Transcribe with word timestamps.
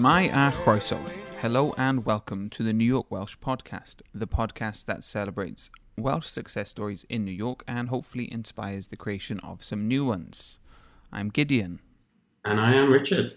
Shemai 0.00 0.32
a. 0.32 1.40
Hello 1.42 1.74
and 1.76 2.06
welcome 2.06 2.48
to 2.48 2.62
the 2.62 2.72
New 2.72 2.86
York 2.86 3.10
Welsh 3.10 3.36
podcast, 3.36 3.96
the 4.14 4.26
podcast 4.26 4.86
that 4.86 5.04
celebrates 5.04 5.68
Welsh 5.98 6.26
success 6.26 6.70
stories 6.70 7.04
in 7.10 7.22
New 7.22 7.30
York 7.30 7.62
and 7.68 7.90
hopefully 7.90 8.32
inspires 8.32 8.86
the 8.86 8.96
creation 8.96 9.40
of 9.40 9.62
some 9.62 9.86
new 9.86 10.06
ones. 10.06 10.56
I'm 11.12 11.28
Gideon. 11.28 11.80
And 12.46 12.58
I 12.58 12.72
am 12.76 12.90
Richard. 12.90 13.34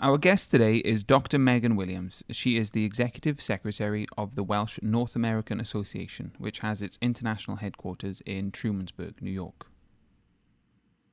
Our 0.00 0.18
guest 0.18 0.50
today 0.50 0.78
is 0.78 1.04
Dr. 1.04 1.38
Megan 1.38 1.76
Williams. 1.76 2.24
She 2.32 2.56
is 2.56 2.70
the 2.70 2.84
Executive 2.84 3.40
Secretary 3.40 4.08
of 4.18 4.34
the 4.34 4.42
Welsh 4.42 4.80
North 4.82 5.14
American 5.14 5.60
Association, 5.60 6.32
which 6.38 6.58
has 6.58 6.82
its 6.82 6.98
international 7.00 7.58
headquarters 7.58 8.20
in 8.26 8.50
Trumansburg, 8.50 9.22
New 9.22 9.30
York. 9.30 9.66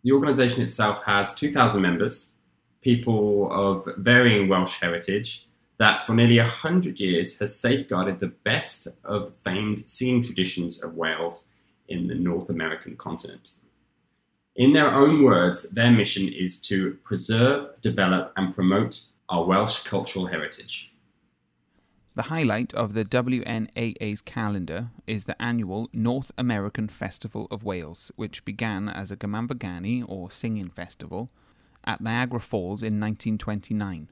The 0.03 0.13
organisation 0.13 0.63
itself 0.63 1.03
has 1.05 1.35
2,000 1.35 1.79
members, 1.79 2.33
people 2.81 3.51
of 3.51 3.87
varying 3.97 4.49
Welsh 4.49 4.79
heritage, 4.79 5.47
that 5.77 6.05
for 6.05 6.13
nearly 6.13 6.37
100 6.37 6.99
years 6.99 7.39
has 7.39 7.59
safeguarded 7.59 8.19
the 8.19 8.27
best 8.27 8.87
of 9.03 9.25
the 9.25 9.31
famed 9.43 9.89
singing 9.89 10.23
traditions 10.23 10.83
of 10.83 10.95
Wales 10.95 11.49
in 11.87 12.07
the 12.07 12.15
North 12.15 12.49
American 12.49 12.95
continent. 12.95 13.53
In 14.55 14.73
their 14.73 14.93
own 14.93 15.23
words, 15.23 15.71
their 15.71 15.91
mission 15.91 16.27
is 16.27 16.59
to 16.61 16.95
preserve, 17.03 17.81
develop, 17.81 18.33
and 18.35 18.53
promote 18.53 19.01
our 19.29 19.45
Welsh 19.45 19.83
cultural 19.83 20.27
heritage. 20.27 20.91
The 22.13 22.23
highlight 22.23 22.73
of 22.73 22.93
the 22.93 23.05
WNAA's 23.05 24.21
calendar 24.21 24.89
is 25.07 25.23
the 25.23 25.41
annual 25.41 25.89
North 25.93 26.31
American 26.37 26.89
Festival 26.89 27.47
of 27.49 27.63
Wales, 27.63 28.11
which 28.17 28.43
began 28.43 28.89
as 28.89 29.11
a 29.11 29.15
Gymanfa 29.15 30.05
or 30.07 30.29
singing 30.29 30.69
festival 30.69 31.29
at 31.83 32.01
Niagara 32.01 32.39
Falls 32.39 32.81
in 32.81 32.99
1929. 32.99 34.09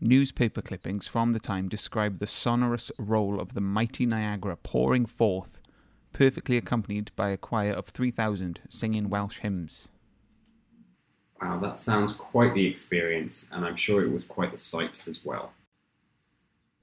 Newspaper 0.00 0.60
clippings 0.60 1.06
from 1.06 1.32
the 1.32 1.40
time 1.40 1.68
describe 1.68 2.18
the 2.18 2.26
sonorous 2.26 2.92
roll 2.98 3.40
of 3.40 3.54
the 3.54 3.60
mighty 3.60 4.04
Niagara 4.04 4.56
pouring 4.56 5.06
forth 5.06 5.58
perfectly 6.12 6.56
accompanied 6.56 7.10
by 7.14 7.28
a 7.28 7.36
choir 7.36 7.72
of 7.72 7.86
3,000 7.86 8.60
singing 8.70 9.10
Welsh 9.10 9.38
hymns. 9.40 9.88
Wow, 11.42 11.58
that 11.60 11.78
sounds 11.78 12.14
quite 12.14 12.54
the 12.54 12.66
experience, 12.66 13.50
and 13.52 13.66
I'm 13.66 13.76
sure 13.76 14.02
it 14.02 14.10
was 14.10 14.26
quite 14.26 14.50
the 14.50 14.56
sight 14.56 15.06
as 15.06 15.24
well. 15.24 15.52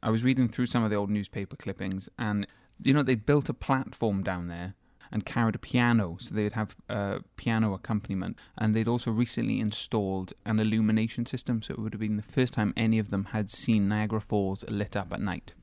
I 0.03 0.11
was 0.11 0.23
reading 0.23 0.49
through 0.49 0.67
some 0.67 0.83
of 0.83 0.91
the 0.91 0.95
old 0.95 1.09
newspaper 1.09 1.55
clippings, 1.55 2.09
and 2.19 2.45
you 2.83 2.93
know, 2.93 3.01
they 3.01 3.15
built 3.15 3.49
a 3.49 3.53
platform 3.53 4.21
down 4.21 4.47
there 4.47 4.75
and 5.13 5.25
carried 5.25 5.55
a 5.55 5.59
piano, 5.59 6.17
so 6.19 6.33
they'd 6.33 6.53
have 6.53 6.75
a 6.89 7.19
piano 7.37 7.73
accompaniment. 7.73 8.35
And 8.57 8.75
they'd 8.75 8.87
also 8.87 9.11
recently 9.11 9.59
installed 9.59 10.33
an 10.45 10.59
illumination 10.59 11.25
system, 11.25 11.61
so 11.61 11.73
it 11.73 11.79
would 11.79 11.93
have 11.93 12.01
been 12.01 12.17
the 12.17 12.23
first 12.23 12.53
time 12.53 12.73
any 12.75 12.99
of 12.99 13.11
them 13.11 13.25
had 13.25 13.49
seen 13.49 13.87
Niagara 13.87 14.19
Falls 14.19 14.65
lit 14.67 14.97
up 14.97 15.13
at 15.13 15.21
night. 15.21 15.53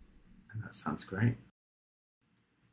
That 0.62 0.74
sounds 0.74 1.04
great. 1.04 1.34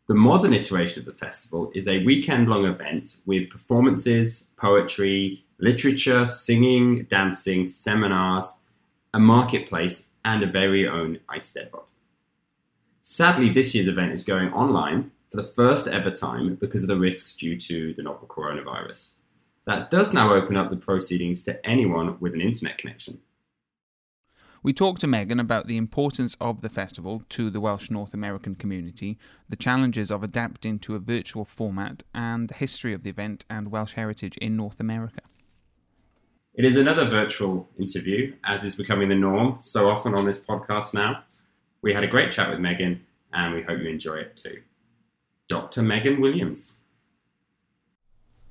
The 0.07 0.15
modern 0.15 0.53
iteration 0.53 0.99
of 0.99 1.05
the 1.05 1.11
festival 1.11 1.69
is 1.75 1.87
a 1.87 2.03
weekend 2.05 2.47
long 2.47 2.65
event 2.65 3.17
with 3.25 3.49
performances, 3.49 4.51
poetry, 4.55 5.43
literature, 5.59 6.25
singing, 6.25 7.03
dancing, 7.09 7.67
seminars, 7.67 8.61
a 9.13 9.19
marketplace, 9.19 10.09
and 10.23 10.43
a 10.43 10.47
very 10.47 10.87
own 10.87 11.19
Eisteddfod. 11.29 11.83
Sadly, 13.01 13.49
this 13.49 13.73
year's 13.73 13.87
event 13.87 14.13
is 14.13 14.23
going 14.23 14.53
online 14.53 15.11
for 15.29 15.37
the 15.37 15.47
first 15.55 15.87
ever 15.87 16.11
time 16.11 16.55
because 16.55 16.83
of 16.83 16.89
the 16.89 16.97
risks 16.97 17.35
due 17.35 17.59
to 17.59 17.93
the 17.93 18.03
novel 18.03 18.27
coronavirus. 18.27 19.15
That 19.65 19.89
does 19.89 20.13
now 20.13 20.33
open 20.33 20.55
up 20.55 20.69
the 20.69 20.77
proceedings 20.77 21.43
to 21.43 21.65
anyone 21.65 22.17
with 22.19 22.33
an 22.33 22.41
internet 22.41 22.77
connection. 22.77 23.19
We 24.63 24.73
talked 24.73 25.01
to 25.01 25.07
Megan 25.07 25.39
about 25.39 25.67
the 25.67 25.77
importance 25.77 26.35
of 26.41 26.61
the 26.61 26.69
festival 26.69 27.23
to 27.29 27.49
the 27.49 27.59
Welsh 27.59 27.89
North 27.89 28.13
American 28.13 28.55
community, 28.55 29.17
the 29.47 29.55
challenges 29.55 30.09
of 30.09 30.23
adapting 30.23 30.79
to 30.79 30.95
a 30.95 30.99
virtual 30.99 31.45
format, 31.45 32.03
and 32.13 32.49
the 32.49 32.53
history 32.53 32.93
of 32.93 33.03
the 33.03 33.09
event 33.09 33.45
and 33.49 33.71
Welsh 33.71 33.93
heritage 33.93 34.37
in 34.37 34.57
North 34.57 34.79
America. 34.79 35.21
It 36.53 36.65
is 36.65 36.75
another 36.75 37.07
virtual 37.07 37.69
interview, 37.77 38.33
as 38.43 38.63
is 38.63 38.75
becoming 38.75 39.09
the 39.09 39.15
norm 39.15 39.57
so 39.61 39.89
often 39.89 40.15
on 40.15 40.25
this 40.25 40.39
podcast 40.39 40.93
now. 40.93 41.23
We 41.81 41.93
had 41.93 42.03
a 42.03 42.07
great 42.07 42.31
chat 42.31 42.49
with 42.49 42.59
Megan, 42.59 43.05
and 43.31 43.53
we 43.53 43.61
hope 43.61 43.79
you 43.79 43.89
enjoy 43.89 44.15
it 44.15 44.35
too. 44.35 44.61
Dr. 45.49 45.81
Megan 45.81 46.19
Williams. 46.19 46.77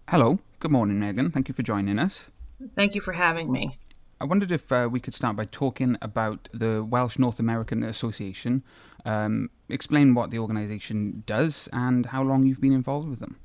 Hello, 0.09 0.39
good 0.61 0.71
morning, 0.71 0.99
Megan. 0.99 1.31
Thank 1.31 1.49
you 1.49 1.55
for 1.55 1.63
joining 1.63 1.99
us. 1.99 2.27
Thank 2.75 2.95
you 2.95 3.01
for 3.01 3.13
having 3.13 3.53
me. 3.53 3.79
I 4.19 4.25
wondered 4.25 4.51
if 4.51 4.73
uh, 4.73 4.89
we 4.91 4.99
could 4.99 5.13
start 5.13 5.37
by 5.37 5.45
talking 5.45 5.99
about 6.01 6.49
the 6.55 6.83
Welsh 6.83 7.19
North 7.19 7.39
American 7.39 7.83
Association. 7.83 8.65
Um, 9.05 9.51
explain 9.69 10.15
what 10.15 10.31
the 10.31 10.39
organisation 10.39 11.23
does 11.27 11.69
and 11.73 12.07
how 12.07 12.23
long 12.23 12.47
you've 12.47 12.61
been 12.61 12.73
involved 12.73 13.09
with 13.09 13.21
them. 13.21 13.37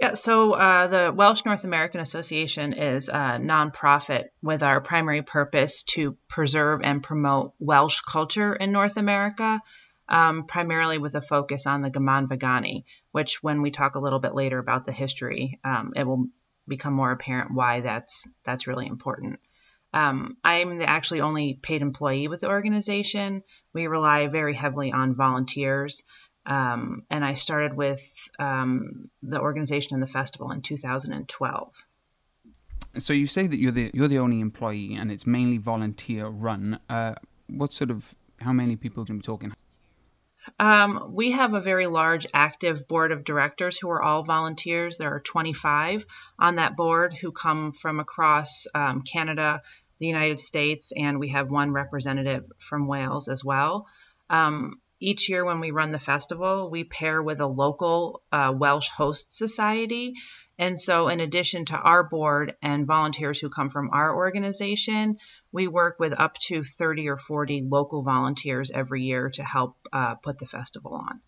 Yeah, 0.00 0.14
so 0.14 0.54
uh, 0.54 0.88
the 0.88 1.12
Welsh 1.14 1.44
North 1.44 1.62
American 1.62 2.00
Association 2.00 2.72
is 2.72 3.08
a 3.08 3.38
nonprofit 3.38 4.24
with 4.42 4.64
our 4.64 4.80
primary 4.80 5.22
purpose 5.22 5.84
to 5.94 6.16
preserve 6.28 6.80
and 6.82 7.00
promote 7.00 7.52
Welsh 7.60 8.00
culture 8.00 8.52
in 8.52 8.72
North 8.72 8.96
America, 8.96 9.60
um, 10.12 10.44
primarily 10.44 10.98
with 10.98 11.14
a 11.14 11.22
focus 11.22 11.66
on 11.66 11.80
the 11.80 11.90
Gymanfa 11.90 12.38
Ganu, 12.38 12.84
which, 13.12 13.42
when 13.42 13.62
we 13.62 13.70
talk 13.70 13.96
a 13.96 13.98
little 13.98 14.20
bit 14.20 14.34
later 14.34 14.58
about 14.58 14.84
the 14.84 14.92
history, 14.92 15.58
um, 15.64 15.94
it 15.96 16.06
will 16.06 16.26
become 16.68 16.92
more 16.92 17.10
apparent 17.10 17.52
why 17.52 17.80
that's 17.80 18.28
that's 18.44 18.66
really 18.66 18.86
important. 18.86 19.40
Um, 19.94 20.36
I'm 20.44 20.76
the 20.76 20.88
actually 20.88 21.22
only 21.22 21.54
paid 21.54 21.82
employee 21.82 22.28
with 22.28 22.42
the 22.42 22.48
organization. 22.48 23.42
We 23.72 23.86
rely 23.86 24.26
very 24.28 24.54
heavily 24.54 24.92
on 24.92 25.16
volunteers, 25.16 26.02
um, 26.44 27.04
and 27.10 27.24
I 27.24 27.32
started 27.32 27.74
with 27.74 28.02
um, 28.38 29.10
the 29.22 29.40
organization 29.40 29.94
and 29.94 30.02
the 30.02 30.06
festival 30.06 30.50
in 30.50 30.60
2012. 30.60 31.86
So 32.98 33.14
you 33.14 33.26
say 33.26 33.46
that 33.46 33.58
you're 33.58 33.72
the 33.72 33.90
you're 33.94 34.08
the 34.08 34.18
only 34.18 34.40
employee, 34.40 34.94
and 34.94 35.10
it's 35.10 35.26
mainly 35.26 35.56
volunteer 35.56 36.26
run. 36.26 36.78
Uh, 36.90 37.14
what 37.46 37.72
sort 37.72 37.90
of 37.90 38.14
how 38.42 38.52
many 38.52 38.76
people 38.76 39.02
are 39.02 39.14
we 39.14 39.20
talking? 39.20 39.54
Um, 40.58 41.10
we 41.14 41.32
have 41.32 41.54
a 41.54 41.60
very 41.60 41.86
large 41.86 42.26
active 42.32 42.88
board 42.88 43.12
of 43.12 43.24
directors 43.24 43.78
who 43.78 43.90
are 43.90 44.02
all 44.02 44.22
volunteers. 44.22 44.98
There 44.98 45.14
are 45.14 45.20
25 45.20 46.06
on 46.38 46.56
that 46.56 46.76
board 46.76 47.14
who 47.14 47.32
come 47.32 47.72
from 47.72 48.00
across 48.00 48.66
um, 48.74 49.02
Canada, 49.02 49.62
the 49.98 50.06
United 50.06 50.40
States, 50.40 50.92
and 50.96 51.18
we 51.18 51.28
have 51.28 51.50
one 51.50 51.72
representative 51.72 52.44
from 52.58 52.86
Wales 52.86 53.28
as 53.28 53.44
well. 53.44 53.86
Um, 54.30 54.80
each 55.02 55.28
year, 55.28 55.44
when 55.44 55.60
we 55.60 55.70
run 55.70 55.90
the 55.90 55.98
festival, 55.98 56.70
we 56.70 56.84
pair 56.84 57.22
with 57.22 57.40
a 57.40 57.46
local 57.46 58.22
uh, 58.30 58.54
Welsh 58.56 58.88
host 58.88 59.32
society 59.32 60.14
and 60.58 60.78
so, 60.78 61.08
in 61.08 61.20
addition 61.20 61.64
to 61.66 61.76
our 61.76 62.04
board 62.04 62.54
and 62.62 62.86
volunteers 62.86 63.40
who 63.40 63.48
come 63.48 63.68
from 63.68 63.90
our 63.92 64.14
organization, 64.14 65.16
we 65.50 65.66
work 65.66 65.98
with 65.98 66.12
up 66.12 66.38
to 66.46 66.62
30 66.62 67.08
or 67.08 67.16
40 67.16 67.62
local 67.62 68.02
volunteers 68.02 68.70
every 68.70 69.02
year 69.02 69.30
to 69.30 69.42
help 69.42 69.76
uh, 69.92 70.14
put 70.16 70.38
the 70.38 70.46
festival 70.46 70.94
on. 70.94 71.20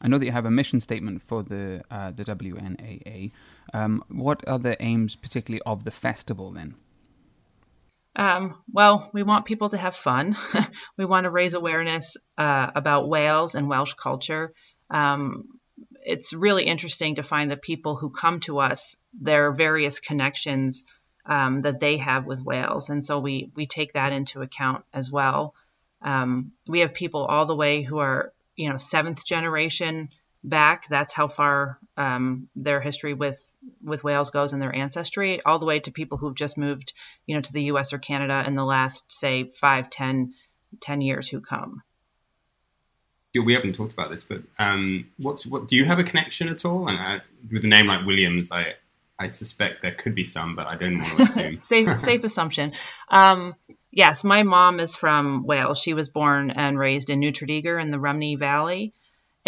I 0.00 0.08
know 0.08 0.18
that 0.18 0.24
you 0.24 0.32
have 0.32 0.46
a 0.46 0.50
mission 0.50 0.80
statement 0.80 1.22
for 1.22 1.42
the 1.42 1.84
uh, 1.90 2.12
the 2.12 2.24
WNAA. 2.24 3.32
Um, 3.74 4.02
what 4.08 4.46
are 4.48 4.58
the 4.58 4.80
aims, 4.82 5.14
particularly 5.14 5.62
of 5.66 5.84
the 5.84 5.90
festival, 5.90 6.50
then? 6.52 6.74
Um, 8.18 8.56
well, 8.72 9.08
we 9.14 9.22
want 9.22 9.44
people 9.44 9.68
to 9.68 9.78
have 9.78 9.94
fun. 9.94 10.36
we 10.98 11.04
want 11.04 11.24
to 11.24 11.30
raise 11.30 11.54
awareness 11.54 12.16
uh, 12.36 12.70
about 12.74 13.08
Wales 13.08 13.54
and 13.54 13.68
Welsh 13.68 13.94
culture. 13.94 14.52
Um, 14.90 15.44
it's 16.02 16.32
really 16.32 16.64
interesting 16.64 17.14
to 17.14 17.22
find 17.22 17.48
the 17.48 17.56
people 17.56 17.94
who 17.94 18.10
come 18.10 18.40
to 18.40 18.58
us, 18.58 18.96
their 19.12 19.52
various 19.52 20.00
connections 20.00 20.82
um, 21.26 21.60
that 21.60 21.78
they 21.78 21.98
have 21.98 22.26
with 22.26 22.42
Wales. 22.42 22.90
And 22.90 23.04
so 23.04 23.20
we, 23.20 23.52
we 23.54 23.66
take 23.66 23.92
that 23.92 24.12
into 24.12 24.42
account 24.42 24.84
as 24.92 25.12
well. 25.12 25.54
Um, 26.02 26.52
we 26.66 26.80
have 26.80 26.94
people 26.94 27.24
all 27.24 27.46
the 27.46 27.54
way 27.54 27.82
who 27.82 27.98
are, 27.98 28.32
you 28.56 28.68
know, 28.68 28.78
seventh 28.78 29.24
generation 29.24 30.08
back. 30.44 30.88
That's 30.88 31.12
how 31.12 31.28
far 31.28 31.78
um, 31.96 32.48
their 32.54 32.80
history 32.80 33.14
with, 33.14 33.42
with 33.82 34.04
Wales 34.04 34.30
goes 34.30 34.52
and 34.52 34.62
their 34.62 34.74
ancestry, 34.74 35.42
all 35.42 35.58
the 35.58 35.66
way 35.66 35.80
to 35.80 35.90
people 35.90 36.18
who've 36.18 36.34
just 36.34 36.56
moved, 36.56 36.92
you 37.26 37.34
know, 37.34 37.40
to 37.40 37.52
the 37.52 37.64
US 37.64 37.92
or 37.92 37.98
Canada 37.98 38.44
in 38.46 38.54
the 38.54 38.64
last, 38.64 39.10
say, 39.10 39.44
five, 39.44 39.90
ten, 39.90 40.34
ten 40.80 41.00
years 41.00 41.28
who 41.28 41.40
come 41.40 41.82
we 43.44 43.54
haven't 43.54 43.74
talked 43.74 43.92
about 43.92 44.10
this, 44.10 44.24
but 44.24 44.42
um, 44.58 45.06
what's 45.16 45.46
what? 45.46 45.68
Do 45.68 45.76
you 45.76 45.84
have 45.84 45.98
a 45.98 46.04
connection 46.04 46.48
at 46.48 46.64
all? 46.64 46.88
And 46.88 46.98
uh, 46.98 47.24
with 47.50 47.64
a 47.64 47.68
name 47.68 47.86
like 47.86 48.06
Williams, 48.06 48.50
I 48.52 48.74
I 49.18 49.28
suspect 49.28 49.82
there 49.82 49.94
could 49.94 50.14
be 50.14 50.24
some, 50.24 50.56
but 50.56 50.66
I 50.66 50.76
don't 50.76 50.98
want 50.98 51.16
to 51.16 51.22
assume. 51.24 51.60
safe 51.60 51.98
safe 51.98 52.24
assumption. 52.24 52.72
Um, 53.08 53.54
yes, 53.90 54.24
my 54.24 54.42
mom 54.42 54.80
is 54.80 54.96
from 54.96 55.44
Wales. 55.44 55.78
She 55.78 55.94
was 55.94 56.08
born 56.08 56.50
and 56.50 56.78
raised 56.78 57.10
in 57.10 57.20
New 57.20 57.32
Tredegar 57.32 57.80
in 57.80 57.90
the 57.90 57.98
Rhymney 57.98 58.36
Valley, 58.36 58.92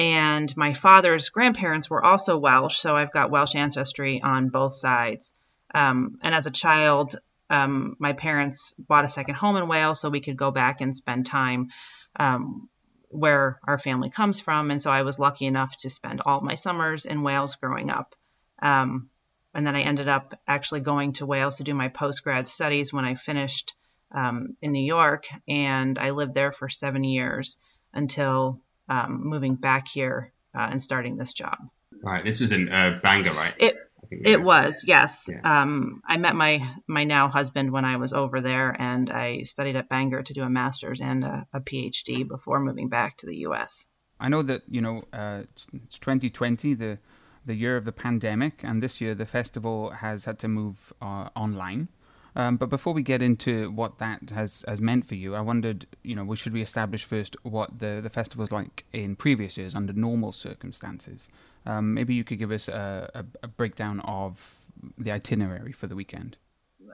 and 0.00 0.56
my 0.56 0.72
father's 0.72 1.28
grandparents 1.28 1.90
were 1.90 2.02
also 2.02 2.38
Welsh, 2.38 2.78
so 2.78 2.96
I've 2.96 3.12
got 3.12 3.30
Welsh 3.30 3.54
ancestry 3.54 4.22
on 4.22 4.48
both 4.48 4.72
sides. 4.72 5.34
Um, 5.74 6.18
and 6.22 6.34
as 6.34 6.46
a 6.46 6.50
child, 6.50 7.16
um, 7.50 7.96
my 7.98 8.14
parents 8.14 8.74
bought 8.78 9.04
a 9.04 9.08
second 9.08 9.34
home 9.34 9.58
in 9.58 9.68
Wales 9.68 10.00
so 10.00 10.08
we 10.08 10.22
could 10.22 10.38
go 10.38 10.52
back 10.52 10.80
and 10.80 10.96
spend 10.96 11.26
time 11.26 11.68
um, 12.18 12.70
where 13.10 13.60
our 13.68 13.76
family 13.76 14.08
comes 14.08 14.40
from. 14.40 14.70
And 14.70 14.80
so 14.80 14.90
I 14.90 15.02
was 15.02 15.18
lucky 15.18 15.44
enough 15.44 15.76
to 15.80 15.90
spend 15.90 16.22
all 16.24 16.40
my 16.40 16.54
summers 16.54 17.04
in 17.04 17.20
Wales 17.20 17.56
growing 17.56 17.90
up. 17.90 18.14
Um, 18.62 19.10
and 19.52 19.66
then 19.66 19.76
I 19.76 19.82
ended 19.82 20.08
up 20.08 20.32
actually 20.48 20.80
going 20.80 21.12
to 21.14 21.26
Wales 21.26 21.58
to 21.58 21.64
do 21.64 21.74
my 21.74 21.90
postgrad 21.90 22.46
studies 22.46 22.90
when 22.90 23.04
I 23.04 23.16
finished 23.16 23.74
um, 24.12 24.56
in 24.62 24.72
New 24.72 24.82
York. 24.82 25.26
And 25.46 25.98
I 25.98 26.10
lived 26.10 26.32
there 26.32 26.52
for 26.52 26.70
seven 26.70 27.04
years 27.04 27.58
until 27.92 28.62
um, 28.90 29.20
moving 29.24 29.54
back 29.54 29.88
here 29.88 30.32
uh, 30.54 30.68
and 30.70 30.82
starting 30.82 31.16
this 31.16 31.32
job. 31.32 31.56
All 32.04 32.12
right. 32.12 32.24
This 32.24 32.40
was 32.40 32.52
in 32.52 32.68
uh, 32.68 32.98
Bangor, 33.02 33.32
right? 33.32 33.54
It, 33.58 33.76
it 34.10 34.42
was, 34.42 34.82
yes. 34.84 35.26
Yeah. 35.28 35.40
Um, 35.44 36.02
I 36.04 36.16
met 36.16 36.34
my 36.34 36.68
my 36.88 37.04
now 37.04 37.28
husband 37.28 37.70
when 37.70 37.84
I 37.84 37.96
was 37.96 38.12
over 38.12 38.40
there, 38.40 38.74
and 38.76 39.08
I 39.08 39.42
studied 39.42 39.76
at 39.76 39.88
Bangor 39.88 40.22
to 40.22 40.34
do 40.34 40.42
a 40.42 40.50
master's 40.50 41.00
and 41.00 41.24
a, 41.24 41.46
a 41.52 41.60
PhD 41.60 42.26
before 42.26 42.58
moving 42.58 42.88
back 42.88 43.18
to 43.18 43.26
the 43.26 43.36
U.S. 43.38 43.78
I 44.18 44.28
know 44.28 44.42
that 44.42 44.62
you 44.68 44.80
know 44.80 45.04
uh, 45.12 45.42
it's 45.44 45.66
2020, 46.00 46.74
the 46.74 46.98
the 47.46 47.54
year 47.54 47.76
of 47.76 47.84
the 47.84 47.92
pandemic, 47.92 48.64
and 48.64 48.82
this 48.82 49.00
year 49.00 49.14
the 49.14 49.26
festival 49.26 49.90
has 49.90 50.24
had 50.24 50.38
to 50.40 50.48
move 50.48 50.92
uh, 51.00 51.28
online. 51.36 51.88
Um, 52.36 52.56
but 52.56 52.68
before 52.68 52.92
we 52.92 53.02
get 53.02 53.22
into 53.22 53.70
what 53.70 53.98
that 53.98 54.30
has, 54.30 54.64
has 54.68 54.80
meant 54.80 55.06
for 55.06 55.14
you, 55.14 55.34
I 55.34 55.40
wondered, 55.40 55.86
you 56.02 56.14
know, 56.14 56.34
should 56.34 56.52
we 56.52 56.62
establish 56.62 57.04
first 57.04 57.36
what 57.42 57.78
the, 57.78 58.00
the 58.02 58.10
festival 58.10 58.44
is 58.44 58.52
like 58.52 58.84
in 58.92 59.16
previous 59.16 59.56
years 59.56 59.74
under 59.74 59.92
normal 59.92 60.32
circumstances? 60.32 61.28
Um, 61.66 61.94
maybe 61.94 62.14
you 62.14 62.24
could 62.24 62.38
give 62.38 62.52
us 62.52 62.68
a, 62.68 63.10
a, 63.14 63.24
a 63.42 63.48
breakdown 63.48 64.00
of 64.00 64.58
the 64.96 65.12
itinerary 65.12 65.72
for 65.72 65.86
the 65.86 65.96
weekend. 65.96 66.36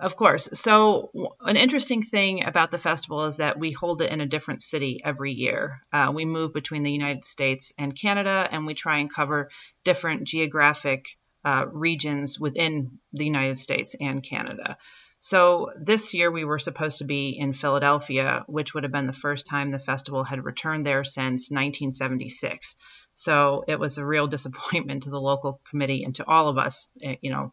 Of 0.01 0.17
course. 0.17 0.49
So, 0.53 1.11
an 1.41 1.57
interesting 1.57 2.03
thing 2.03 2.45
about 2.45 2.71
the 2.71 2.79
festival 2.79 3.25
is 3.25 3.39
that 3.39 3.59
we 3.59 3.73
hold 3.73 4.03
it 4.03 4.13
in 4.13 4.21
a 4.21 4.27
different 4.27 4.61
city 4.61 5.01
every 5.03 5.33
year. 5.33 5.81
Uh, 5.93 6.13
we 6.15 6.25
move 6.25 6.53
between 6.53 6.83
the 6.83 6.93
United 6.93 7.25
States 7.25 7.73
and 7.79 7.99
Canada, 7.99 8.47
and 8.51 8.67
we 8.67 8.75
try 8.75 8.99
and 8.99 9.13
cover 9.13 9.49
different 9.85 10.25
geographic 10.25 11.07
uh, 11.45 11.65
regions 11.71 12.39
within 12.39 12.99
the 13.13 13.25
United 13.25 13.59
States 13.59 13.95
and 13.99 14.23
Canada. 14.23 14.77
So 15.21 15.73
this 15.79 16.15
year 16.15 16.31
we 16.31 16.45
were 16.45 16.59
supposed 16.59 16.99
to 16.99 17.05
be 17.05 17.31
in 17.31 17.53
Philadelphia, 17.53 18.45
which 18.47 18.75
would 18.75 18.85
have 18.85 18.93
been 18.93 19.07
the 19.07 19.13
first 19.13 19.47
time 19.47 19.71
the 19.71 19.79
festival 19.79 20.25
had 20.25 20.45
returned 20.45 20.85
there 20.85 21.05
since 21.05 21.51
1976. 21.51 22.77
So 23.15 23.65
it 23.67 23.79
was 23.81 23.99
a 23.99 24.05
real 24.05 24.27
disappointment 24.37 25.05
to 25.05 25.11
the 25.11 25.21
local 25.21 25.61
committee 25.71 26.05
and 26.05 26.15
to 26.17 26.27
all 26.27 26.49
of 26.49 26.59
us, 26.59 26.89
eh, 27.03 27.17
you 27.23 27.31
know, 27.31 27.53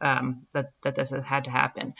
um, 0.00 0.46
that, 0.52 0.72
that 0.82 0.94
this 0.94 1.10
had 1.10 1.44
to 1.44 1.50
happen. 1.50 1.94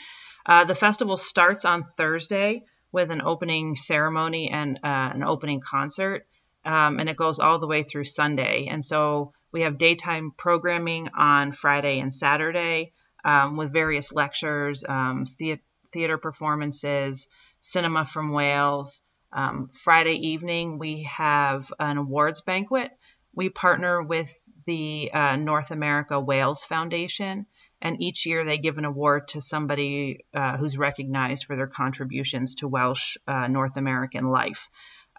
Uh, 0.45 0.65
the 0.65 0.75
festival 0.75 1.17
starts 1.17 1.65
on 1.65 1.83
Thursday 1.83 2.63
with 2.91 3.09
an 3.11 3.21
opening 3.21 3.75
ceremony 3.75 4.49
and 4.51 4.79
uh, 4.83 5.11
an 5.13 5.23
opening 5.23 5.59
concert, 5.59 6.27
um, 6.63 6.99
and 6.99 7.09
it 7.09 7.17
goes 7.17 7.39
all 7.39 7.59
the 7.59 7.67
way 7.67 7.83
through 7.83 8.03
Sunday. 8.03 8.67
And 8.69 8.83
so 8.83 9.33
we 9.51 9.61
have 9.61 9.77
daytime 9.77 10.31
programming 10.35 11.09
on 11.17 11.51
Friday 11.51 11.99
and 11.99 12.13
Saturday 12.13 12.93
um, 13.25 13.57
with 13.57 13.73
various 13.73 14.13
lectures, 14.13 14.85
um, 14.87 15.25
the- 15.39 15.59
theater 15.91 16.17
performances, 16.17 17.29
cinema 17.59 18.05
from 18.05 18.31
Wales. 18.31 19.01
Um, 19.31 19.69
Friday 19.69 20.27
evening, 20.27 20.77
we 20.77 21.03
have 21.03 21.71
an 21.79 21.97
awards 21.97 22.41
banquet. 22.41 22.91
We 23.33 23.49
partner 23.49 24.01
with 24.01 24.33
the 24.65 25.11
uh, 25.13 25.35
North 25.35 25.71
America 25.71 26.19
Wales 26.19 26.63
Foundation, 26.63 27.45
and 27.81 28.01
each 28.01 28.25
year 28.25 28.45
they 28.45 28.57
give 28.57 28.77
an 28.77 28.85
award 28.85 29.29
to 29.29 29.41
somebody 29.41 30.25
uh, 30.33 30.57
who's 30.57 30.77
recognized 30.77 31.45
for 31.45 31.55
their 31.55 31.67
contributions 31.67 32.55
to 32.55 32.67
Welsh 32.67 33.17
uh, 33.27 33.47
North 33.47 33.77
American 33.77 34.29
life. 34.29 34.69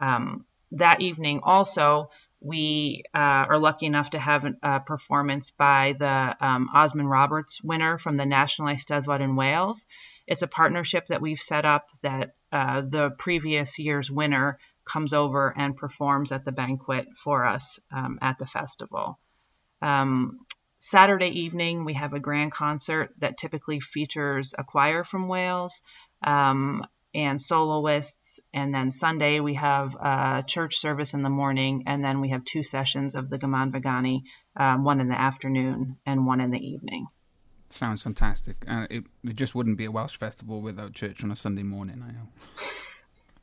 Um, 0.01 0.45
that 0.73 1.01
evening, 1.01 1.41
also, 1.43 2.09
we 2.47 3.03
uh, 3.15 3.19
are 3.49 3.59
lucky 3.59 3.87
enough 3.87 4.11
to 4.11 4.19
have 4.19 4.47
a 4.63 4.81
performance 4.81 5.51
by 5.51 5.95
the 5.99 6.37
um, 6.41 6.69
Osborne 6.73 7.09
Roberts 7.09 7.61
winner 7.63 7.99
from 7.99 8.15
the 8.15 8.25
National 8.25 8.69
Eisteddfod 8.69 9.21
in 9.21 9.35
Wales. 9.35 9.87
It's 10.27 10.43
a 10.43 10.47
partnership 10.47 11.07
that 11.07 11.21
we've 11.21 11.41
set 11.41 11.65
up 11.65 11.87
that 12.03 12.35
uh, 12.53 12.83
the 12.83 13.11
previous 13.19 13.79
year's 13.79 14.11
winner 14.11 14.59
comes 14.85 15.13
over 15.13 15.53
and 15.57 15.77
performs 15.77 16.31
at 16.31 16.45
the 16.45 16.53
banquet 16.53 17.09
for 17.17 17.45
us 17.45 17.81
um, 17.93 18.19
at 18.23 18.39
the 18.39 18.47
festival. 18.47 19.19
Um, 19.83 20.39
Saturday 20.79 21.41
evening, 21.41 21.85
we 21.85 21.95
have 21.95 22.13
a 22.13 22.21
grand 22.21 22.53
concert 22.53 23.11
that 23.19 23.39
typically 23.39 23.81
features 23.81 24.55
a 24.57 24.63
choir 24.63 25.03
from 25.03 25.27
Wales. 25.27 25.73
Um, 26.25 26.87
and 27.17 27.41
soloists. 27.41 28.39
And 28.53 28.75
then 28.75 28.91
Sunday 28.91 29.41
we 29.41 29.55
have 29.55 29.95
a 29.95 30.45
church 30.47 30.77
service 30.77 31.15
in 31.15 31.23
the 31.23 31.31
morning, 31.31 31.85
and 31.87 32.05
then 32.05 32.21
we 32.21 32.29
have 32.29 32.45
two 32.45 32.63
sessions 32.63 33.15
of 33.15 33.29
the 33.31 33.39
Gymanfa 33.39 33.83
Ganu, 33.83 34.21
um, 34.55 34.85
one 34.85 35.01
in 35.01 35.09
the 35.09 35.21
afternoon 35.21 35.97
and 36.05 36.27
one 36.27 36.41
in 36.41 36.51
the 36.51 36.59
evening. 36.59 37.07
Sounds 37.69 38.03
fantastic. 38.03 38.65
Uh, 38.69 38.87
it, 38.91 39.05
it 39.25 39.35
just 39.35 39.55
wouldn't 39.55 39.79
be 39.79 39.87
a 39.87 39.91
Welsh 39.91 40.17
festival 40.19 40.61
without 40.61 40.93
church 40.93 41.25
on 41.25 41.33
a 41.33 41.37
Sunday 41.37 41.65
morning, 41.65 42.05
I 42.07 42.13
know. 42.13 42.29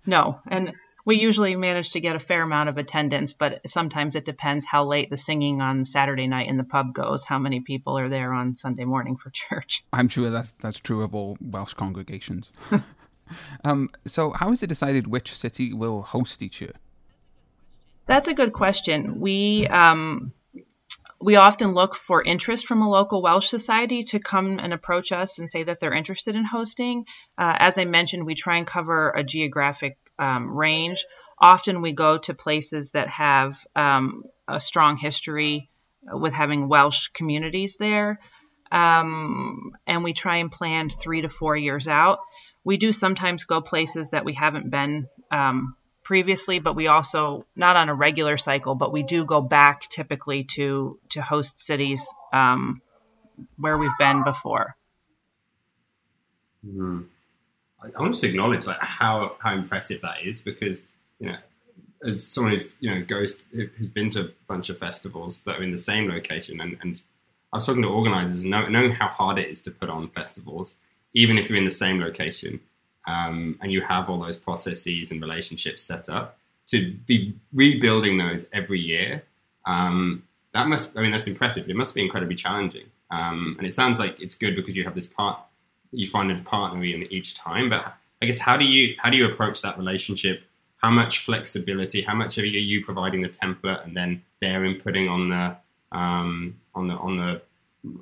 No, 0.05 0.39
and 0.49 0.73
we 1.05 1.17
usually 1.17 1.55
manage 1.55 1.91
to 1.91 2.01
get 2.01 2.15
a 2.15 2.19
fair 2.19 2.43
amount 2.43 2.67
of 2.67 2.77
attendance, 2.77 3.33
but 3.33 3.61
sometimes 3.67 4.15
it 4.15 4.25
depends 4.25 4.65
how 4.65 4.85
late 4.85 5.09
the 5.09 5.17
singing 5.17 5.61
on 5.61 5.85
Saturday 5.85 6.27
night 6.27 6.49
in 6.49 6.57
the 6.57 6.65
pub 6.65 6.93
goes, 6.93 7.23
how 7.23 7.39
many 7.39 7.61
people 7.61 7.97
are 7.97 8.09
there 8.09 8.33
on 8.33 8.55
Sunday 8.55 8.83
morning 8.83 9.15
for 9.15 9.29
church. 9.33 9.83
I'm 9.93 10.09
sure 10.09 10.29
that's 10.29 10.51
that's 10.61 10.79
true 10.79 11.03
of 11.03 11.15
all 11.15 11.37
Welsh 11.41 11.73
congregations. 11.73 12.51
Um, 13.63 13.89
so, 14.05 14.31
how 14.31 14.51
is 14.51 14.63
it 14.63 14.67
decided 14.67 15.07
which 15.07 15.33
city 15.33 15.73
will 15.73 16.01
host 16.01 16.41
each 16.41 16.61
year? 16.61 16.73
That's 18.05 18.27
a 18.27 18.33
good 18.33 18.53
question. 18.53 19.19
We 19.19 19.67
um, 19.67 20.33
we 21.23 21.37
often 21.37 21.73
look 21.73 21.95
for 21.95 22.21
interest 22.21 22.67
from 22.67 22.81
a 22.81 22.89
local 22.89 23.21
Welsh 23.21 23.47
society 23.47 24.03
to 24.03 24.19
come 24.19 24.59
and 24.59 24.73
approach 24.73 25.11
us 25.11 25.39
and 25.39 25.49
say 25.49 25.63
that 25.63 25.79
they're 25.79 25.93
interested 25.93 26.35
in 26.35 26.43
hosting. 26.43 27.05
Uh, 27.37 27.55
as 27.59 27.77
I 27.77 27.85
mentioned, 27.85 28.25
we 28.25 28.35
try 28.35 28.57
and 28.57 28.67
cover 28.67 29.09
a 29.09 29.23
geographic 29.23 29.97
um, 30.19 30.57
range. 30.57 31.05
Often 31.39 31.81
we 31.81 31.93
go 31.93 32.17
to 32.17 32.33
places 32.33 32.91
that 32.91 33.07
have 33.09 33.57
um, 33.75 34.23
a 34.47 34.59
strong 34.59 34.97
history 34.97 35.69
with 36.05 36.33
having 36.33 36.67
Welsh 36.67 37.07
communities 37.09 37.77
there. 37.77 38.19
Um, 38.71 39.71
and 39.87 40.03
we 40.03 40.13
try 40.13 40.37
and 40.37 40.51
plan 40.51 40.89
three 40.89 41.21
to 41.21 41.29
four 41.29 41.55
years 41.55 41.87
out 41.87 42.19
we 42.63 42.77
do 42.77 42.91
sometimes 42.91 43.45
go 43.45 43.61
places 43.61 44.11
that 44.11 44.25
we 44.25 44.33
haven't 44.33 44.69
been 44.69 45.07
um, 45.31 45.75
previously, 46.03 46.59
but 46.59 46.75
we 46.75 46.87
also 46.87 47.45
not 47.55 47.75
on 47.75 47.89
a 47.89 47.93
regular 47.93 48.37
cycle, 48.37 48.75
but 48.75 48.91
we 48.91 49.03
do 49.03 49.25
go 49.25 49.41
back 49.41 49.87
typically 49.89 50.43
to 50.43 50.99
to 51.09 51.21
host 51.21 51.59
cities 51.59 52.07
um, 52.31 52.81
where 53.57 53.77
we've 53.77 53.97
been 53.99 54.23
before. 54.23 54.75
Mm. 56.65 57.05
I 57.83 58.01
want 58.01 58.15
to 58.15 58.27
acknowledge 58.27 58.65
like 58.65 58.79
how 58.79 59.35
how 59.39 59.53
impressive 59.53 60.01
that 60.01 60.23
is 60.23 60.39
because 60.39 60.87
you 61.19 61.27
know 61.27 61.37
as 62.05 62.25
someone 62.25 62.53
who's 62.53 62.73
you 62.79 62.89
know 62.89 63.01
goes 63.01 63.43
who's 63.51 63.89
been 63.89 64.09
to 64.11 64.21
a 64.21 64.29
bunch 64.47 64.69
of 64.69 64.77
festivals 64.77 65.43
that 65.43 65.59
are 65.59 65.63
in 65.63 65.71
the 65.71 65.77
same 65.77 66.09
location 66.09 66.61
and, 66.61 66.77
and 66.81 67.01
I've 67.51 67.61
spoken 67.61 67.83
to 67.83 67.89
organizers 67.89 68.43
know, 68.45 68.67
knowing 68.67 68.93
how 68.93 69.09
hard 69.09 69.37
it 69.37 69.49
is 69.49 69.61
to 69.61 69.71
put 69.71 69.89
on 69.89 70.07
festivals 70.09 70.77
even 71.13 71.37
if 71.37 71.49
you're 71.49 71.57
in 71.57 71.65
the 71.65 71.71
same 71.71 71.99
location 71.99 72.59
um, 73.07 73.57
and 73.61 73.71
you 73.71 73.81
have 73.81 74.09
all 74.09 74.19
those 74.19 74.37
processes 74.37 75.11
and 75.11 75.21
relationships 75.21 75.83
set 75.83 76.09
up, 76.09 76.37
to 76.67 76.93
be 77.05 77.35
rebuilding 77.53 78.17
those 78.17 78.47
every 78.53 78.79
year, 78.79 79.23
um, 79.65 80.23
that 80.53 80.67
must, 80.67 80.97
I 80.97 81.01
mean, 81.01 81.11
that's 81.11 81.27
impressive. 81.27 81.69
It 81.69 81.75
must 81.75 81.93
be 81.93 82.01
incredibly 82.01 82.35
challenging. 82.35 82.85
Um, 83.11 83.55
and 83.57 83.67
it 83.67 83.73
sounds 83.73 83.99
like 83.99 84.19
it's 84.19 84.35
good 84.35 84.55
because 84.55 84.75
you 84.75 84.83
have 84.85 84.95
this 84.95 85.05
part, 85.05 85.39
you 85.91 86.07
find 86.07 86.31
a 86.31 86.35
partner 86.41 86.83
in 86.83 87.03
each 87.11 87.35
time. 87.35 87.69
But 87.69 87.95
I 88.21 88.25
guess 88.25 88.39
how 88.39 88.57
do 88.57 88.65
you 88.65 88.95
how 88.99 89.09
do 89.09 89.17
you 89.17 89.25
approach 89.25 89.61
that 89.61 89.77
relationship? 89.77 90.43
How 90.77 90.89
much 90.89 91.19
flexibility? 91.19 92.01
How 92.01 92.15
much 92.15 92.37
are 92.37 92.45
you 92.45 92.83
providing 92.83 93.21
the 93.21 93.29
template 93.29 93.85
and 93.85 93.95
then 93.95 94.23
they're 94.41 94.61
inputting 94.61 95.09
on 95.09 95.29
the 95.29 95.57
um, 95.97 96.59
on 96.73 96.87
the 96.87 96.95
on 96.95 97.17
the 97.17 97.41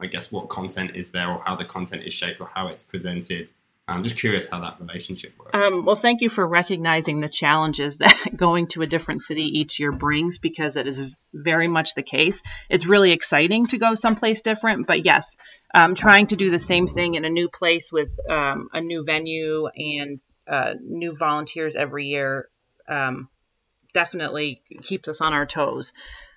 I 0.02 0.08
guess 0.08 0.32
what 0.32 0.50
content 0.50 0.96
is 0.96 1.12
there 1.12 1.30
or 1.30 1.42
how 1.44 1.56
the 1.56 1.66
content 1.66 2.04
is 2.04 2.14
shaped 2.14 2.40
or 2.40 2.50
how 2.54 2.68
it's 2.68 2.84
presented. 2.84 3.50
I'm 3.88 4.04
just 4.04 4.18
curious 4.18 4.48
how 4.48 4.60
that 4.62 4.80
relationship 4.80 5.38
works. 5.38 5.52
Um, 5.54 5.86
well, 5.86 5.96
thank 5.96 6.22
you 6.22 6.30
for 6.30 6.48
recognizing 6.48 7.20
the 7.20 7.28
challenges 7.28 7.98
that 7.98 8.30
going 8.36 8.68
to 8.68 8.84
a 8.84 8.88
different 8.88 9.22
city 9.22 9.60
each 9.60 9.80
year 9.80 9.92
brings 9.92 10.38
because 10.38 10.78
it 10.78 10.88
is 10.88 11.14
very 11.34 11.68
much 11.68 11.96
the 11.96 12.04
case. 12.04 12.42
It's 12.70 12.86
really 12.86 13.12
exciting 13.12 13.68
to 13.68 13.78
go 13.78 13.96
someplace 13.96 14.44
different, 14.44 14.88
but 14.88 15.04
yes, 15.04 15.36
um, 15.74 15.96
trying 15.96 16.28
to 16.28 16.36
do 16.36 16.52
the 16.52 16.60
same 16.60 16.88
thing 16.88 17.16
in 17.16 17.26
a 17.26 17.30
new 17.30 17.50
place 17.50 17.92
with 17.92 18.18
um, 18.30 18.70
a 18.72 18.82
new 18.82 19.04
venue 19.04 19.68
and 19.68 20.20
uh, 20.48 20.76
new 20.80 21.16
volunteers 21.16 21.76
every 21.76 22.06
year 22.06 22.50
um, 22.88 23.30
definitely 23.94 24.62
keeps 24.84 25.10
us 25.10 25.22
on 25.22 25.34
our 25.34 25.46
toes. 25.46 25.92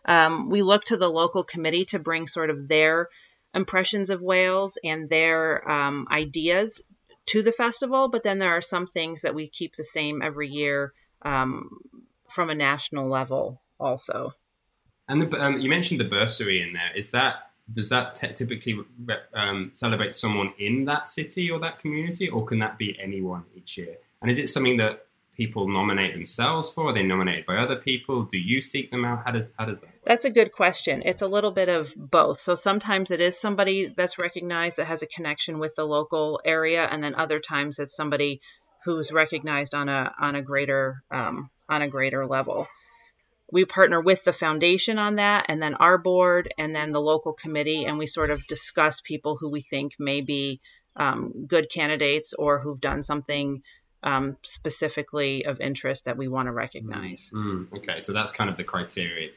Um, 0.06 0.50
we 0.50 0.62
look 0.62 0.84
to 0.84 0.96
the 0.96 1.08
local 1.08 1.44
committee 1.44 1.84
to 1.86 1.98
bring 1.98 2.26
sort 2.26 2.50
of 2.50 2.68
their 2.68 3.08
impressions 3.54 4.11
of 4.11 4.23
Wales 4.23 4.78
and 4.82 5.08
their 5.08 5.68
um, 5.70 6.06
ideas 6.11 6.82
to 7.26 7.42
the 7.42 7.52
festival, 7.52 8.08
but 8.08 8.23
then 8.23 8.38
there 8.38 8.56
are 8.56 8.61
some 8.61 8.87
things 8.87 9.23
that 9.23 9.34
we 9.34 9.49
keep 9.49 9.75
the 9.75 9.84
same 9.84 10.23
every 10.23 10.49
year 10.49 10.92
um, 11.23 11.78
from 12.28 12.50
a 12.50 12.54
national 12.54 13.08
level 13.08 13.61
also. 13.78 14.32
And 15.08 15.20
the, 15.20 15.40
um, 15.40 15.58
you 15.58 15.68
mentioned 15.68 16.00
the 16.00 16.04
bursary 16.04 16.62
in 16.62 16.73
there. 16.73 16.90
Is 16.96 17.11
that 17.11 17.50
does 17.70 17.88
that 17.88 18.14
typically 18.14 18.78
um, 19.32 19.70
celebrate 19.73 20.12
someone 20.12 20.52
in 20.58 20.84
that 20.84 21.08
city 21.08 21.50
or 21.50 21.58
that 21.61 21.78
community, 21.78 22.28
or 22.28 22.44
can 22.44 22.58
that 22.58 22.76
be 22.76 22.99
anyone 23.00 23.44
each 23.56 23.78
year? 23.78 23.96
And 24.20 24.30
is 24.30 24.38
it 24.38 24.49
something 24.49 24.76
that 24.78 25.03
people 25.36 25.68
nominate 25.68 26.14
themselves 26.14 26.70
for? 26.70 26.90
Are 26.90 26.92
they 26.92 27.02
nominated 27.02 27.46
by 27.46 27.56
other 27.56 27.76
people? 27.76 28.24
Do 28.24 28.38
you 28.38 28.60
seek 28.60 28.90
them 28.90 29.04
out? 29.04 29.24
How 29.24 29.32
does 29.32 29.52
how 29.58 29.64
does 29.64 29.80
that? 29.80 29.86
Work? 29.86 30.04
That's 30.04 30.24
a 30.24 30.30
good 30.30 30.52
question. 30.52 31.02
It's 31.04 31.22
a 31.22 31.26
little 31.26 31.50
bit 31.50 31.68
of 31.68 31.94
both. 31.96 32.40
So 32.40 32.54
sometimes 32.54 33.10
it 33.10 33.20
is 33.20 33.40
somebody 33.40 33.92
that's 33.96 34.18
recognized 34.18 34.78
that 34.78 34.86
has 34.86 35.02
a 35.02 35.06
connection 35.06 35.58
with 35.58 35.74
the 35.76 35.84
local 35.84 36.40
area, 36.44 36.84
and 36.84 37.02
then 37.02 37.14
other 37.14 37.40
times 37.40 37.78
it's 37.78 37.96
somebody 37.96 38.40
who's 38.84 39.12
recognized 39.12 39.74
on 39.74 39.88
a 39.88 40.12
on 40.18 40.34
a 40.34 40.42
greater 40.42 41.02
um, 41.10 41.50
on 41.68 41.82
a 41.82 41.88
greater 41.88 42.26
level. 42.26 42.66
We 43.52 43.64
partner 43.64 44.00
with 44.00 44.24
the 44.24 44.32
foundation 44.32 44.98
on 44.98 45.16
that, 45.16 45.46
and 45.48 45.62
then 45.62 45.74
our 45.74 45.98
board, 45.98 46.52
and 46.58 46.74
then 46.74 46.92
the 46.92 47.00
local 47.00 47.34
committee, 47.34 47.84
and 47.84 47.98
we 47.98 48.06
sort 48.06 48.30
of 48.30 48.46
discuss 48.46 49.00
people 49.00 49.36
who 49.36 49.50
we 49.50 49.60
think 49.60 49.92
may 49.98 50.22
be 50.22 50.60
um, 50.96 51.46
good 51.46 51.70
candidates 51.70 52.34
or 52.34 52.58
who've 52.58 52.80
done 52.80 53.02
something 53.02 53.62
um, 54.04 54.37
specifically 54.42 55.46
of 55.46 55.61
interest 55.61 56.04
that 56.04 56.16
we 56.16 56.28
want 56.28 56.46
to 56.46 56.52
recognize. 56.52 57.30
Mm, 57.34 57.73
okay, 57.78 58.00
so 58.00 58.12
that's 58.12 58.30
kind 58.30 58.49
of 58.49 58.56
the 58.56 58.64
criteria. 58.64 59.30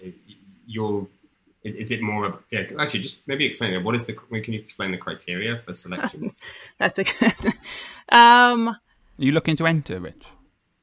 You'll 0.67 1.09
is 1.63 1.91
it 1.91 2.01
more 2.01 2.25
of, 2.25 2.37
yeah, 2.51 2.63
actually 2.79 3.01
just 3.01 3.27
maybe 3.27 3.45
explain 3.45 3.73
it. 3.73 3.83
What 3.83 3.95
is 3.95 4.05
the 4.05 4.13
can 4.13 4.53
you 4.53 4.59
explain 4.59 4.91
the 4.91 4.97
criteria 4.97 5.57
for 5.57 5.73
selection? 5.73 6.33
That's 6.77 6.99
a 6.99 7.03
good 7.03 7.53
um. 8.09 8.69
Are 8.69 8.77
you 9.17 9.31
looking 9.31 9.55
to 9.57 9.65
enter 9.65 9.99
rich? 9.99 10.25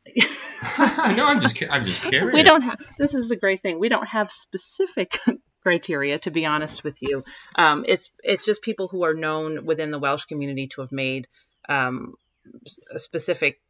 No 0.79 1.26
i'm 1.26 1.41
just 1.41 1.62
i'm 1.71 1.85
just 1.85 2.00
curious. 2.00 2.33
we 2.33 2.43
don't 2.43 2.62
have 2.62 2.79
this 2.99 3.14
is 3.14 3.29
the 3.29 3.37
great 3.37 3.62
thing. 3.62 3.79
We 3.79 3.88
don't 3.88 4.07
have 4.07 4.31
specific 4.31 5.19
criteria 5.62 6.19
to 6.21 6.31
be 6.31 6.47
honest 6.47 6.85
with 6.85 6.97
you. 7.00 7.25
Um, 7.55 7.85
it's 7.87 8.11
it's 8.23 8.45
just 8.45 8.62
people 8.62 8.88
who 8.88 9.05
are 9.05 9.14
known 9.14 9.67
within 9.67 9.91
the 9.91 9.99
welsh 9.99 10.25
community 10.25 10.69
to 10.69 10.81
have 10.81 10.93
made 10.93 11.29
um, 11.69 12.14
specific 12.97 13.61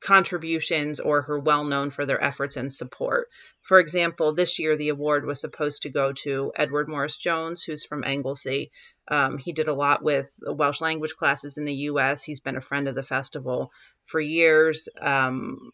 contributions 0.00 0.98
or 0.98 1.22
who 1.22 1.32
are 1.34 1.40
well 1.40 1.64
known 1.64 1.90
for 1.90 2.06
their 2.06 2.22
efforts 2.22 2.56
and 2.56 2.72
support. 2.72 3.28
For 3.60 3.78
example, 3.78 4.32
this 4.32 4.58
year 4.58 4.76
the 4.76 4.88
award 4.88 5.26
was 5.26 5.40
supposed 5.40 5.82
to 5.82 5.90
go 5.90 6.12
to 6.24 6.52
Edward 6.56 6.88
Morris 6.88 7.16
Jones, 7.16 7.62
who's 7.62 7.84
from 7.84 8.04
Anglesey. 8.04 8.70
Um, 9.08 9.38
he 9.38 9.52
did 9.52 9.68
a 9.68 9.74
lot 9.74 10.02
with 10.02 10.32
Welsh 10.42 10.80
language 10.80 11.16
classes 11.16 11.58
in 11.58 11.64
the 11.64 11.74
U.S. 11.74 12.22
He's 12.22 12.40
been 12.40 12.56
a 12.56 12.62
friend 12.62 12.88
of 12.88 12.94
the 12.94 13.02
festival 13.02 13.72
for 14.06 14.20
years. 14.20 14.88
Um, 15.00 15.70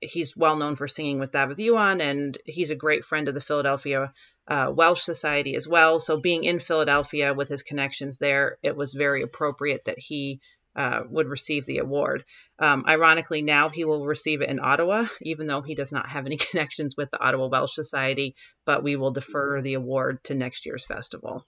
he's 0.00 0.36
well 0.36 0.56
known 0.56 0.76
for 0.76 0.88
singing 0.88 1.18
with 1.18 1.32
Dafydd 1.32 1.60
Iwan, 1.60 2.00
and 2.00 2.38
he's 2.46 2.70
a 2.70 2.76
great 2.76 3.04
friend 3.04 3.28
of 3.28 3.34
the 3.34 3.40
Philadelphia 3.40 4.12
uh, 4.48 4.72
Welsh 4.74 5.02
Society 5.02 5.54
as 5.54 5.68
well. 5.68 5.98
So, 5.98 6.16
being 6.16 6.44
in 6.44 6.58
Philadelphia 6.58 7.34
with 7.34 7.48
his 7.48 7.62
connections 7.62 8.18
there, 8.18 8.58
it 8.62 8.76
was 8.76 8.94
very 8.94 9.22
appropriate 9.22 9.84
that 9.84 9.98
he 9.98 10.40
uh, 10.76 11.00
would 11.08 11.26
receive 11.26 11.66
the 11.66 11.78
award. 11.78 12.24
Um, 12.58 12.84
ironically, 12.86 13.42
now 13.42 13.68
he 13.68 13.84
will 13.84 14.06
receive 14.06 14.40
it 14.42 14.48
in 14.48 14.60
Ottawa, 14.60 15.06
even 15.22 15.46
though 15.46 15.62
he 15.62 15.74
does 15.74 15.92
not 15.92 16.08
have 16.08 16.26
any 16.26 16.36
connections 16.50 16.96
with 16.96 17.10
the 17.10 17.20
Ottawa 17.20 17.48
Welsh 17.48 17.74
Society. 17.74 18.34
But 18.66 18.82
we 18.82 18.96
will 18.96 19.10
defer 19.10 19.60
the 19.60 19.74
award 19.74 20.22
to 20.24 20.34
next 20.34 20.66
year's 20.66 20.84
festival. 20.84 21.46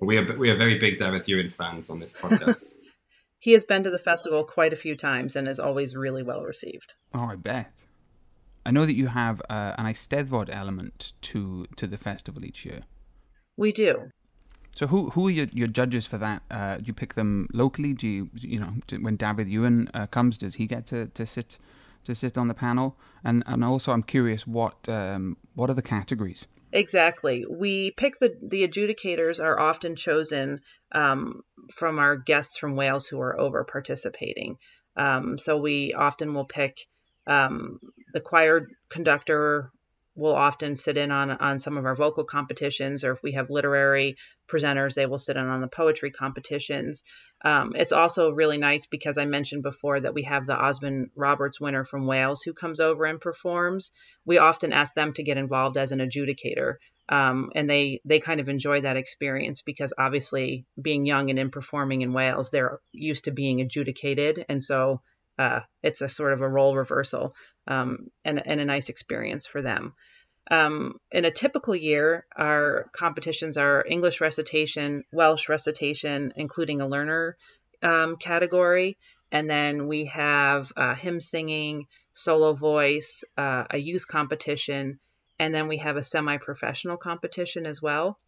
We 0.00 0.18
are 0.18 0.36
we 0.36 0.50
are 0.50 0.56
very 0.56 0.78
big 0.78 0.98
Dafydd 0.98 1.28
Iwan 1.28 1.48
fans 1.48 1.90
on 1.90 2.00
this 2.00 2.12
podcast. 2.12 2.64
he 3.38 3.52
has 3.52 3.64
been 3.64 3.84
to 3.84 3.90
the 3.90 3.98
festival 3.98 4.44
quite 4.44 4.72
a 4.72 4.76
few 4.76 4.96
times 4.96 5.36
and 5.36 5.48
is 5.48 5.60
always 5.60 5.96
really 5.96 6.22
well 6.22 6.42
received. 6.42 6.94
Oh, 7.14 7.26
I 7.26 7.36
bet. 7.36 7.84
I 8.64 8.70
know 8.70 8.86
that 8.86 8.94
you 8.94 9.08
have 9.08 9.42
uh, 9.50 9.74
an 9.78 9.86
Eisteddfod 9.86 10.48
element 10.50 11.12
to 11.22 11.66
to 11.76 11.86
the 11.86 11.98
festival 11.98 12.44
each 12.44 12.64
year. 12.64 12.82
We 13.56 13.72
do. 13.72 14.10
So 14.74 14.86
who 14.86 15.10
who 15.10 15.28
are 15.28 15.30
your, 15.30 15.46
your 15.52 15.68
judges 15.68 16.06
for 16.06 16.18
that? 16.18 16.42
Uh, 16.50 16.76
do 16.78 16.84
you 16.86 16.94
pick 16.94 17.14
them 17.14 17.48
locally? 17.52 17.92
Do 17.92 18.08
you 18.08 18.30
you 18.40 18.58
know 18.58 18.74
do, 18.86 18.96
when 19.02 19.18
Dafydd 19.18 19.52
Iwan 19.52 19.90
uh, 19.94 20.06
comes, 20.06 20.38
does 20.38 20.54
he 20.54 20.66
get 20.66 20.86
to, 20.86 21.08
to 21.08 21.26
sit 21.26 21.58
to 22.04 22.14
sit 22.14 22.38
on 22.38 22.48
the 22.48 22.54
panel? 22.54 22.96
And 23.22 23.42
and 23.46 23.64
also 23.64 23.92
I'm 23.92 24.02
curious 24.02 24.46
what 24.46 24.88
um, 24.88 25.36
what 25.54 25.68
are 25.68 25.74
the 25.74 25.82
categories? 25.82 26.46
Exactly. 26.72 27.44
We 27.48 27.90
pick 27.90 28.18
the 28.18 28.34
the 28.42 28.66
adjudicators 28.66 29.44
are 29.44 29.60
often 29.60 29.94
chosen 29.94 30.60
um, 30.92 31.42
from 31.70 31.98
our 31.98 32.16
guests 32.16 32.56
from 32.56 32.76
Wales 32.76 33.06
who 33.06 33.20
are 33.20 33.38
over 33.38 33.64
participating. 33.64 34.56
Um, 34.96 35.38
so 35.38 35.58
we 35.58 35.92
often 35.92 36.32
will 36.32 36.46
pick 36.46 36.78
um, 37.26 37.78
the 38.12 38.20
choir 38.20 38.68
conductor 38.88 39.70
will 40.14 40.34
often 40.34 40.76
sit 40.76 40.96
in 40.96 41.10
on 41.10 41.30
on 41.30 41.58
some 41.58 41.76
of 41.78 41.86
our 41.86 41.96
vocal 41.96 42.24
competitions, 42.24 43.04
or 43.04 43.12
if 43.12 43.22
we 43.22 43.32
have 43.32 43.50
literary 43.50 44.16
presenters, 44.48 44.94
they 44.94 45.06
will 45.06 45.18
sit 45.18 45.36
in 45.36 45.46
on 45.46 45.60
the 45.60 45.68
poetry 45.68 46.10
competitions. 46.10 47.04
Um, 47.44 47.72
it's 47.74 47.92
also 47.92 48.32
really 48.32 48.58
nice 48.58 48.86
because 48.86 49.18
I 49.18 49.24
mentioned 49.24 49.62
before 49.62 50.00
that 50.00 50.14
we 50.14 50.24
have 50.24 50.46
the 50.46 50.56
Osborne 50.56 51.10
Roberts 51.16 51.60
winner 51.60 51.84
from 51.84 52.06
Wales 52.06 52.42
who 52.42 52.52
comes 52.52 52.80
over 52.80 53.04
and 53.04 53.20
performs. 53.20 53.92
We 54.24 54.38
often 54.38 54.72
ask 54.72 54.94
them 54.94 55.12
to 55.14 55.22
get 55.22 55.38
involved 55.38 55.76
as 55.76 55.92
an 55.92 56.00
adjudicator. 56.00 56.76
Um, 57.08 57.50
and 57.54 57.68
they 57.68 58.00
they 58.04 58.20
kind 58.20 58.40
of 58.40 58.48
enjoy 58.48 58.82
that 58.82 58.96
experience 58.96 59.62
because 59.62 59.92
obviously 59.98 60.66
being 60.80 61.04
young 61.04 61.30
and 61.30 61.38
in 61.38 61.50
performing 61.50 62.02
in 62.02 62.12
Wales, 62.12 62.50
they're 62.50 62.80
used 62.92 63.24
to 63.24 63.32
being 63.32 63.60
adjudicated, 63.60 64.46
and 64.48 64.62
so 64.62 65.02
uh, 65.38 65.60
it's 65.82 66.00
a 66.00 66.08
sort 66.08 66.32
of 66.32 66.40
a 66.40 66.48
role 66.48 66.76
reversal 66.76 67.34
um, 67.66 68.08
and, 68.24 68.44
and, 68.46 68.60
a 68.60 68.64
nice 68.64 68.88
experience 68.88 69.46
for 69.46 69.62
them. 69.62 69.94
Um, 70.50 70.98
in 71.10 71.24
a 71.24 71.30
typical 71.30 71.74
year, 71.74 72.26
our 72.36 72.90
competitions 72.92 73.56
are 73.56 73.84
English 73.88 74.20
recitation, 74.20 75.04
Welsh 75.12 75.48
recitation, 75.48 76.32
including 76.36 76.80
a 76.80 76.88
learner 76.88 77.36
um, 77.82 78.16
category, 78.16 78.98
and 79.30 79.48
then 79.48 79.86
we 79.88 80.06
have 80.06 80.70
uh, 80.76 80.94
hymn 80.94 81.20
singing, 81.20 81.86
solo 82.12 82.52
voice, 82.52 83.24
uh, 83.38 83.64
a 83.70 83.78
youth 83.78 84.06
competition, 84.06 84.98
and 85.38 85.54
then 85.54 85.68
we 85.68 85.78
have 85.78 85.96
a 85.96 86.02
semi 86.02 86.36
professional 86.36 86.96
competition 86.96 87.64
as 87.64 87.80
well. 87.80 88.18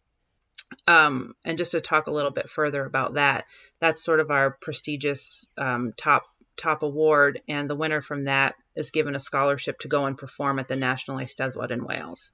Um, 0.87 1.35
and 1.45 1.57
just 1.57 1.73
to 1.73 1.81
talk 1.81 2.07
a 2.07 2.11
little 2.11 2.31
bit 2.31 2.49
further 2.49 2.85
about 2.85 3.15
that, 3.15 3.45
that's 3.79 4.03
sort 4.03 4.19
of 4.19 4.31
our 4.31 4.57
prestigious 4.61 5.45
um, 5.57 5.93
top 5.95 6.23
top 6.57 6.83
award, 6.83 7.41
and 7.47 7.69
the 7.69 7.75
winner 7.75 8.01
from 8.01 8.25
that 8.25 8.55
is 8.75 8.91
given 8.91 9.15
a 9.15 9.19
scholarship 9.19 9.79
to 9.79 9.87
go 9.87 10.05
and 10.05 10.17
perform 10.17 10.59
at 10.59 10.67
the 10.67 10.75
National 10.75 11.17
Eisteddfod 11.17 11.71
in 11.71 11.85
Wales. 11.85 12.31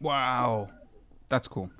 Wow, 0.00 0.68
that's 1.28 1.48
cool. 1.48 1.70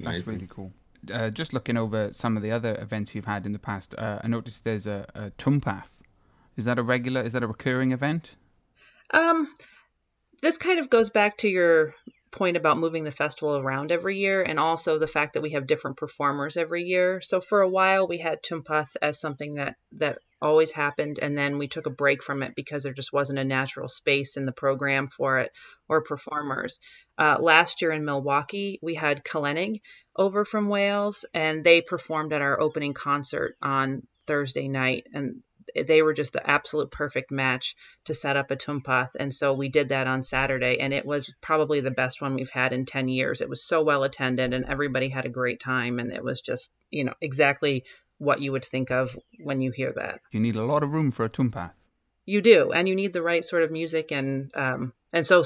That's 0.00 0.26
really 0.26 0.48
cool. 0.48 0.72
Uh, 1.12 1.30
just 1.30 1.52
looking 1.52 1.76
over 1.76 2.12
some 2.12 2.36
of 2.36 2.42
the 2.42 2.50
other 2.50 2.74
events 2.80 3.14
you've 3.14 3.24
had 3.24 3.46
in 3.46 3.52
the 3.52 3.58
past, 3.58 3.94
uh, 3.96 4.18
I 4.22 4.28
noticed 4.28 4.64
there's 4.64 4.86
a, 4.86 5.06
a 5.14 5.30
Twmpath. 5.30 5.88
Is 6.56 6.64
that 6.64 6.78
a 6.78 6.82
regular? 6.82 7.22
Is 7.22 7.32
that 7.34 7.42
a 7.42 7.46
recurring 7.46 7.92
event? 7.92 8.36
Um, 9.12 9.48
this 10.42 10.58
kind 10.58 10.78
of 10.78 10.90
goes 10.90 11.10
back 11.10 11.38
to 11.38 11.48
your 11.48 11.94
point 12.30 12.56
about 12.56 12.78
moving 12.78 13.04
the 13.04 13.10
festival 13.10 13.56
around 13.56 13.92
every 13.92 14.18
year 14.18 14.42
and 14.42 14.58
also 14.58 14.98
the 14.98 15.06
fact 15.06 15.34
that 15.34 15.42
we 15.42 15.50
have 15.50 15.66
different 15.66 15.96
performers 15.96 16.56
every 16.56 16.84
year. 16.84 17.20
So 17.20 17.40
for 17.40 17.60
a 17.60 17.68
while 17.68 18.06
we 18.06 18.18
had 18.18 18.42
Twmpath 18.42 18.96
as 19.00 19.20
something 19.20 19.54
that 19.54 19.76
that 19.92 20.18
always 20.40 20.70
happened 20.70 21.18
and 21.20 21.36
then 21.36 21.58
we 21.58 21.66
took 21.66 21.86
a 21.86 21.90
break 21.90 22.22
from 22.22 22.42
it 22.42 22.54
because 22.54 22.84
there 22.84 22.92
just 22.92 23.12
wasn't 23.12 23.38
a 23.38 23.44
natural 23.44 23.88
space 23.88 24.36
in 24.36 24.46
the 24.46 24.52
program 24.52 25.08
for 25.08 25.38
it 25.38 25.50
or 25.88 26.02
performers. 26.02 26.78
Uh, 27.18 27.36
last 27.40 27.82
year 27.82 27.90
in 27.90 28.04
Milwaukee 28.04 28.78
we 28.82 28.94
had 28.94 29.24
Calennig 29.24 29.80
over 30.16 30.44
from 30.44 30.68
Wales 30.68 31.24
and 31.34 31.64
they 31.64 31.80
performed 31.80 32.32
at 32.32 32.42
our 32.42 32.60
opening 32.60 32.94
concert 32.94 33.56
on 33.60 34.06
Thursday 34.26 34.68
night 34.68 35.06
and 35.12 35.42
they 35.74 36.02
were 36.02 36.12
just 36.12 36.32
the 36.32 36.48
absolute 36.48 36.90
perfect 36.90 37.30
match 37.30 37.76
to 38.04 38.14
set 38.14 38.36
up 38.36 38.50
a 38.50 38.56
Twmpath. 38.56 39.10
And 39.18 39.32
so 39.32 39.54
we 39.54 39.68
did 39.68 39.90
that 39.90 40.06
on 40.06 40.22
Saturday, 40.22 40.78
and 40.80 40.92
it 40.92 41.06
was 41.06 41.34
probably 41.40 41.80
the 41.80 41.90
best 41.90 42.20
one 42.20 42.34
we've 42.34 42.50
had 42.50 42.72
in 42.72 42.86
10 42.86 43.08
years. 43.08 43.40
It 43.40 43.48
was 43.48 43.64
so 43.64 43.82
well 43.82 44.04
attended, 44.04 44.54
and 44.54 44.64
everybody 44.64 45.08
had 45.08 45.26
a 45.26 45.30
great 45.30 45.60
time. 45.60 45.98
And 45.98 46.12
it 46.12 46.22
was 46.22 46.40
just, 46.40 46.70
you 46.90 47.04
know, 47.04 47.14
exactly 47.20 47.84
what 48.18 48.40
you 48.40 48.52
would 48.52 48.64
think 48.64 48.90
of 48.90 49.16
when 49.38 49.60
you 49.60 49.70
hear 49.70 49.92
that. 49.96 50.20
You 50.30 50.40
need 50.40 50.56
a 50.56 50.64
lot 50.64 50.82
of 50.82 50.92
room 50.92 51.10
for 51.10 51.24
a 51.24 51.30
Twmpath. 51.30 51.72
You 52.26 52.42
do, 52.42 52.72
and 52.72 52.86
you 52.86 52.94
need 52.94 53.14
the 53.14 53.22
right 53.22 53.42
sort 53.42 53.62
of 53.62 53.70
music, 53.70 54.12
and 54.12 54.50
um, 54.54 54.92
and 55.14 55.24
so 55.24 55.44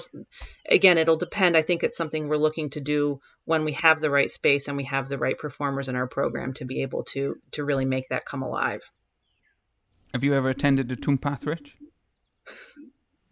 again, 0.68 0.98
it'll 0.98 1.16
depend. 1.16 1.56
I 1.56 1.62
think 1.62 1.84
it's 1.84 1.96
something 1.96 2.26
we're 2.26 2.36
looking 2.36 2.70
to 2.70 2.80
do 2.80 3.20
when 3.44 3.64
we 3.64 3.72
have 3.74 4.00
the 4.00 4.10
right 4.10 4.30
space 4.30 4.66
and 4.66 4.76
we 4.76 4.84
have 4.84 5.08
the 5.08 5.18
right 5.18 5.38
performers 5.38 5.88
in 5.88 5.94
our 5.94 6.08
program 6.08 6.54
to 6.54 6.64
be 6.64 6.82
able 6.82 7.04
to 7.04 7.36
to 7.52 7.64
really 7.64 7.84
make 7.84 8.08
that 8.08 8.24
come 8.24 8.42
alive. 8.42 8.82
Have 10.12 10.25
you 10.25 10.35
ever 10.35 10.49
attended 10.49 10.90
a 10.92 10.97
Twmpath, 10.97 11.47
Rich? 11.47 11.76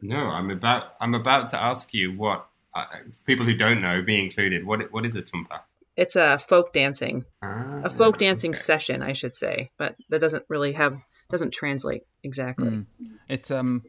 No, 0.00 0.16
I'm 0.16 0.50
about 0.50 0.94
I'm 1.00 1.14
about 1.14 1.50
to 1.50 1.62
ask 1.62 1.92
you 1.92 2.16
what 2.16 2.46
uh, 2.74 2.84
people 3.26 3.44
who 3.44 3.54
don't 3.54 3.82
know, 3.82 4.02
be 4.02 4.18
included. 4.18 4.64
What 4.64 4.90
what 4.92 5.04
is 5.04 5.14
a 5.14 5.22
Twmpath? 5.22 5.64
It's 5.96 6.16
a 6.16 6.38
folk 6.38 6.72
dancing, 6.72 7.26
ah, 7.42 7.82
a 7.84 7.90
folk 7.90 8.16
dancing 8.16 8.52
okay. 8.52 8.60
session, 8.60 9.02
I 9.02 9.12
should 9.12 9.34
say, 9.34 9.70
but 9.76 9.96
that 10.08 10.20
doesn't 10.20 10.44
really 10.48 10.72
have 10.72 11.00
doesn't 11.28 11.52
translate 11.52 12.06
exactly. 12.22 12.68
Mm. 12.68 12.86
It's 13.28 13.50
um 13.50 13.82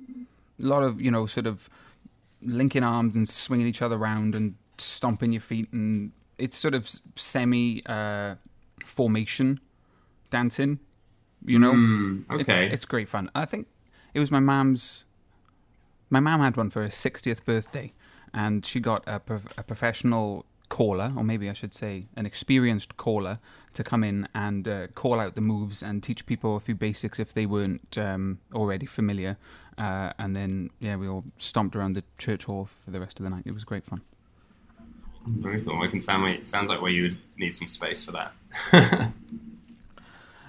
a 0.61 0.65
lot 0.65 0.83
of 0.83 0.99
you 0.99 1.11
know 1.11 1.25
sort 1.27 1.47
of 1.47 1.69
linking 2.41 2.83
arms 2.83 3.15
and 3.15 3.29
swinging 3.29 3.67
each 3.67 3.81
other 3.81 3.95
around 3.95 4.35
and 4.35 4.55
stomping 4.77 5.31
your 5.31 5.41
feet 5.41 5.71
and 5.71 6.11
it's 6.41 6.57
sort 6.57 6.73
of 6.73 6.89
semi 7.15 7.83
uh, 7.85 8.35
formation 8.83 9.59
dancing. 10.29 10.79
You 11.45 11.59
know, 11.59 11.73
mm, 11.73 12.29
okay, 12.31 12.65
it's, 12.65 12.75
it's, 12.75 12.85
great 12.85 13.09
fun. 13.09 13.29
I 13.33 13.45
think 13.45 13.67
it 14.13 14.19
was 14.19 14.31
my 14.31 14.39
mom's. 14.39 15.05
My 16.09 16.19
mom 16.19 16.41
had 16.41 16.57
one 16.57 16.69
for 16.69 16.81
her 16.83 16.89
sixtieth 16.89 17.45
birthday, 17.45 17.91
and 18.33 18.65
she 18.65 18.79
got 18.79 19.07
a, 19.07 19.21
a 19.57 19.63
professional 19.63 20.45
caller, 20.71 21.11
or 21.17 21.23
maybe 21.23 21.49
I 21.49 21.53
should 21.53 21.73
say 21.73 22.05
an 22.15 22.25
experienced 22.25 22.95
caller, 22.97 23.39
to 23.73 23.83
come 23.83 24.03
in 24.03 24.27
and 24.33 24.67
uh, 24.67 24.87
call 24.87 25.19
out 25.19 25.35
the 25.35 25.41
moves 25.41 25.83
and 25.83 26.01
teach 26.01 26.25
people 26.25 26.55
a 26.55 26.59
few 26.59 26.75
basics 26.75 27.19
if 27.19 27.33
they 27.33 27.45
weren't 27.45 27.97
um, 27.97 28.39
already 28.53 28.85
familiar. 28.85 29.37
Uh, 29.77 30.13
and 30.17 30.35
then, 30.35 30.69
yeah, 30.79 30.95
we 30.95 31.07
all 31.07 31.25
stomped 31.37 31.75
around 31.75 31.93
the 31.93 32.03
church 32.17 32.45
hall 32.45 32.69
for 32.83 32.91
the 32.91 32.99
rest 32.99 33.19
of 33.19 33.23
the 33.25 33.29
night. 33.29 33.43
It 33.45 33.53
was 33.53 33.65
great 33.65 33.85
fun. 33.85 34.01
Very 35.27 35.61
cool. 35.61 35.81
I 35.83 35.87
can 35.87 35.99
sound 35.99 36.27
it 36.29 36.47
sounds 36.47 36.69
like 36.69 36.81
where 36.81 36.91
you 36.91 37.03
would 37.03 37.17
need 37.37 37.53
some 37.53 37.67
space 37.67 38.03
for 38.03 38.11
that. 38.13 38.33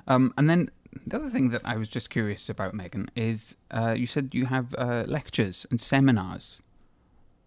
um, 0.06 0.32
and 0.38 0.48
then 0.48 0.70
the 1.06 1.16
other 1.16 1.30
thing 1.30 1.50
that 1.50 1.62
I 1.64 1.76
was 1.76 1.88
just 1.88 2.10
curious 2.10 2.48
about, 2.48 2.74
Megan, 2.74 3.10
is 3.16 3.56
uh, 3.70 3.94
you 3.96 4.06
said 4.06 4.30
you 4.32 4.46
have 4.46 4.74
uh, 4.76 5.04
lectures 5.06 5.66
and 5.70 5.80
seminars. 5.80 6.60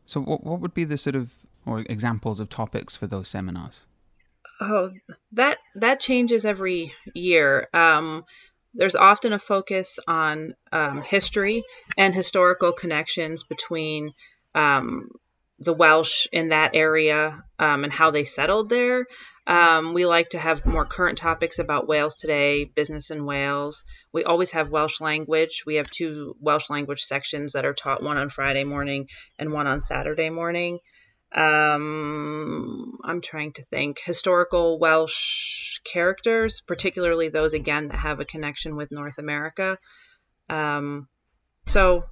So, 0.05 0.21
what 0.21 0.43
what 0.43 0.59
would 0.59 0.73
be 0.73 0.83
the 0.83 0.97
sort 0.97 1.15
of 1.15 1.33
or 1.65 1.79
examples 1.89 2.39
of 2.39 2.49
topics 2.49 2.95
for 2.95 3.07
those 3.07 3.27
seminars? 3.27 3.85
Oh, 4.61 4.91
that 5.33 5.57
that 5.75 5.99
changes 5.99 6.45
every 6.45 6.93
year. 7.13 7.67
Um, 7.73 8.25
there's 8.73 8.95
often 8.95 9.33
a 9.33 9.39
focus 9.39 9.99
on 10.07 10.55
um, 10.71 11.01
history 11.01 11.63
and 11.97 12.13
historical 12.13 12.73
connections 12.73 13.43
between 13.43 14.13
um, 14.53 15.09
the 15.59 15.73
Welsh 15.73 16.27
in 16.31 16.49
that 16.49 16.75
area 16.75 17.43
um, 17.57 17.83
and 17.83 17.93
how 17.93 18.11
they 18.11 18.25
settled 18.25 18.69
there. 18.69 19.07
Um, 19.47 19.93
we 19.93 20.05
like 20.05 20.29
to 20.29 20.39
have 20.39 20.65
more 20.65 20.85
current 20.85 21.19
topics 21.19 21.59
about 21.59 21.87
Wales 21.87 22.15
today, 22.15 22.65
business 22.65 23.11
in 23.11 23.25
Wales. 23.25 23.85
We 24.11 24.23
always 24.23 24.51
have 24.51 24.71
Welsh 24.71 24.99
language. 25.01 25.63
We 25.65 25.75
have 25.75 25.89
two 25.89 26.35
Welsh 26.39 26.69
language 26.69 27.01
sections 27.01 27.53
that 27.53 27.65
are 27.65 27.73
taught 27.73 28.01
one 28.01 28.17
on 28.17 28.29
Friday 28.29 28.63
morning 28.63 29.07
and 29.37 29.51
one 29.51 29.67
on 29.67 29.81
Saturday 29.81 30.31
morning. 30.31 30.79
Um, 31.31 32.97
I'm 33.03 33.21
trying 33.21 33.53
to 33.53 33.63
think 33.63 33.99
historical 34.03 34.79
Welsh 34.79 35.79
characters, 35.83 36.61
particularly 36.65 37.29
those 37.29 37.53
again 37.53 37.89
that 37.89 37.97
have 37.97 38.19
a 38.19 38.25
connection 38.25 38.75
with 38.75 38.91
North 38.91 39.19
America. 39.19 39.77
Um, 40.49 41.07
so 41.67 42.05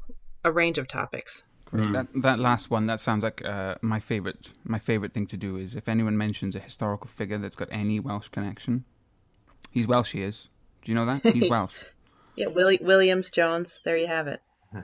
a 0.43 0.51
range 0.51 0.77
of 0.77 0.87
topics. 0.87 1.43
Mm. 1.73 1.93
That 1.93 2.07
that 2.21 2.39
last 2.39 2.69
one 2.69 2.85
that 2.85 2.99
sounds 2.99 3.23
like 3.23 3.43
uh, 3.43 3.75
my 3.81 3.99
favorite. 3.99 4.53
My 4.63 4.79
favorite 4.79 5.13
thing 5.13 5.25
to 5.27 5.37
do 5.37 5.57
is 5.57 5.75
if 5.75 5.89
anyone 5.89 6.17
mentions 6.17 6.55
a 6.55 6.59
historical 6.59 7.07
figure 7.07 7.39
that's 7.39 7.55
got 7.55 7.67
any 7.71 7.99
Welsh 7.99 8.27
connection, 8.29 8.85
he's 9.71 9.87
Welsh. 9.87 10.11
He 10.11 10.21
is. 10.21 10.47
Do 10.83 10.91
you 10.91 10.95
know 10.95 11.05
that 11.05 11.23
he's 11.33 11.49
Welsh? 11.55 11.75
yeah, 12.35 12.47
Willie, 12.47 12.79
Williams 12.81 13.29
Jones. 13.29 13.81
There 13.83 13.97
you 13.97 14.07
have 14.07 14.27
it. 14.27 14.41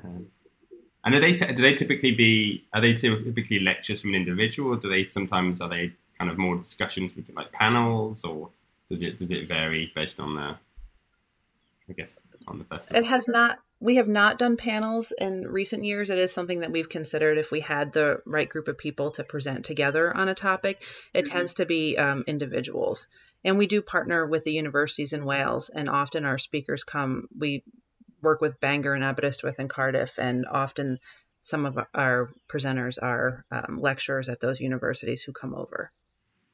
And 1.06 1.16
are 1.16 1.22
they 1.22 1.32
t- 1.32 1.54
do 1.54 1.62
they 1.62 1.74
typically 1.74 2.12
be 2.12 2.68
are 2.74 2.82
they 2.82 2.94
typically 2.94 3.60
lectures 3.60 4.02
from 4.02 4.10
an 4.10 4.16
individual, 4.18 4.74
or 4.74 4.76
do 4.76 4.90
they 4.90 5.08
sometimes 5.08 5.62
are 5.62 5.70
they 5.70 5.94
kind 6.18 6.30
of 6.30 6.38
more 6.38 6.58
discussions 6.58 7.16
with 7.16 7.32
like 7.34 7.54
panels, 7.54 8.26
or 8.26 8.50
does 8.92 9.02
it 9.02 9.18
does 9.18 9.32
it 9.32 9.48
vary 9.48 9.94
based 9.96 10.20
on 10.20 10.36
the 10.36 10.58
I 11.90 11.94
guess 11.96 12.13
on 12.50 12.60
the 12.60 12.66
festival? 12.66 13.02
It 13.02 13.06
has 13.08 13.30
not 13.30 13.60
we 13.82 13.96
have 13.96 14.08
not 14.08 14.38
done 14.38 14.58
panels 14.58 15.13
in 15.18 15.48
recent 15.48 15.86
years. 15.86 16.10
It 16.10 16.20
is 16.20 16.34
something 16.34 16.60
that 16.60 16.72
we've 16.72 16.89
considered 16.89 17.38
if 17.38 17.52
we 17.52 17.62
had 17.62 17.94
the 17.94 18.22
right 18.26 18.50
group 18.50 18.68
of 18.68 18.78
people 18.78 19.12
to 19.12 19.24
present 19.24 19.63
together 19.63 20.15
on 20.15 20.28
a 20.28 20.36
topic. 20.36 20.84
It 21.13 21.26
mm-hmm. 21.26 21.38
tends 21.38 21.54
to 21.56 21.65
be 21.65 21.98
um, 21.98 22.26
individuals. 22.28 23.08
And 23.46 23.58
we 23.58 23.68
do 23.68 23.82
partner 23.82 24.26
with 24.26 24.44
the 24.44 24.52
universities 24.52 25.13
in 25.13 25.24
Wales, 25.24 25.70
and 25.70 25.89
often 25.89 26.26
our 26.26 26.38
speakers 26.38 26.84
come. 26.84 27.30
We 27.38 27.63
work 28.22 28.42
with 28.42 28.60
Bangor 28.60 28.94
and 28.94 29.04
Aberystwyth 29.04 29.60
and 29.60 29.70
Cardiff, 29.70 30.20
and 30.20 30.46
often 30.46 31.00
some 31.42 31.65
of 31.65 31.80
our 31.96 32.30
presenters 32.50 33.02
are 33.02 33.46
um, 33.50 33.80
lecturers 33.80 34.28
at 34.28 34.42
those 34.42 34.60
universities 34.60 35.24
who 35.24 35.32
come 35.32 35.56
over. 35.56 35.89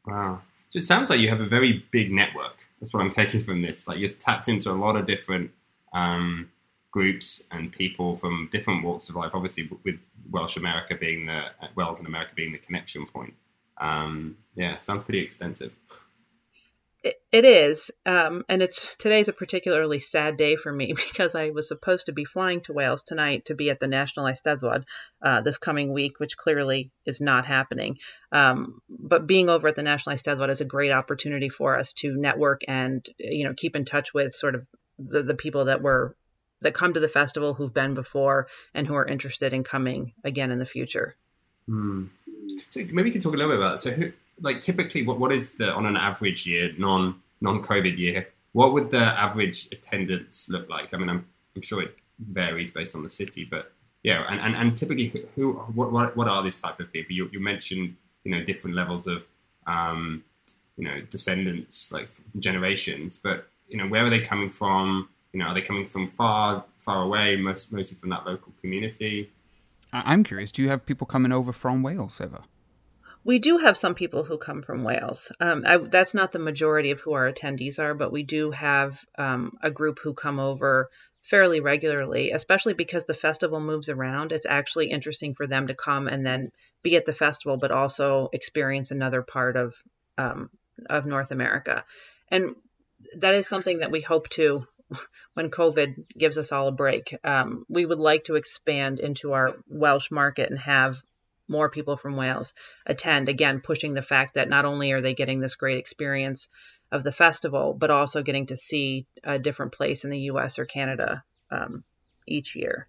Wow. 0.06 0.42
So 0.70 0.78
it 0.78 0.84
sounds 0.84 1.10
like 1.10 1.20
you 1.20 1.30
have 1.30 1.42
a 1.42 1.48
very 1.48 1.84
big 1.90 2.12
network. 2.12 2.58
That's 2.80 2.94
what 2.94 3.02
I'm 3.02 3.10
taking 3.10 3.42
from 3.42 3.64
this. 3.64 3.88
Like 3.88 3.98
you're 3.98 4.12
tapped 4.12 4.48
into 4.48 4.70
a 4.70 4.74
lot 4.74 4.96
of 4.96 5.08
different 5.08 5.52
um, 5.92 6.52
groups 6.96 7.46
and 7.52 7.74
people 7.74 8.16
from 8.16 8.48
different 8.54 8.82
walks 8.82 9.10
of 9.10 9.18
life. 9.18 9.32
Obviously, 9.34 9.70
with 9.84 10.10
Welsh 10.32 10.56
America 10.56 10.96
being 10.96 11.26
the 11.26 11.42
Wales 11.76 12.00
and 12.00 12.08
America 12.08 12.32
being 12.34 12.54
the 12.54 12.58
connection 12.58 13.06
point. 13.06 13.34
Um, 13.78 14.38
yeah, 14.56 14.78
sounds 14.78 15.04
pretty 15.04 15.20
extensive. 15.20 15.76
It, 17.04 17.16
it 17.34 17.44
is, 17.44 17.92
um, 18.06 18.46
and 18.48 18.64
it's 18.64 18.96
today's 18.96 19.28
a 19.28 19.34
particularly 19.34 20.00
sad 20.00 20.38
day 20.38 20.56
for 20.56 20.72
me 20.72 20.94
because 21.12 21.36
I 21.36 21.50
was 21.50 21.68
supposed 21.68 22.06
to 22.06 22.14
be 22.14 22.24
flying 22.24 22.62
to 22.62 22.74
Wales 22.74 23.04
tonight 23.04 23.44
to 23.48 23.56
be 23.56 23.70
at 23.70 23.82
the 23.82 23.88
National 23.88 24.28
Eisteddfod 24.28 24.86
uh, 25.22 25.42
this 25.42 25.58
coming 25.58 25.92
week, 25.92 26.22
which 26.22 26.38
clearly 26.38 26.92
is 27.06 27.20
not 27.20 27.46
happening. 27.46 27.98
Um, 28.32 28.80
but 28.88 29.28
being 29.28 29.50
over 29.50 29.68
at 29.68 29.76
the 29.76 29.84
National 29.84 30.16
Eisteddfod 30.16 30.50
is 30.50 30.62
a 30.62 30.66
great 30.66 30.94
opportunity 30.94 31.50
for 31.50 31.78
us 31.78 31.92
to 31.96 32.16
network 32.16 32.62
and 32.70 33.06
you 33.18 33.44
know 33.44 33.54
keep 33.54 33.76
in 33.76 33.84
touch 33.84 34.14
with 34.14 34.32
sort 34.32 34.56
of 34.56 34.66
the, 34.98 35.24
the 35.24 35.36
people 35.36 35.66
that 35.66 35.82
were 35.82 36.16
that 36.66 36.74
come 36.74 36.94
to 36.94 37.00
the 37.00 37.08
festival 37.08 37.54
who've 37.54 37.74
been 37.74 37.94
before 37.94 38.48
and 38.74 38.88
who 38.88 38.96
are 38.96 39.06
interested 39.06 39.54
in 39.54 39.64
coming 39.64 40.14
again 40.24 40.52
in 40.52 40.60
the 40.60 40.66
future. 40.66 41.16
Hmm. 41.68 42.08
So 42.70 42.82
maybe 42.92 43.10
you 43.10 43.14
can 43.14 43.22
talk 43.22 43.34
a 43.34 43.38
little 43.38 43.52
bit 43.52 43.60
about 43.60 43.76
it. 43.76 43.82
So, 43.82 43.92
who, 43.92 44.12
like, 44.42 44.62
typically, 44.62 45.06
what 45.06 45.20
what 45.20 45.32
is 45.32 45.54
the 45.54 45.72
on 45.72 45.86
an 45.86 45.96
average 45.96 46.46
year, 46.46 46.72
non 46.78 47.22
non 47.42 47.62
COVID 47.62 47.98
year, 47.98 48.28
what 48.52 48.74
would 48.74 48.90
the 48.90 49.00
average 49.00 49.68
attendance 49.72 50.50
look 50.50 50.70
like? 50.70 50.94
I 50.94 50.98
mean, 50.98 51.10
I'm 51.10 51.28
I'm 51.56 51.62
sure 51.62 51.82
it 51.82 51.96
varies 52.20 52.72
based 52.72 52.96
on 52.96 53.04
the 53.04 53.10
city, 53.10 53.48
but 53.50 53.72
yeah, 54.04 54.26
and 54.30 54.40
and, 54.40 54.56
and 54.56 54.78
typically, 54.78 55.08
who, 55.08 55.22
who 55.36 55.54
what, 55.74 55.92
what 55.92 56.18
what 56.18 56.28
are 56.28 56.44
these 56.44 56.58
type 56.58 56.80
of 56.80 56.92
people? 56.92 57.16
You 57.16 57.30
you 57.32 57.40
mentioned 57.40 57.96
you 58.24 58.32
know 58.32 58.44
different 58.44 58.76
levels 58.76 59.08
of 59.08 59.26
um, 59.68 60.24
you 60.78 60.84
know 60.84 61.02
descendants, 61.10 61.92
like 61.92 62.10
generations, 62.40 63.18
but 63.18 63.48
you 63.68 63.78
know 63.78 63.88
where 63.88 64.06
are 64.06 64.10
they 64.10 64.22
coming 64.22 64.50
from? 64.50 65.10
You 65.36 65.40
know, 65.40 65.48
are 65.48 65.54
they 65.54 65.62
coming 65.62 65.86
from 65.86 66.08
far, 66.08 66.64
far 66.78 67.04
away, 67.04 67.36
most, 67.36 67.74
mostly 67.74 67.98
from 67.98 68.10
that 68.12 68.26
local 68.26 68.54
community? 68.62 69.34
I'm 69.92 70.24
curious. 70.24 70.50
Do 70.50 70.62
you 70.62 70.70
have 70.70 70.86
people 70.86 71.06
coming 71.06 71.34
over 71.34 71.52
from 71.52 71.84
Wales 71.84 72.22
ever? 72.22 72.44
We 73.26 73.40
do 73.40 73.58
have 73.58 73.76
some 73.76 73.96
people 73.96 74.24
who 74.24 74.38
come 74.38 74.62
from 74.62 74.86
Wales. 74.86 75.34
Um, 75.42 75.66
I, 75.68 75.76
that's 75.76 76.14
not 76.14 76.32
the 76.32 76.40
majority 76.40 76.92
of 76.92 77.02
who 77.02 77.12
our 77.12 77.30
attendees 77.30 77.80
are, 77.80 77.94
but 77.94 78.14
we 78.14 78.24
do 78.24 78.52
have 78.52 79.04
um, 79.18 79.58
a 79.62 79.70
group 79.70 80.00
who 80.00 80.14
come 80.14 80.40
over 80.40 80.90
fairly 81.22 81.60
regularly, 81.60 82.32
especially 82.32 82.74
because 82.74 83.04
the 83.04 83.14
festival 83.14 83.60
moves 83.60 83.90
around. 83.90 84.32
It's 84.32 84.46
actually 84.46 84.90
interesting 84.90 85.34
for 85.34 85.48
them 85.48 85.68
to 85.68 85.76
come 85.76 86.08
and 86.08 86.26
then 86.26 86.52
be 86.82 86.96
at 86.96 87.04
the 87.04 87.12
festival, 87.12 87.58
but 87.58 87.72
also 87.72 88.30
experience 88.32 88.92
another 88.92 89.22
part 89.22 89.58
of 89.58 89.76
um, 90.18 90.50
of 90.90 91.06
North 91.06 91.32
America. 91.32 91.84
And 92.30 92.56
that 93.18 93.36
is 93.36 93.50
something 93.50 93.80
that 93.80 93.92
we 93.92 94.00
hope 94.00 94.30
to 94.30 94.66
when 95.34 95.50
COVID 95.50 96.06
gives 96.18 96.38
us 96.38 96.52
all 96.52 96.68
a 96.68 96.72
break. 96.72 97.16
Um, 97.24 97.66
we 97.70 97.86
would 97.86 98.00
like 98.00 98.26
to 98.26 98.36
expand 98.36 99.00
into 99.00 99.34
our 99.34 99.56
Welsh 99.68 100.12
market 100.12 100.50
and 100.50 100.60
have 100.60 101.02
more 101.48 101.70
people 101.70 101.98
from 101.98 102.16
Wales 102.16 102.54
attend. 102.86 103.30
Again, 103.30 103.62
pushing 103.62 103.94
the 103.94 104.02
fact 104.02 104.36
that 104.36 104.50
not 104.50 104.66
only 104.66 104.92
are 104.92 105.02
they 105.02 105.14
getting 105.14 105.40
this 105.40 105.56
great 105.56 105.78
experience 105.78 106.50
of 106.92 107.04
the 107.04 107.12
festival, 107.12 107.74
but 107.74 107.92
also 107.92 108.24
getting 108.24 108.48
to 108.48 108.58
see 108.58 109.06
a 109.24 109.40
different 109.40 109.72
place 109.72 110.04
in 110.04 110.10
the 110.10 110.20
U.S. 110.20 110.60
or 110.60 110.66
Canada 110.66 111.24
um, 111.52 111.84
each 112.28 112.56
year. 112.56 112.88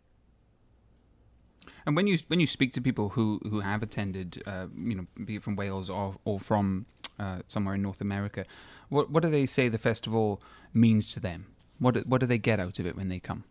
And 1.84 1.94
when 1.94 2.06
you 2.06 2.18
when 2.26 2.40
you 2.40 2.46
speak 2.46 2.72
to 2.74 2.80
people 2.80 3.10
who 3.10 3.40
who 3.48 3.60
have 3.60 3.82
attended, 3.82 4.42
uh, 4.46 4.66
you 4.74 4.96
know, 4.96 5.06
be 5.24 5.36
it 5.36 5.42
from 5.42 5.54
Wales 5.54 5.88
or 5.88 6.16
or 6.24 6.40
from 6.40 6.86
uh, 7.18 7.40
somewhere 7.46 7.76
in 7.76 7.82
North 7.82 8.00
America, 8.00 8.44
what 8.88 9.10
what 9.10 9.22
do 9.22 9.30
they 9.30 9.46
say 9.46 9.68
the 9.68 9.78
festival 9.78 10.42
means 10.74 11.12
to 11.12 11.20
them? 11.20 11.46
What 11.78 12.06
what 12.06 12.20
do 12.20 12.26
they 12.26 12.38
get 12.38 12.60
out 12.60 12.78
of 12.78 12.86
it 12.86 12.96
when 12.96 13.08
they 13.08 13.20
come? 13.20 13.44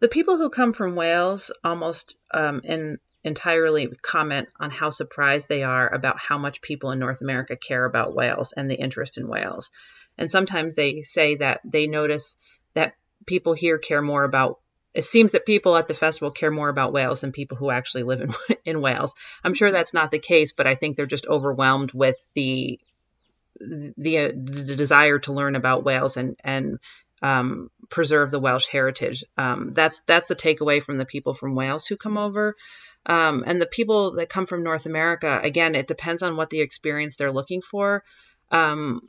The 0.00 0.08
people 0.08 0.36
who 0.36 0.50
come 0.50 0.72
from 0.72 0.94
Wales 0.94 1.52
almost 1.62 2.16
um, 2.32 2.62
in, 2.64 2.98
entirely 3.22 3.88
comment 4.02 4.48
on 4.58 4.70
how 4.70 4.90
surprised 4.90 5.48
they 5.48 5.62
are 5.62 5.92
about 5.92 6.18
how 6.18 6.38
much 6.38 6.62
people 6.62 6.90
in 6.90 6.98
North 6.98 7.20
America 7.20 7.56
care 7.56 7.84
about 7.84 8.14
Wales 8.14 8.52
and 8.52 8.70
the 8.70 8.74
interest 8.74 9.18
in 9.18 9.28
Wales. 9.28 9.70
And 10.16 10.30
sometimes 10.30 10.74
they 10.74 11.02
say 11.02 11.36
that 11.36 11.60
they 11.64 11.86
notice 11.86 12.36
that 12.74 12.94
people 13.26 13.52
here 13.52 13.78
care 13.78 14.02
more 14.02 14.24
about 14.24 14.58
it 14.92 15.04
seems 15.04 15.32
that 15.32 15.46
people 15.46 15.76
at 15.76 15.86
the 15.86 15.94
festival 15.94 16.32
care 16.32 16.50
more 16.50 16.68
about 16.68 16.92
Wales 16.92 17.20
than 17.20 17.30
people 17.30 17.56
who 17.56 17.70
actually 17.70 18.02
live 18.02 18.22
in 18.22 18.34
in 18.64 18.80
Wales. 18.80 19.14
I'm 19.44 19.54
sure 19.54 19.70
that's 19.70 19.94
not 19.94 20.10
the 20.10 20.18
case, 20.18 20.52
but 20.52 20.66
I 20.66 20.74
think 20.74 20.96
they're 20.96 21.06
just 21.06 21.28
overwhelmed 21.28 21.92
with 21.92 22.16
the 22.34 22.80
the, 23.60 24.32
the 24.34 24.74
desire 24.74 25.18
to 25.20 25.32
learn 25.34 25.54
about 25.54 25.84
Wales 25.84 26.16
and 26.16 26.36
and 26.42 26.78
um, 27.22 27.70
preserve 27.88 28.30
the 28.30 28.40
Welsh 28.40 28.66
heritage. 28.66 29.24
Um, 29.36 29.72
that's 29.74 30.00
that's 30.06 30.26
the 30.26 30.36
takeaway 30.36 30.82
from 30.82 30.98
the 30.98 31.04
people 31.04 31.34
from 31.34 31.54
Wales 31.54 31.86
who 31.86 31.96
come 31.96 32.18
over. 32.18 32.56
Um, 33.06 33.44
and 33.46 33.60
the 33.60 33.66
people 33.66 34.16
that 34.16 34.28
come 34.28 34.46
from 34.46 34.62
North 34.62 34.86
America, 34.86 35.40
again, 35.42 35.74
it 35.74 35.86
depends 35.86 36.22
on 36.22 36.36
what 36.36 36.50
the 36.50 36.60
experience 36.60 37.16
they're 37.16 37.32
looking 37.32 37.62
for. 37.62 38.04
Um, 38.50 39.00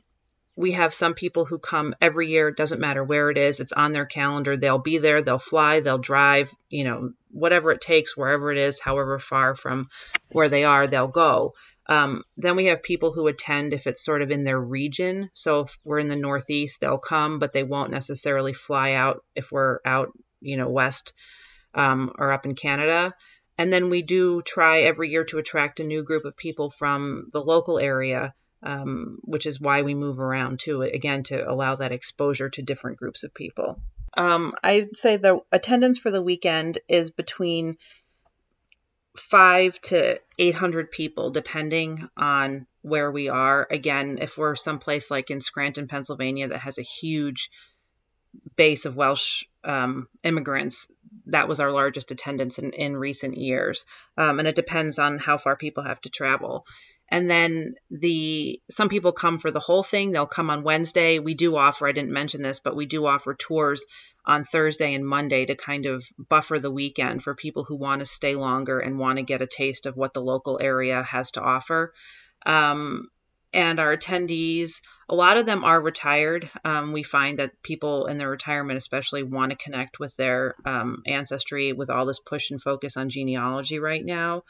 we 0.54 0.72
have 0.72 0.92
some 0.92 1.14
people 1.14 1.44
who 1.46 1.58
come 1.58 1.94
every 2.00 2.28
year, 2.28 2.48
it 2.48 2.56
doesn't 2.56 2.80
matter 2.80 3.02
where 3.02 3.30
it 3.30 3.38
is, 3.38 3.58
it's 3.58 3.72
on 3.72 3.92
their 3.92 4.04
calendar. 4.04 4.56
They'll 4.56 4.78
be 4.78 4.98
there, 4.98 5.22
they'll 5.22 5.38
fly, 5.38 5.80
they'll 5.80 5.98
drive, 5.98 6.52
you 6.68 6.84
know, 6.84 7.12
whatever 7.30 7.70
it 7.70 7.80
takes, 7.80 8.16
wherever 8.16 8.52
it 8.52 8.58
is, 8.58 8.78
however 8.78 9.18
far 9.18 9.54
from 9.54 9.88
where 10.30 10.50
they 10.50 10.64
are, 10.64 10.86
they'll 10.86 11.08
go. 11.08 11.54
Um, 11.88 12.22
then 12.36 12.56
we 12.56 12.66
have 12.66 12.82
people 12.82 13.12
who 13.12 13.26
attend 13.26 13.72
if 13.72 13.86
it's 13.86 14.04
sort 14.04 14.22
of 14.22 14.30
in 14.30 14.44
their 14.44 14.60
region. 14.60 15.30
So 15.34 15.60
if 15.60 15.78
we're 15.84 15.98
in 15.98 16.08
the 16.08 16.16
Northeast, 16.16 16.80
they'll 16.80 16.98
come, 16.98 17.38
but 17.38 17.52
they 17.52 17.64
won't 17.64 17.90
necessarily 17.90 18.52
fly 18.52 18.92
out 18.92 19.24
if 19.34 19.50
we're 19.50 19.80
out, 19.84 20.12
you 20.40 20.56
know, 20.56 20.68
west 20.68 21.12
um, 21.74 22.12
or 22.18 22.32
up 22.32 22.46
in 22.46 22.54
Canada. 22.54 23.14
And 23.58 23.72
then 23.72 23.90
we 23.90 24.02
do 24.02 24.42
try 24.42 24.82
every 24.82 25.10
year 25.10 25.24
to 25.24 25.38
attract 25.38 25.80
a 25.80 25.84
new 25.84 26.02
group 26.02 26.24
of 26.24 26.36
people 26.36 26.70
from 26.70 27.28
the 27.32 27.40
local 27.40 27.78
area, 27.78 28.32
um, 28.62 29.18
which 29.22 29.46
is 29.46 29.60
why 29.60 29.82
we 29.82 29.94
move 29.94 30.20
around 30.20 30.60
too, 30.60 30.82
again, 30.82 31.24
to 31.24 31.50
allow 31.50 31.76
that 31.76 31.92
exposure 31.92 32.48
to 32.50 32.62
different 32.62 32.98
groups 32.98 33.24
of 33.24 33.34
people. 33.34 33.80
Um, 34.14 34.54
I'd 34.62 34.96
say 34.96 35.16
the 35.16 35.40
attendance 35.50 35.98
for 35.98 36.10
the 36.10 36.22
weekend 36.22 36.78
is 36.88 37.10
between 37.10 37.76
five 39.16 39.78
to 39.82 40.18
800 40.38 40.90
people, 40.90 41.30
depending 41.30 42.08
on 42.16 42.66
where 42.82 43.10
we 43.10 43.28
are. 43.28 43.66
Again, 43.70 44.18
if 44.20 44.38
we're 44.38 44.56
someplace 44.56 45.10
like 45.10 45.30
in 45.30 45.40
Scranton, 45.40 45.88
Pennsylvania, 45.88 46.48
that 46.48 46.60
has 46.60 46.78
a 46.78 46.82
huge 46.82 47.50
base 48.56 48.86
of 48.86 48.96
Welsh 48.96 49.44
um, 49.64 50.08
immigrants, 50.22 50.88
that 51.26 51.48
was 51.48 51.60
our 51.60 51.70
largest 51.70 52.10
attendance 52.10 52.58
in, 52.58 52.70
in 52.72 52.96
recent 52.96 53.36
years. 53.36 53.84
Um, 54.16 54.38
and 54.38 54.48
it 54.48 54.56
depends 54.56 54.98
on 54.98 55.18
how 55.18 55.36
far 55.36 55.56
people 55.56 55.84
have 55.84 56.00
to 56.02 56.10
travel. 56.10 56.66
And 57.08 57.30
then 57.30 57.74
the 57.90 58.62
some 58.70 58.88
people 58.88 59.12
come 59.12 59.38
for 59.38 59.50
the 59.50 59.60
whole 59.60 59.82
thing. 59.82 60.12
They'll 60.12 60.26
come 60.26 60.48
on 60.48 60.62
Wednesday. 60.62 61.18
We 61.18 61.34
do 61.34 61.56
offer, 61.56 61.86
I 61.86 61.92
didn't 61.92 62.10
mention 62.10 62.40
this, 62.40 62.60
but 62.60 62.74
we 62.74 62.86
do 62.86 63.04
offer 63.04 63.34
tours 63.34 63.84
on 64.24 64.44
Thursday 64.44 64.94
and 64.94 65.06
Monday 65.06 65.46
to 65.46 65.56
kind 65.56 65.86
of 65.86 66.04
buffer 66.16 66.58
the 66.58 66.70
weekend 66.70 67.22
for 67.22 67.34
people 67.34 67.64
who 67.64 67.76
want 67.76 68.00
to 68.00 68.06
stay 68.06 68.34
longer 68.36 68.78
and 68.78 68.98
want 68.98 69.18
to 69.18 69.24
get 69.24 69.42
a 69.42 69.46
taste 69.46 69.86
of 69.86 69.96
what 69.96 70.12
the 70.12 70.22
local 70.22 70.58
area 70.60 71.02
has 71.02 71.32
to 71.32 71.40
offer. 71.40 71.92
Um, 72.46 73.08
and 73.54 73.78
our 73.78 73.96
attendees, 73.96 74.80
a 75.08 75.14
lot 75.14 75.36
of 75.36 75.44
them 75.44 75.64
are 75.64 75.80
retired. 75.80 76.50
Um, 76.64 76.92
we 76.92 77.02
find 77.02 77.38
that 77.38 77.62
people 77.62 78.06
in 78.06 78.16
their 78.16 78.30
retirement, 78.30 78.78
especially, 78.78 79.22
want 79.22 79.50
to 79.50 79.56
connect 79.56 80.00
with 80.00 80.16
their 80.16 80.54
um, 80.64 81.02
ancestry 81.06 81.72
with 81.72 81.90
all 81.90 82.06
this 82.06 82.20
push 82.20 82.50
and 82.50 82.62
focus 82.62 82.96
on 82.96 83.10
genealogy 83.10 83.78
right 83.78 84.04
now. 84.04 84.42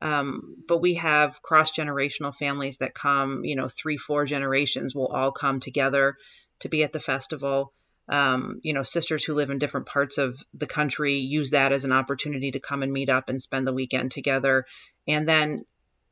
Um, 0.00 0.56
but 0.68 0.80
we 0.80 0.94
have 0.94 1.42
cross 1.42 1.72
generational 1.72 2.34
families 2.34 2.78
that 2.78 2.94
come, 2.94 3.44
you 3.44 3.56
know, 3.56 3.68
three, 3.68 3.96
four 3.96 4.24
generations 4.24 4.94
will 4.94 5.08
all 5.08 5.32
come 5.32 5.60
together 5.60 6.16
to 6.60 6.68
be 6.68 6.82
at 6.82 6.92
the 6.92 7.00
festival. 7.00 7.72
Um, 8.08 8.60
you 8.62 8.72
know, 8.72 8.82
sisters 8.82 9.24
who 9.24 9.34
live 9.34 9.50
in 9.50 9.58
different 9.58 9.86
parts 9.86 10.18
of 10.18 10.38
the 10.54 10.66
country 10.66 11.14
use 11.16 11.50
that 11.50 11.72
as 11.72 11.84
an 11.84 11.92
opportunity 11.92 12.52
to 12.52 12.60
come 12.60 12.82
and 12.82 12.92
meet 12.92 13.08
up 13.08 13.28
and 13.28 13.40
spend 13.40 13.66
the 13.66 13.72
weekend 13.72 14.12
together. 14.12 14.64
And 15.08 15.28
then, 15.28 15.64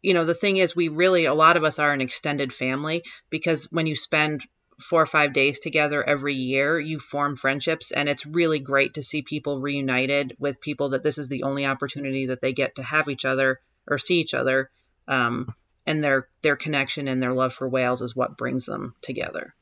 you 0.02 0.14
know, 0.14 0.24
the 0.24 0.34
thing 0.34 0.56
is, 0.56 0.74
we 0.74 0.88
really, 0.88 1.26
a 1.26 1.34
lot 1.34 1.56
of 1.56 1.64
us 1.64 1.78
are 1.78 1.92
an 1.92 2.00
extended 2.00 2.52
family 2.52 3.04
because 3.30 3.66
when 3.70 3.86
you 3.86 3.94
spend 3.94 4.44
four 4.80 5.02
or 5.02 5.06
five 5.06 5.32
days 5.32 5.60
together 5.60 6.02
every 6.02 6.34
year, 6.34 6.78
you 6.78 6.98
form 6.98 7.36
friendships. 7.36 7.92
And 7.92 8.08
it's 8.08 8.26
really 8.26 8.58
great 8.58 8.94
to 8.94 9.02
see 9.02 9.22
people 9.22 9.60
reunited 9.60 10.36
with 10.38 10.60
people 10.60 10.90
that 10.90 11.02
this 11.02 11.18
is 11.18 11.28
the 11.28 11.44
only 11.44 11.64
opportunity 11.64 12.26
that 12.26 12.40
they 12.40 12.52
get 12.52 12.76
to 12.76 12.82
have 12.82 13.08
each 13.08 13.24
other 13.24 13.60
or 13.86 13.98
see 13.98 14.20
each 14.20 14.34
other. 14.34 14.70
Um, 15.06 15.54
and 15.86 16.02
their 16.02 16.28
their 16.42 16.56
connection 16.56 17.08
and 17.08 17.22
their 17.22 17.34
love 17.34 17.52
for 17.52 17.68
Wales 17.68 18.02
is 18.02 18.16
what 18.16 18.36
brings 18.36 18.64
them 18.64 18.94
together. 19.02 19.54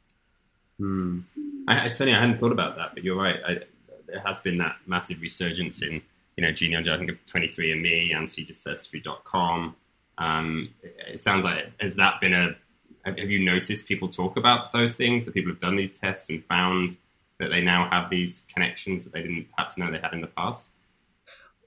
Hmm. 0.79 1.21
I, 1.69 1.87
it's 1.87 1.99
funny 1.99 2.15
I 2.15 2.21
hadn't 2.21 2.39
thought 2.39 2.53
about 2.53 2.77
that, 2.77 2.95
but 2.95 3.05
you're 3.05 3.17
right. 3.17 3.41
I, 3.47 3.59
there 4.07 4.21
has 4.21 4.39
been 4.41 4.59
that 4.59 4.77
massive 4.87 5.21
resurgence 5.21 5.83
in 5.83 6.03
you 6.37 6.43
know 6.43 6.53
genealogy. 6.53 6.91
I 6.91 6.99
think 6.99 7.11
of 7.11 7.27
23andMe, 7.27 8.15
Ancestry.com. 8.15 9.77
Um, 10.19 10.71
it, 10.83 11.21
sounds 11.21 11.45
like 11.45 11.73
has 11.81 11.97
that 11.97 12.21
been 12.21 12.35
a 12.35 12.57
have 13.05 13.19
you 13.19 13.45
noticed 13.45 13.87
people 13.87 14.09
talk 14.09 14.37
about 14.37 14.73
those 14.73 14.95
things 14.95 15.25
that 15.25 15.35
people 15.35 15.51
have 15.51 15.59
done 15.59 15.77
these 15.77 15.93
tests 15.93 16.31
and 16.31 16.45
found 16.45 16.97
that 17.39 17.51
they 17.51 17.61
now 17.61 17.89
have 17.91 18.11
these 18.11 18.47
connections 18.53 19.05
that 19.05 19.13
they 19.13 19.23
didn't 19.23 19.49
perhaps 19.57 19.77
know 19.77 19.91
they 19.91 19.99
had 19.99 20.13
in 20.13 20.21
the 20.21 20.29
past? 20.29 20.71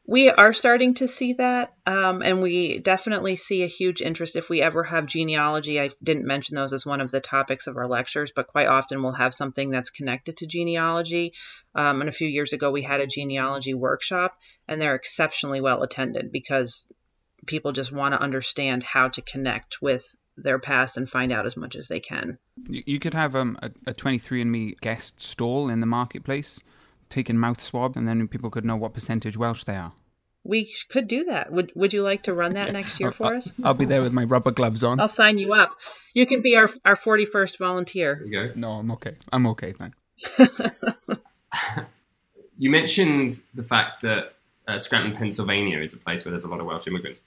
We 0.08 0.30
are 0.30 0.54
starting 0.54 0.94
to 0.96 1.08
see 1.08 1.34
that, 1.34 1.74
um, 1.88 2.22
and 2.22 2.41
we 2.41 2.78
definitely 2.78 3.36
see 3.38 3.63
a 3.63 3.68
huge 3.68 4.02
interest 4.02 4.36
if 4.36 4.50
we 4.50 4.62
ever 4.62 4.84
have 4.84 5.08
genealogy. 5.08 5.82
I 5.82 5.89
didn't 6.04 6.28
mention 6.28 6.56
those 6.56 6.74
as 6.74 6.86
one 6.86 7.02
of 7.02 7.10
the 7.10 7.20
topics 7.20 7.65
of 7.65 7.76
our 7.76 7.88
lectures, 7.88 8.32
but 8.36 8.48
quite 8.48 8.68
often 8.68 9.02
we'll 9.02 9.13
have 9.13 9.34
something 9.34 9.72
that's 9.72 9.89
connected 9.89 10.38
to 10.38 10.48
genealogy. 10.48 11.34
Um, 11.74 12.02
and 12.02 12.10
a 12.10 12.13
few 12.13 12.28
years 12.28 12.54
ago, 12.54 12.70
we 12.70 12.84
had 12.84 13.02
a 13.02 13.08
genealogy 13.08 13.74
workshop, 13.74 14.38
and 14.68 14.80
they're 14.80 14.96
exceptionally 14.96 15.60
well 15.60 15.82
attended 15.82 16.32
because 16.32 16.86
people 17.48 17.72
just 17.72 17.91
want 17.91 18.13
to 18.13 18.22
understand 18.22 18.84
how 18.84 19.08
to 19.10 19.24
connect 19.24 19.82
with 19.82 20.06
their 20.38 20.60
past 20.60 20.98
and 20.98 21.10
find 21.10 21.32
out 21.32 21.48
as 21.48 21.58
much 21.58 21.76
as 21.76 21.88
they 21.88 22.00
can. 22.00 22.38
You 22.68 23.00
could 23.00 23.13
have 23.15 23.36
um, 23.36 23.58
a, 23.62 23.72
a 23.88 23.94
23andMe 23.94 24.80
guest 24.82 25.20
stall 25.20 25.70
in 25.70 25.80
the 25.80 25.88
marketplace 25.88 26.60
taking 27.15 27.38
mouth 27.38 27.62
swab, 27.62 27.95
and 27.95 28.08
then 28.08 28.28
people 28.28 28.49
could 28.49 28.65
know 28.65 28.75
what 28.75 28.93
percentage 28.93 29.38
Welsh 29.38 29.63
they 29.63 29.78
are. 29.78 29.93
We 30.43 30.71
could 30.89 31.08
do 31.08 31.23
that. 31.25 31.51
Would 31.51 31.71
Would 31.73 31.93
you 31.93 32.04
like 32.04 32.23
to 32.23 32.34
run 32.34 32.54
that 32.54 32.71
next 32.71 32.99
year 32.99 33.12
for 33.12 33.34
us? 33.34 33.51
I'll 33.63 33.73
be 33.73 33.86
there 33.86 34.04
with 34.04 34.13
my 34.13 34.25
rubber 34.25 34.51
gloves 34.51 34.84
on. 34.84 34.99
I'll 34.99 35.08
sign 35.08 35.39
you 35.39 35.54
up. 35.54 35.71
You 36.13 36.28
can 36.28 36.41
be 36.41 36.56
our 36.56 36.69
our 36.84 36.95
forty 36.95 37.25
first 37.25 37.58
volunteer. 37.58 38.21
There 38.21 38.28
you 38.28 38.47
go. 38.49 38.54
No, 38.56 38.71
I'm 38.73 38.91
okay. 38.91 39.15
I'm 39.34 39.47
okay, 39.47 39.73
thanks. 39.73 39.97
you 42.60 42.69
mentioned 42.69 43.41
the 43.56 43.63
fact 43.63 44.01
that 44.04 44.36
uh, 44.67 44.78
Scranton, 44.78 45.15
Pennsylvania, 45.15 45.80
is 45.80 45.93
a 45.93 45.97
place 45.97 46.23
where 46.25 46.32
there's 46.32 46.43
a 46.43 46.49
lot 46.49 46.60
of 46.60 46.67
Welsh 46.67 46.86
immigrants. 46.86 47.21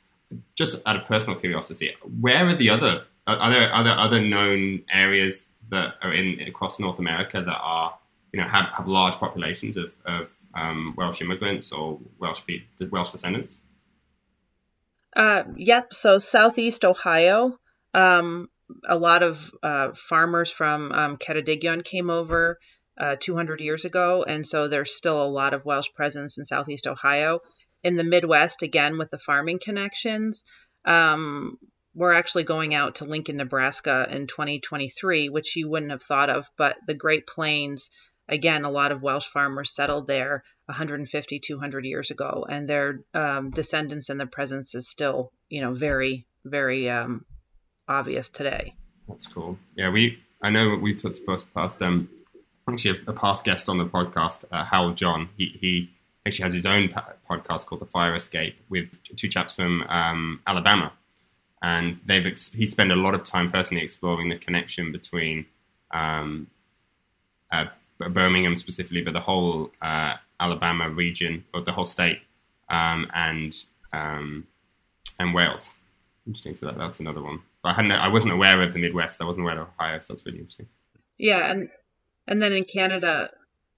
Just 0.55 0.81
out 0.87 0.96
of 0.96 1.05
personal 1.07 1.40
curiosity, 1.40 1.96
where 2.20 2.46
are 2.46 2.55
the 2.55 2.70
other 2.70 3.05
are 3.27 3.51
there 3.51 3.72
are 3.72 3.83
there 3.83 3.98
other 3.98 4.20
known 4.20 4.83
areas 4.92 5.48
that 5.70 5.94
are 6.03 6.12
in 6.12 6.40
across 6.42 6.79
North 6.79 7.01
America 7.01 7.40
that 7.40 7.61
are 7.61 7.98
you 8.33 8.41
know 8.41 8.49
have, 8.49 8.67
have 8.77 8.88
large 8.88 9.14
populations 9.14 9.77
of, 9.77 9.95
of 10.05 10.31
um, 10.55 10.95
Welsh 10.97 11.21
immigrants 11.21 11.73
or 11.73 12.01
Welsh 12.19 12.43
Welsh 12.91 13.11
descendants? 13.11 13.62
Uh, 15.14 15.45
yep. 15.57 15.93
So 15.93 16.19
Southeast 16.19 16.85
Ohio, 16.85 17.59
um, 17.95 18.49
a 18.87 18.97
lot 18.97 19.23
of 19.23 19.51
uh, 19.62 19.91
farmers 19.95 20.51
from 20.51 20.93
um, 20.93 21.17
Ceredigion 21.17 21.85
came 21.85 22.11
over 22.11 22.59
uh, 22.99 23.17
200 23.19 23.61
years 23.61 23.85
ago, 23.85 24.25
and 24.25 24.47
so 24.47 24.69
there's 24.69 24.95
still 24.95 25.23
a 25.23 25.29
lot 25.29 25.55
of 25.55 25.64
Welsh 25.64 25.88
presence 25.95 26.38
in 26.38 26.45
Southeast 26.45 26.87
Ohio. 26.87 27.41
In 27.83 27.97
the 27.97 28.05
Midwest, 28.05 28.62
again 28.62 28.99
with 28.99 29.11
the 29.11 29.19
farming 29.19 29.61
connections, 29.62 30.45
um, 30.85 31.59
we're 31.95 32.12
actually 32.12 32.45
going 32.45 32.75
out 32.75 32.97
to 32.97 33.05
Lincoln, 33.05 33.37
Nebraska 33.37 34.07
in 34.11 34.27
2023, 34.27 35.29
which 35.29 35.57
you 35.57 35.69
wouldn't 35.69 35.91
have 35.91 36.03
thought 36.03 36.31
of, 36.31 36.49
but 36.57 36.77
the 36.87 36.95
Great 36.95 37.27
Plains 37.27 37.91
again, 38.29 38.64
a 38.64 38.71
lot 38.71 38.93
of 38.93 39.03
Welsh 39.03 39.27
farmers 39.27 39.75
settled 39.75 40.07
there 40.07 40.45
150, 40.67 41.41
200 41.41 41.85
years 41.85 42.11
ago, 42.11 42.47
and 42.49 42.69
their 42.69 43.01
um, 43.14 43.51
descendants 43.51 44.11
and 44.11 44.21
their 44.21 44.27
presence 44.27 44.75
is 44.75 44.88
still, 44.88 45.33
you 45.49 45.62
know, 45.62 45.73
very, 45.73 46.27
very 46.45 46.91
um, 46.91 47.25
obvious 47.88 48.29
today. 48.29 48.75
That's 49.09 49.27
cool. 49.27 49.59
Yeah, 49.77 49.91
we. 49.91 50.19
I 50.43 50.51
know 50.51 50.77
we've 50.77 51.01
talked 51.01 51.19
about 51.19 51.45
past 51.55 51.83
um, 51.83 52.09
actually 52.69 53.01
a, 53.07 53.11
a, 53.11 53.12
past 53.12 53.45
guest 53.45 53.69
on 53.69 53.79
the 53.79 53.87
podcast, 53.87 54.45
uh, 54.53 54.64
Howell 54.64 54.93
John. 54.93 55.31
He 55.37 55.57
he 55.61 55.91
actually 56.27 56.45
has 56.45 56.53
his 56.53 56.67
own 56.67 56.88
podcast 57.29 57.67
called 57.67 57.81
The 57.81 57.87
Fire 57.87 58.14
Escape 58.14 58.57
with 58.69 58.95
two 59.17 59.29
chaps 59.29 59.55
from 59.55 59.83
um, 59.88 60.41
Alabama, 60.47 60.93
and 61.62 61.99
they've 62.05 62.27
ex- 62.27 62.53
he 62.53 62.67
spent 62.67 62.93
a 62.93 62.97
lot 62.97 63.14
of 63.14 63.25
time 63.25 63.51
personally 63.51 63.83
exploring 63.83 64.29
the 64.29 64.37
connection 64.37 64.93
between 64.93 65.47
um, 65.91 66.49
uh, 67.51 67.67
Birmingham 67.99 68.57
specifically, 68.57 69.03
but 69.03 69.13
the 69.13 69.21
whole 69.21 69.71
uh, 69.83 70.15
Alabama 70.41 70.89
region 70.89 71.45
or 71.53 71.61
the 71.61 71.73
whole 71.73 71.85
state 71.85 72.21
um, 72.69 73.09
and 73.13 73.55
um, 73.93 74.47
and 75.19 75.35
Wales. 75.35 75.75
Interesting. 76.27 76.55
So 76.55 76.67
that, 76.67 76.79
that's 76.79 77.01
another 77.01 77.23
one. 77.23 77.41
But 77.63 77.71
I 77.71 77.73
hadn't. 77.75 77.93
I 77.93 78.09
wasn't 78.09 78.35
aware 78.35 78.61
of 78.63 78.73
the 78.73 78.79
Midwest. 78.79 79.21
I 79.21 79.25
wasn't 79.25 79.45
aware 79.45 79.61
of 79.61 79.69
Ohio. 79.69 79.99
So 80.01 80.13
that's 80.13 80.25
really 80.25 80.39
interesting. 80.39 80.69
Yeah, 81.17 81.51
and 81.51 81.69
and 82.27 82.41
then 82.41 82.53
in 82.53 82.65
Canada, 82.65 83.31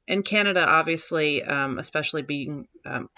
in 0.07 0.23
Canada, 0.23 0.67
obviously, 0.67 1.43
um, 1.43 1.79
especially 1.79 2.23
being 2.23 2.69
um, 2.85 3.09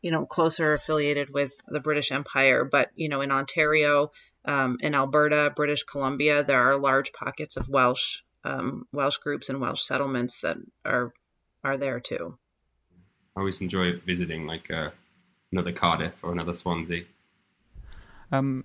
you 0.00 0.10
know 0.10 0.24
closer 0.24 0.72
affiliated 0.72 1.30
with 1.30 1.52
the 1.68 1.80
British 1.80 2.12
Empire, 2.12 2.64
but 2.64 2.90
you 2.94 3.08
know 3.08 3.20
in 3.20 3.30
Ontario, 3.30 4.12
um, 4.44 4.78
in 4.80 4.94
Alberta, 4.94 5.52
British 5.54 5.82
Columbia, 5.82 6.44
there 6.44 6.70
are 6.70 6.78
large 6.78 7.12
pockets 7.12 7.56
of 7.56 7.68
Welsh 7.68 8.20
um, 8.46 8.86
Welsh 8.92 9.18
groups 9.18 9.48
and 9.48 9.60
Welsh 9.60 9.82
settlements 9.82 10.40
that 10.40 10.56
are 10.84 11.12
are 11.64 11.76
there 11.76 12.00
too. 12.00 12.38
I 13.36 13.40
always 13.40 13.60
enjoy 13.60 13.98
visiting 13.98 14.46
like 14.46 14.70
uh, 14.70 14.90
another 15.52 15.72
Cardiff 15.72 16.14
or 16.22 16.32
another 16.32 16.54
Swansea. 16.54 17.04
Um, 18.32 18.64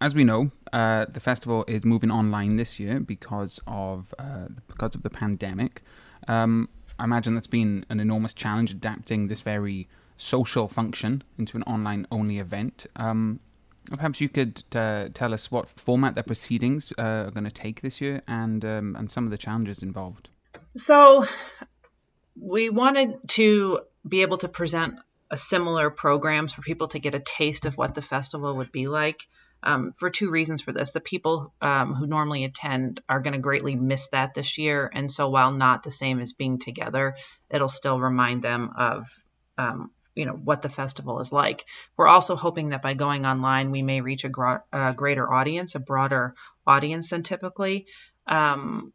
as 0.00 0.14
we 0.14 0.24
know, 0.24 0.50
uh, 0.72 1.06
the 1.08 1.20
festival 1.20 1.64
is 1.68 1.84
moving 1.84 2.10
online 2.10 2.56
this 2.56 2.80
year 2.80 3.00
because 3.00 3.60
of 3.66 4.14
uh, 4.18 4.48
because 4.66 4.94
of 4.94 5.02
the 5.02 5.10
pandemic. 5.10 5.82
Um, 6.26 6.68
I 6.98 7.04
imagine 7.04 7.34
that's 7.34 7.46
been 7.46 7.84
an 7.88 8.00
enormous 8.00 8.32
challenge 8.32 8.70
adapting 8.70 9.28
this 9.28 9.40
very 9.40 9.88
social 10.16 10.68
function 10.68 11.22
into 11.38 11.56
an 11.56 11.62
online 11.64 12.06
only 12.10 12.38
event. 12.38 12.86
Um, 12.96 13.40
perhaps 13.90 14.20
you 14.20 14.28
could 14.28 14.62
uh, 14.74 15.08
tell 15.12 15.34
us 15.34 15.50
what 15.50 15.68
format 15.68 16.14
the 16.14 16.22
proceedings 16.22 16.92
uh, 16.98 17.02
are 17.26 17.30
going 17.30 17.44
to 17.44 17.50
take 17.50 17.80
this 17.80 18.00
year 18.00 18.22
and 18.26 18.64
um, 18.64 18.96
and 18.96 19.10
some 19.10 19.24
of 19.24 19.30
the 19.30 19.38
challenges 19.38 19.82
involved. 19.82 20.28
So, 20.76 21.26
we 22.40 22.70
wanted 22.70 23.16
to 23.28 23.80
be 24.06 24.22
able 24.22 24.38
to 24.38 24.48
present 24.48 24.94
a 25.30 25.36
similar 25.36 25.90
programs 25.90 26.54
for 26.54 26.62
people 26.62 26.88
to 26.88 26.98
get 26.98 27.14
a 27.14 27.20
taste 27.20 27.66
of 27.66 27.76
what 27.76 27.94
the 27.94 28.02
festival 28.02 28.56
would 28.56 28.72
be 28.72 28.86
like. 28.86 29.26
Um, 29.62 29.92
for 29.92 30.08
two 30.08 30.30
reasons 30.30 30.62
for 30.62 30.72
this. 30.72 30.92
The 30.92 31.00
people 31.00 31.52
um, 31.60 31.94
who 31.94 32.06
normally 32.06 32.44
attend 32.44 33.02
are 33.10 33.20
going 33.20 33.34
to 33.34 33.40
greatly 33.40 33.76
miss 33.76 34.08
that 34.08 34.32
this 34.32 34.56
year. 34.56 34.90
And 34.90 35.12
so, 35.12 35.28
while 35.28 35.52
not 35.52 35.82
the 35.82 35.90
same 35.90 36.18
as 36.18 36.32
being 36.32 36.58
together, 36.58 37.16
it'll 37.50 37.68
still 37.68 38.00
remind 38.00 38.42
them 38.42 38.70
of. 38.76 39.06
Um, 39.58 39.90
you 40.20 40.26
know 40.26 40.38
what 40.44 40.62
the 40.62 40.68
festival 40.68 41.18
is 41.20 41.32
like. 41.32 41.64
We're 41.96 42.06
also 42.06 42.36
hoping 42.36 42.70
that 42.70 42.82
by 42.82 42.94
going 42.94 43.24
online, 43.26 43.70
we 43.70 43.82
may 43.82 44.00
reach 44.02 44.24
a, 44.24 44.28
gro- 44.28 44.62
a 44.72 44.92
greater 44.92 45.32
audience, 45.32 45.74
a 45.74 45.80
broader 45.80 46.34
audience 46.66 47.10
than 47.10 47.22
typically. 47.22 47.86
Um, 48.26 48.92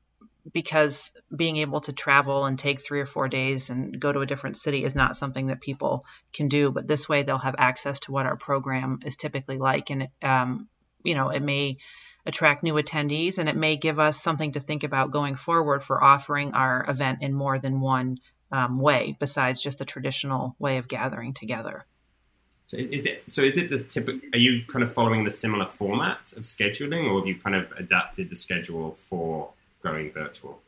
because 0.54 1.12
being 1.36 1.58
able 1.58 1.82
to 1.82 1.92
travel 1.92 2.46
and 2.46 2.60
take 2.60 2.80
three 2.80 3.02
or 3.02 3.08
four 3.08 3.28
days 3.28 3.72
and 3.72 4.00
go 4.00 4.12
to 4.12 4.20
a 4.20 4.28
different 4.28 4.58
city 4.58 4.84
is 4.84 4.94
not 4.94 5.18
something 5.18 5.48
that 5.48 5.60
people 5.60 6.06
can 6.34 6.48
do. 6.48 6.70
But 6.70 6.86
this 6.86 7.10
way, 7.10 7.24
they'll 7.24 7.40
have 7.40 7.56
access 7.58 8.00
to 8.02 8.12
what 8.12 8.28
our 8.28 8.38
program 8.38 9.00
is 9.04 9.18
typically 9.18 9.58
like, 9.58 9.90
and 9.90 10.10
um, 10.22 10.68
you 11.04 11.16
know, 11.16 11.30
it 11.30 11.42
may 11.42 11.78
attract 12.28 12.64
new 12.64 12.74
attendees, 12.74 13.38
and 13.38 13.50
it 13.50 13.56
may 13.56 13.76
give 13.76 14.00
us 14.00 14.22
something 14.22 14.52
to 14.54 14.60
think 14.60 14.84
about 14.84 15.12
going 15.12 15.36
forward 15.36 15.84
for 15.84 16.04
offering 16.04 16.54
our 16.54 16.86
event 16.88 17.20
in 17.22 17.34
more 17.34 17.58
than 17.60 17.82
one 17.82 18.18
um, 18.52 18.80
way, 18.80 19.16
besides 19.20 19.62
just 19.62 19.80
the 19.80 19.86
traditional 19.86 20.56
way 20.60 20.78
of 20.78 20.88
gathering 20.88 21.34
together. 21.34 21.86
So 22.68 22.78
is 22.78 23.06
it 23.06 23.24
so? 23.28 23.44
Is 23.44 23.58
it 23.58 23.70
the 23.70 23.78
typical? 23.78 24.28
Are 24.34 24.40
you 24.40 24.64
kind 24.66 24.84
of 24.84 24.92
following 24.92 25.24
the 25.24 25.32
similar 25.32 25.68
format 25.68 26.34
of 26.36 26.44
scheduling, 26.44 27.10
or 27.10 27.20
have 27.20 27.28
you 27.28 27.36
kind 27.36 27.56
of 27.56 27.72
adapted 27.78 28.30
the 28.30 28.36
schedule 28.36 28.92
for 28.92 29.52
going 29.84 30.12
virtual? 30.12 30.60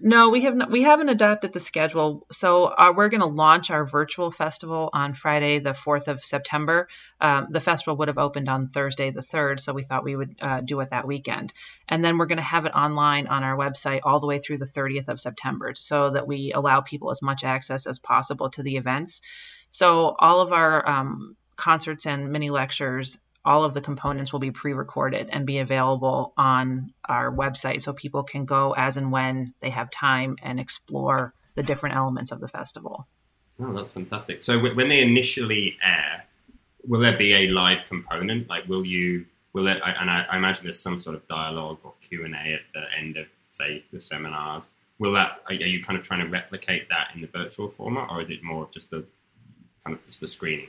No, 0.00 0.30
we 0.30 0.42
have 0.42 0.54
not, 0.54 0.70
we 0.70 0.82
haven't 0.82 1.08
adapted 1.08 1.52
the 1.52 1.60
schedule. 1.60 2.26
So 2.30 2.64
uh, 2.64 2.92
we're 2.96 3.08
going 3.08 3.20
to 3.20 3.26
launch 3.26 3.70
our 3.70 3.84
virtual 3.84 4.30
festival 4.30 4.90
on 4.92 5.14
Friday, 5.14 5.58
the 5.58 5.70
4th 5.70 6.08
of 6.08 6.24
September. 6.24 6.88
Um, 7.20 7.48
the 7.50 7.60
festival 7.60 7.96
would 7.96 8.08
have 8.08 8.18
opened 8.18 8.48
on 8.48 8.68
Thursday, 8.68 9.10
the 9.10 9.22
3rd, 9.22 9.60
so 9.60 9.72
we 9.72 9.82
thought 9.82 10.04
we 10.04 10.16
would 10.16 10.36
uh, 10.40 10.60
do 10.60 10.80
it 10.80 10.90
that 10.90 11.06
weekend. 11.06 11.52
And 11.88 12.04
then 12.04 12.18
we're 12.18 12.26
going 12.26 12.38
to 12.38 12.42
have 12.42 12.66
it 12.66 12.74
online 12.74 13.26
on 13.26 13.42
our 13.42 13.56
website 13.56 14.00
all 14.04 14.20
the 14.20 14.26
way 14.26 14.38
through 14.38 14.58
the 14.58 14.66
30th 14.66 15.08
of 15.08 15.20
September 15.20 15.74
so 15.74 16.10
that 16.10 16.26
we 16.26 16.52
allow 16.52 16.80
people 16.80 17.10
as 17.10 17.22
much 17.22 17.44
access 17.44 17.86
as 17.86 17.98
possible 17.98 18.50
to 18.50 18.62
the 18.62 18.76
events. 18.76 19.20
So 19.68 20.14
all 20.18 20.40
of 20.40 20.52
our 20.52 20.88
um, 20.88 21.36
concerts 21.56 22.06
and 22.06 22.30
mini 22.30 22.50
lectures 22.50 23.18
all 23.44 23.64
of 23.64 23.74
the 23.74 23.80
components 23.80 24.32
will 24.32 24.40
be 24.40 24.50
pre-recorded 24.50 25.28
and 25.30 25.46
be 25.46 25.58
available 25.58 26.32
on 26.36 26.92
our 27.04 27.30
website 27.30 27.80
so 27.80 27.92
people 27.92 28.22
can 28.22 28.44
go 28.44 28.72
as 28.72 28.96
and 28.96 29.10
when 29.10 29.54
they 29.60 29.70
have 29.70 29.90
time 29.90 30.36
and 30.42 30.60
explore 30.60 31.32
the 31.54 31.62
different 31.62 31.96
elements 31.96 32.30
of 32.30 32.40
the 32.40 32.48
festival. 32.48 33.06
Oh, 33.60 33.72
that's 33.72 33.90
fantastic. 33.90 34.42
So 34.42 34.58
when 34.58 34.88
they 34.88 35.00
initially 35.00 35.76
air, 35.82 36.24
will 36.86 37.00
there 37.00 37.16
be 37.16 37.34
a 37.34 37.48
live 37.48 37.88
component? 37.88 38.48
Like, 38.48 38.68
will 38.68 38.84
you, 38.84 39.26
will 39.52 39.66
it, 39.66 39.80
and 39.84 40.10
I, 40.10 40.26
I 40.30 40.36
imagine 40.36 40.64
there's 40.64 40.78
some 40.78 41.00
sort 41.00 41.16
of 41.16 41.26
dialogue 41.26 41.78
or 41.82 41.94
Q&A 42.00 42.28
at 42.28 42.60
the 42.72 42.84
end 42.96 43.16
of, 43.16 43.26
say, 43.50 43.84
the 43.92 44.00
seminars. 44.00 44.72
Will 44.98 45.12
that, 45.14 45.42
are 45.46 45.54
you 45.54 45.82
kind 45.82 45.98
of 45.98 46.04
trying 46.04 46.20
to 46.20 46.28
replicate 46.28 46.88
that 46.90 47.10
in 47.14 47.20
the 47.20 47.26
virtual 47.26 47.68
format 47.68 48.08
or 48.10 48.20
is 48.20 48.30
it 48.30 48.42
more 48.42 48.68
just 48.70 48.90
the, 48.90 49.04
kind 49.84 49.96
of 49.96 50.04
just 50.06 50.20
the 50.20 50.28
screening? 50.28 50.68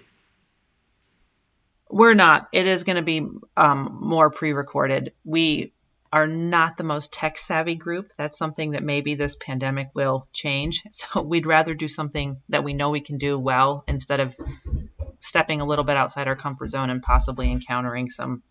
We're 1.90 2.14
not. 2.14 2.48
It 2.54 2.68
is 2.68 2.84
going 2.84 2.98
to 2.98 3.02
be 3.02 3.28
um, 3.58 3.98
more 4.02 4.30
pre-recorded. 4.30 5.14
We 5.24 5.74
are 6.12 6.28
not 6.28 6.78
the 6.78 6.84
most 6.84 7.12
tech 7.12 7.38
savvy 7.38 7.76
group. 7.76 8.12
That's 8.18 8.38
something 8.38 8.72
that 8.72 8.84
maybe 8.84 9.16
this 9.16 9.36
pandemic 9.36 9.90
will 9.94 10.28
change. 10.34 10.84
So 10.92 11.22
we'd 11.22 11.46
rather 11.46 11.74
do 11.74 11.88
something 11.88 12.42
that 12.50 12.64
we 12.64 12.74
know 12.74 12.90
we 12.90 13.02
can 13.02 13.18
do 13.18 13.38
well 13.38 13.84
instead 13.88 14.20
of 14.20 14.36
stepping 15.20 15.62
a 15.62 15.66
little 15.66 15.86
bit 15.86 15.98
outside 15.98 16.28
our 16.28 16.36
comfort 16.36 16.70
zone 16.70 16.90
and 16.90 17.02
possibly 17.02 17.52
encountering 17.52 18.10
some 18.10 18.44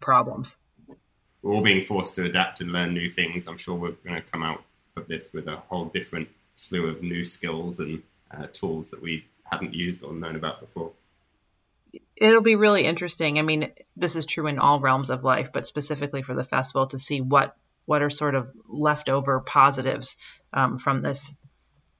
problems. 0.00 0.54
We're 1.42 1.54
all 1.54 1.62
being 1.62 1.82
forced 1.82 2.14
to 2.16 2.24
adapt 2.24 2.60
and 2.60 2.72
learn 2.72 2.94
new 2.94 3.08
things. 3.08 3.48
I'm 3.48 3.56
sure 3.56 3.74
we're 3.74 3.92
going 3.92 4.16
to 4.16 4.28
come 4.30 4.42
out 4.42 4.62
of 4.96 5.08
this 5.08 5.32
with 5.32 5.46
a 5.46 5.56
whole 5.56 5.86
different 5.86 6.28
slew 6.54 6.86
of 6.88 7.02
new 7.02 7.24
skills 7.24 7.80
and 7.80 8.02
uh, 8.30 8.46
tools 8.52 8.90
that 8.90 9.00
we 9.00 9.24
hadn't 9.44 9.74
used 9.74 10.02
or 10.02 10.12
known 10.12 10.36
about 10.36 10.60
before 10.60 10.92
it'll 12.16 12.42
be 12.42 12.56
really 12.56 12.84
interesting. 12.84 13.38
I 13.38 13.42
mean, 13.42 13.72
this 13.96 14.16
is 14.16 14.26
true 14.26 14.46
in 14.46 14.58
all 14.58 14.80
realms 14.80 15.10
of 15.10 15.24
life, 15.24 15.52
but 15.52 15.66
specifically 15.66 16.22
for 16.22 16.34
the 16.34 16.44
festival 16.44 16.86
to 16.88 16.98
see 16.98 17.20
what 17.20 17.56
what 17.86 18.02
are 18.02 18.10
sort 18.10 18.34
of 18.34 18.50
leftover 18.68 19.40
positives 19.40 20.16
um, 20.52 20.78
from 20.78 21.02
this 21.02 21.32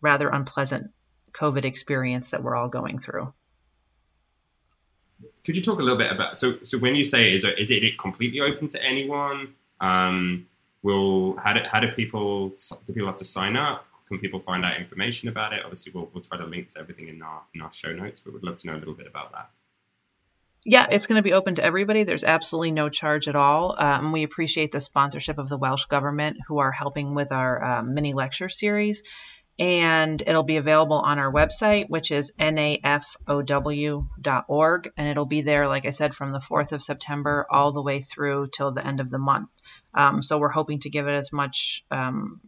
rather 0.01 0.29
unpleasant 0.29 0.93
COVID 1.33 1.65
experience 1.65 2.31
that 2.31 2.43
we're 2.43 2.55
all 2.55 2.69
going 2.69 2.99
through. 2.99 3.33
Could 5.45 5.57
you 5.57 5.63
talk 5.63 5.79
a 5.79 5.83
little 5.83 5.99
bit 5.99 6.13
about 6.13 6.39
so 6.39 6.59
so 6.63 6.79
when 6.79 6.95
you 6.95 7.05
say 7.05 7.35
is 7.35 7.45
it, 7.45 7.59
is 7.59 7.71
it 7.71 7.99
completely 7.99 8.41
open 8.41 8.69
to 8.69 8.83
anyone? 8.83 9.55
Um, 9.81 10.47
will 10.83 11.37
how 11.39 11.55
do, 11.55 11.61
how 11.71 11.81
do 11.81 11.89
people 11.93 12.51
do 12.87 12.93
people 12.93 13.07
have 13.07 13.17
to 13.17 13.25
sign 13.25 13.57
up? 13.57 13.87
Can 14.07 14.19
people 14.19 14.41
find 14.41 14.65
out 14.65 14.77
information 14.77 15.29
about 15.29 15.53
it? 15.53 15.61
Obviously, 15.63 15.93
we'll, 15.93 16.11
we'll 16.13 16.23
try 16.23 16.37
to 16.37 16.45
link 16.45 16.69
to 16.71 16.81
everything 16.81 17.09
in 17.09 17.23
our 17.23 17.43
in 17.55 17.63
our 17.63 17.73
show 17.73 17.93
notes, 17.93 18.21
but 18.21 18.35
we'd 18.35 18.43
love 18.43 18.57
to 18.57 18.67
know 18.67 18.75
a 18.75 18.81
little 18.81 18.95
bit 18.95 19.07
about 19.07 19.33
that 19.33 19.51
yeah, 20.65 20.87
it's 20.91 21.07
going 21.07 21.19
to 21.19 21.23
be 21.23 21.33
open 21.33 21.55
to 21.55 21.65
everybody. 21.65 22.05
There's 22.05 22.25
absolutely 22.25 22.73
no 22.73 22.89
charge 22.91 23.29
at 23.29 23.37
all. 23.37 23.75
Um, 23.79 24.13
we 24.13 24.25
appreciate 24.25 24.73
the 24.73 24.81
sponsorship 24.81 25.39
of 25.39 25.49
the 25.49 25.57
Welsh 25.57 25.87
government 25.87 26.37
who 26.47 26.59
are 26.59 26.73
helping 26.73 27.15
with 27.15 27.33
our 27.33 27.65
um, 27.65 27.95
mini 27.95 28.13
lecture 28.13 28.51
series. 28.51 29.03
And 29.59 30.23
it'll 30.27 30.43
be 30.43 30.57
available 30.57 30.99
on 30.99 31.19
our 31.19 31.31
website, 31.31 31.91
which 31.91 32.11
is 32.11 32.33
nafow.org. 32.39 32.93
And 34.97 35.09
it'll 35.09 35.27
be 35.27 35.43
there, 35.43 35.69
like 35.69 35.85
I 35.85 35.91
said, 35.91 36.15
from 36.15 36.33
the 36.33 36.39
4th 36.39 36.73
of 36.73 36.83
September 36.83 37.47
all 37.51 37.73
the 37.73 37.83
way 37.83 38.01
through 38.01 38.49
till 38.49 38.73
the 38.73 38.87
end 38.87 39.01
of 39.01 39.11
the 39.11 39.19
month. 39.19 39.51
Um, 39.95 40.23
so 40.23 40.39
we're 40.39 40.49
hoping 40.49 40.81
to 40.81 40.89
give 40.91 41.09
it 41.09 41.13
as 41.13 41.31
much 41.31 41.85
um, 41.91 42.41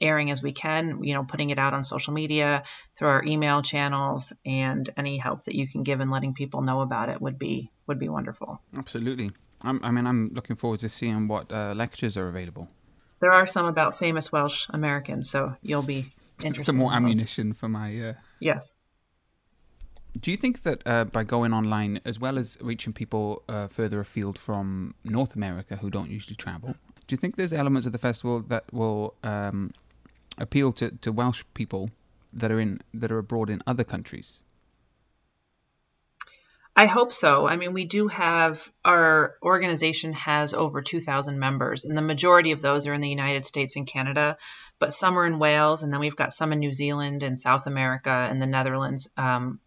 airing 0.00 0.30
as 0.30 0.42
we 0.42 0.52
can, 0.52 1.02
you 1.02 1.14
know, 1.14 1.24
putting 1.24 1.50
it 1.50 1.58
out 1.58 1.74
on 1.74 1.84
social 1.84 2.12
media, 2.12 2.62
through 2.96 3.08
our 3.08 3.24
email 3.24 3.62
channels, 3.62 4.32
and 4.44 4.88
any 4.96 5.16
help 5.18 5.44
that 5.44 5.54
you 5.54 5.66
can 5.66 5.82
give 5.82 6.00
in 6.00 6.10
letting 6.10 6.34
people 6.34 6.62
know 6.62 6.80
about 6.80 7.08
it 7.08 7.20
would 7.20 7.38
be 7.38 7.70
would 7.86 7.98
be 7.98 8.08
wonderful. 8.08 8.60
Absolutely. 8.76 9.30
I'm, 9.62 9.80
i 9.82 9.90
mean, 9.90 10.06
I'm 10.06 10.30
looking 10.34 10.56
forward 10.56 10.80
to 10.80 10.88
seeing 10.88 11.28
what 11.28 11.50
uh, 11.50 11.72
lectures 11.74 12.16
are 12.16 12.28
available. 12.28 12.68
There 13.20 13.32
are 13.32 13.46
some 13.46 13.66
about 13.66 13.96
famous 13.96 14.30
Welsh 14.30 14.66
Americans, 14.70 15.30
so 15.30 15.54
you'll 15.62 15.82
be 15.82 16.06
interested. 16.40 16.64
Some 16.64 16.76
more 16.76 16.92
ammunition 16.92 17.52
for 17.52 17.68
my. 17.68 18.08
Uh... 18.08 18.12
Yes. 18.40 18.74
Do 20.20 20.30
you 20.30 20.36
think 20.36 20.62
that 20.62 20.82
uh, 20.86 21.04
by 21.04 21.24
going 21.24 21.52
online, 21.52 22.00
as 22.04 22.18
well 22.18 22.38
as 22.38 22.56
reaching 22.60 22.92
people 22.92 23.42
uh, 23.48 23.68
further 23.68 24.00
afield 24.00 24.38
from 24.38 24.94
North 25.04 25.34
America 25.34 25.76
who 25.76 25.90
don't 25.90 26.10
usually 26.10 26.36
travel, 26.36 26.74
do 27.06 27.14
you 27.14 27.18
think 27.18 27.36
there's 27.36 27.52
elements 27.52 27.86
of 27.86 27.92
the 27.92 27.98
festival 27.98 28.40
that 28.48 28.64
will 28.72 29.14
um, 29.22 29.72
appeal 30.38 30.72
to, 30.72 30.90
to 30.90 31.12
Welsh 31.12 31.44
people 31.54 31.90
that 32.32 32.50
are 32.50 32.60
in 32.60 32.80
that 32.92 33.10
are 33.10 33.18
abroad 33.18 33.50
in 33.50 33.62
other 33.66 33.84
countries? 33.84 34.38
I 36.78 36.84
hope 36.84 37.10
so. 37.10 37.48
I 37.48 37.56
mean, 37.56 37.72
we 37.72 37.86
do 37.86 38.06
have 38.08 38.70
our 38.84 39.36
organization 39.42 40.12
has 40.12 40.52
over 40.52 40.82
2,000 40.82 41.38
members, 41.38 41.86
and 41.86 41.96
the 41.96 42.02
majority 42.02 42.52
of 42.52 42.60
those 42.60 42.86
are 42.86 42.92
in 42.92 43.00
the 43.00 43.08
United 43.08 43.46
States 43.46 43.76
and 43.76 43.86
Canada, 43.86 44.36
but 44.78 44.92
some 44.92 45.18
are 45.18 45.24
in 45.24 45.38
Wales, 45.38 45.82
and 45.82 45.90
then 45.90 46.00
we've 46.00 46.16
got 46.16 46.34
some 46.34 46.52
in 46.52 46.58
New 46.58 46.74
Zealand 46.74 47.22
and 47.22 47.38
South 47.38 47.66
America 47.66 48.10
and 48.10 48.42
the 48.42 48.46
Netherlands. 48.46 49.08
Um, 49.16 49.58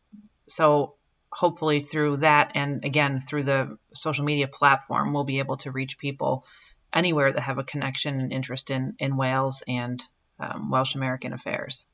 so 0.48 0.98
hopefully 1.32 1.80
through 1.80 2.18
that, 2.18 2.52
and 2.54 2.86
again 2.86 3.20
through 3.20 3.44
the 3.44 3.76
social 3.92 4.24
media 4.24 4.48
platform, 4.48 5.12
we'll 5.12 5.24
be 5.24 5.40
able 5.40 5.58
to 5.58 5.72
reach 5.72 5.98
people 5.98 6.46
anywhere 6.94 7.34
that 7.34 7.42
have 7.42 7.58
a 7.58 7.64
connection 7.64 8.20
and 8.20 8.32
interest 8.32 8.70
in 8.70 8.96
in 9.00 9.18
Wales 9.18 9.64
and 9.68 10.04
um, 10.40 10.70
Welsh 10.70 10.96
American 10.96 11.34
affairs. 11.34 11.86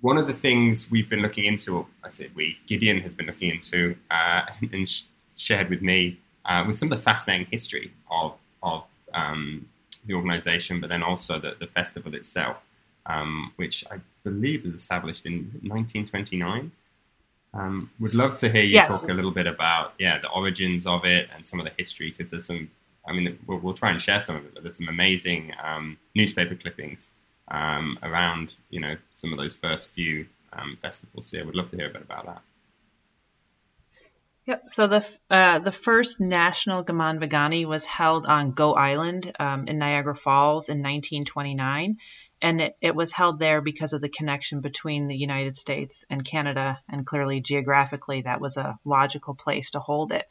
One 0.00 0.18
of 0.18 0.26
the 0.26 0.34
things 0.34 0.90
we've 0.90 1.08
been 1.08 1.22
looking 1.22 1.44
into, 1.44 1.86
I 2.04 2.10
say 2.10 2.30
we, 2.34 2.58
Gideon 2.66 3.00
has 3.00 3.14
been 3.14 3.26
looking 3.26 3.50
into 3.50 3.96
uh, 4.10 4.42
and 4.72 4.88
sh- 4.88 5.02
shared 5.36 5.70
with 5.70 5.82
me 5.82 6.18
uh, 6.44 6.64
with 6.66 6.76
some 6.76 6.92
of 6.92 6.98
the 6.98 7.02
fascinating 7.02 7.46
history 7.50 7.92
of 8.10 8.34
of 8.62 8.84
um, 9.14 9.68
the 10.06 10.14
organisation, 10.14 10.80
but 10.80 10.88
then 10.88 11.02
also 11.02 11.38
the, 11.38 11.56
the 11.58 11.66
festival 11.66 12.14
itself, 12.14 12.64
um, 13.06 13.52
which 13.56 13.84
I 13.90 14.00
believe 14.24 14.64
was 14.64 14.74
established 14.74 15.26
in 15.26 15.50
1929. 15.62 16.72
Um, 17.54 17.90
would 18.00 18.14
love 18.14 18.36
to 18.38 18.50
hear 18.50 18.62
you 18.62 18.74
Yes. 18.74 18.88
talk 18.88 19.08
a 19.08 19.14
little 19.14 19.30
bit 19.30 19.46
about 19.46 19.94
yeah 19.98 20.18
the 20.18 20.28
origins 20.30 20.86
of 20.86 21.04
it 21.06 21.28
and 21.34 21.46
some 21.46 21.58
of 21.58 21.64
the 21.66 21.72
history 21.78 22.10
because 22.10 22.30
there's 22.30 22.46
some. 22.46 22.70
I 23.08 23.12
mean, 23.12 23.38
we'll, 23.46 23.58
we'll 23.58 23.74
try 23.74 23.90
and 23.90 24.02
share 24.02 24.20
some 24.20 24.36
of 24.36 24.44
it, 24.44 24.52
but 24.54 24.62
there's 24.64 24.76
some 24.76 24.88
amazing 24.88 25.52
um, 25.62 25.96
newspaper 26.14 26.56
clippings 26.56 27.12
um, 27.48 27.98
around 28.02 28.54
you 28.70 28.80
know 28.80 28.96
some 29.10 29.32
of 29.32 29.38
those 29.38 29.54
first 29.54 29.90
few 29.90 30.26
um, 30.52 30.78
festivals. 30.80 31.32
Yeah, 31.32 31.42
would 31.42 31.54
love 31.54 31.70
to 31.70 31.76
hear 31.76 31.88
a 31.88 31.92
bit 31.92 32.02
about 32.02 32.26
that. 32.26 32.42
Yep. 34.46 34.62
So 34.68 34.86
the 34.86 35.06
uh, 35.28 35.58
the 35.58 35.72
first 35.72 36.20
national 36.20 36.84
Gymanfa 36.84 37.28
Ganu 37.28 37.66
was 37.66 37.84
held 37.84 38.26
on 38.26 38.52
Goat 38.52 38.74
Island 38.74 39.32
um, 39.40 39.66
in 39.66 39.78
Niagara 39.78 40.14
Falls 40.14 40.68
in 40.68 40.78
1929, 40.78 41.96
and 42.40 42.60
it, 42.60 42.76
it 42.80 42.94
was 42.94 43.10
held 43.10 43.40
there 43.40 43.60
because 43.60 43.92
of 43.92 44.00
the 44.00 44.08
connection 44.08 44.60
between 44.60 45.08
the 45.08 45.16
United 45.16 45.56
States 45.56 46.04
and 46.08 46.24
Canada, 46.24 46.78
and 46.88 47.04
clearly 47.04 47.40
geographically 47.40 48.22
that 48.22 48.40
was 48.40 48.56
a 48.56 48.78
logical 48.84 49.34
place 49.34 49.72
to 49.72 49.80
hold 49.80 50.12
it. 50.12 50.26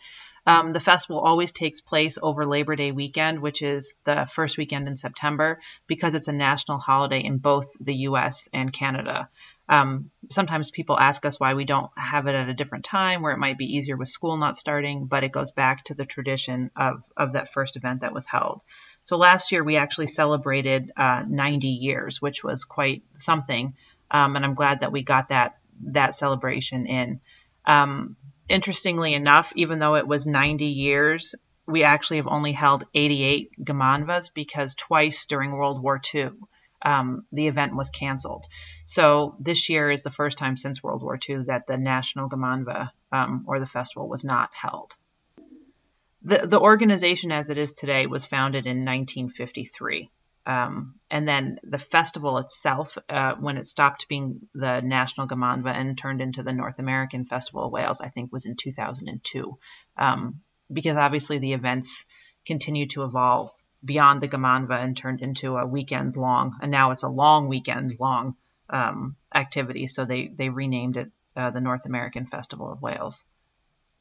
Um, 0.46 0.72
the 0.72 0.80
festival 0.80 1.20
always 1.20 1.52
takes 1.52 1.82
place 1.82 2.18
over 2.22 2.46
Labor 2.46 2.76
Day 2.76 2.92
weekend, 2.92 3.40
which 3.42 3.62
is 3.62 3.96
the 4.04 4.28
first 4.32 4.58
weekend 4.58 4.88
in 4.88 4.96
September, 4.96 5.60
because 5.88 6.14
it's 6.14 6.28
a 6.28 6.34
national 6.34 6.78
holiday 6.78 7.24
in 7.24 7.40
both 7.40 7.68
the 7.80 7.96
U.S. 7.96 8.48
and 8.54 8.72
Canada. 8.72 9.30
Um, 9.68 10.12
sometimes 10.30 10.70
people 10.70 11.00
ask 11.00 11.26
us 11.26 11.40
why 11.40 11.56
we 11.56 11.66
don't 11.66 11.90
have 11.98 12.28
it 12.28 12.36
at 12.36 12.50
a 12.50 12.54
different 12.54 12.86
time 12.86 13.24
where 13.24 13.34
it 13.34 13.40
might 13.40 13.58
be 13.58 13.76
easier 13.76 13.98
with 13.98 14.08
school 14.08 14.38
not 14.38 14.56
starting, 14.56 15.08
but 15.08 15.24
it 15.24 15.32
goes 15.32 15.52
back 15.52 15.86
to 15.86 15.96
the 15.96 16.06
tradition 16.06 16.70
of, 16.76 17.04
of 17.18 17.34
that 17.34 17.52
first 17.52 17.76
event 17.76 18.02
that 18.02 18.14
was 18.14 18.28
held. 18.28 18.64
So 19.02 19.18
last 19.18 19.52
year 19.52 19.64
we 19.64 19.78
actually 19.78 20.08
celebrated 20.08 20.92
uh, 20.96 21.24
90 21.28 21.68
years, 21.68 22.22
which 22.22 22.44
was 22.44 22.66
quite 22.66 23.04
something. 23.16 23.74
Um, 24.12 24.36
and 24.36 24.46
I'm 24.46 24.54
glad 24.54 24.82
that 24.82 24.92
we 24.92 25.02
got 25.02 25.30
that, 25.30 25.58
that 25.86 26.14
celebration 26.14 26.86
in. 26.86 27.22
Um, 27.66 28.18
interestingly 28.50 29.14
enough, 29.14 29.52
even 29.56 29.80
though 29.80 29.96
it 29.96 30.08
was 30.08 30.26
90 30.26 30.66
years, 30.66 31.36
we 31.68 31.84
actually 31.84 32.18
have 32.18 32.28
only 32.28 32.52
held 32.52 32.86
88 32.94 33.52
Gymanfas 33.64 34.34
because 34.34 34.76
twice 34.76 35.26
during 35.26 35.52
World 35.52 35.82
War 35.82 36.00
II, 36.14 36.32
um, 36.84 37.26
the 37.32 37.48
event 37.48 37.76
was 37.76 37.90
canceled. 37.90 38.46
So 38.86 39.36
this 39.40 39.70
year 39.70 39.90
is 39.90 40.04
the 40.04 40.12
first 40.12 40.38
time 40.38 40.58
since 40.58 40.84
World 40.84 41.02
War 41.02 41.18
II 41.28 41.46
that 41.48 41.66
the 41.66 41.78
National 41.78 42.30
Gymanfa 42.30 42.92
um, 43.12 43.46
or 43.48 43.60
the 43.60 43.66
festival 43.66 44.08
was 44.08 44.24
not 44.24 44.52
held. 44.54 44.96
The, 46.22 46.46
the 46.46 46.60
organization 46.60 47.32
as 47.32 47.50
it 47.50 47.58
is 47.58 47.74
today 47.74 48.06
was 48.06 48.26
founded 48.26 48.66
in 48.66 48.86
1953. 48.86 50.10
Um, 50.46 50.96
and 51.10 51.28
then 51.28 51.60
the 51.64 51.78
festival 51.78 52.38
itself, 52.38 52.98
uh, 53.10 53.34
when 53.36 53.58
it 53.58 53.66
stopped 53.66 54.08
being 54.08 54.48
the 54.54 54.82
National 54.82 55.28
Gymanfa 55.28 55.74
and 55.74 55.98
turned 55.98 56.22
into 56.22 56.44
the 56.44 56.54
North 56.54 56.78
American 56.80 57.26
Festival 57.26 57.66
of 57.66 57.72
Wales, 57.72 58.00
I 58.00 58.10
think 58.10 58.32
was 58.32 58.46
in 58.46 58.56
2002. 58.56 59.58
Um, 59.98 60.42
because 60.72 60.98
obviously 60.98 61.40
the 61.40 61.54
events 61.54 62.06
continue 62.46 62.88
to 62.88 63.04
evolve 63.04 63.52
beyond 63.84 64.22
the 64.22 64.28
Gymanfa 64.28 64.84
and 64.84 64.98
turned 64.98 65.22
into 65.22 65.58
a 65.58 65.66
weekend 65.66 66.16
long, 66.16 66.58
and 66.62 66.72
now 66.72 66.92
it's 66.92 67.04
a 67.04 67.10
long 67.10 67.48
weekend 67.48 68.00
long 68.00 68.36
um, 68.70 69.16
activity. 69.34 69.88
So 69.88 70.06
they 70.06 70.28
they 70.28 70.50
renamed 70.50 70.98
it 70.98 71.12
uh, 71.36 71.52
the 71.52 71.62
North 71.62 71.86
American 71.86 72.26
Festival 72.26 72.72
of 72.72 72.82
Wales. 72.82 73.24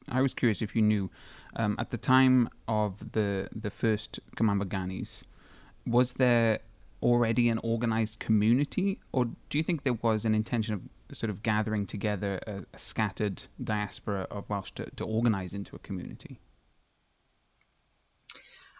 I 0.09 0.21
was 0.21 0.33
curious 0.33 0.61
if 0.61 0.75
you 0.75 0.81
knew, 0.81 1.09
um, 1.55 1.75
at 1.79 1.89
the 1.91 1.97
time 1.97 2.49
of 2.67 3.11
the 3.11 3.49
the 3.55 3.71
first 3.71 4.19
Gymanfa 4.35 4.65
Ganus, 4.65 5.23
was 5.85 6.13
there 6.13 6.59
already 7.01 7.49
an 7.49 7.59
organized 7.59 8.19
community, 8.19 8.99
or 9.11 9.25
do 9.49 9.57
you 9.57 9.63
think 9.63 9.83
there 9.83 9.99
was 10.01 10.25
an 10.25 10.33
intention 10.33 10.73
of 10.73 10.81
sort 11.15 11.29
of 11.29 11.43
gathering 11.43 11.85
together 11.85 12.39
a, 12.47 12.63
a 12.73 12.77
scattered 12.77 13.43
diaspora 13.63 14.27
of 14.31 14.49
Welsh 14.49 14.71
to, 14.71 14.89
to 14.95 15.03
organize 15.03 15.53
into 15.53 15.75
a 15.75 15.79
community? 15.79 16.39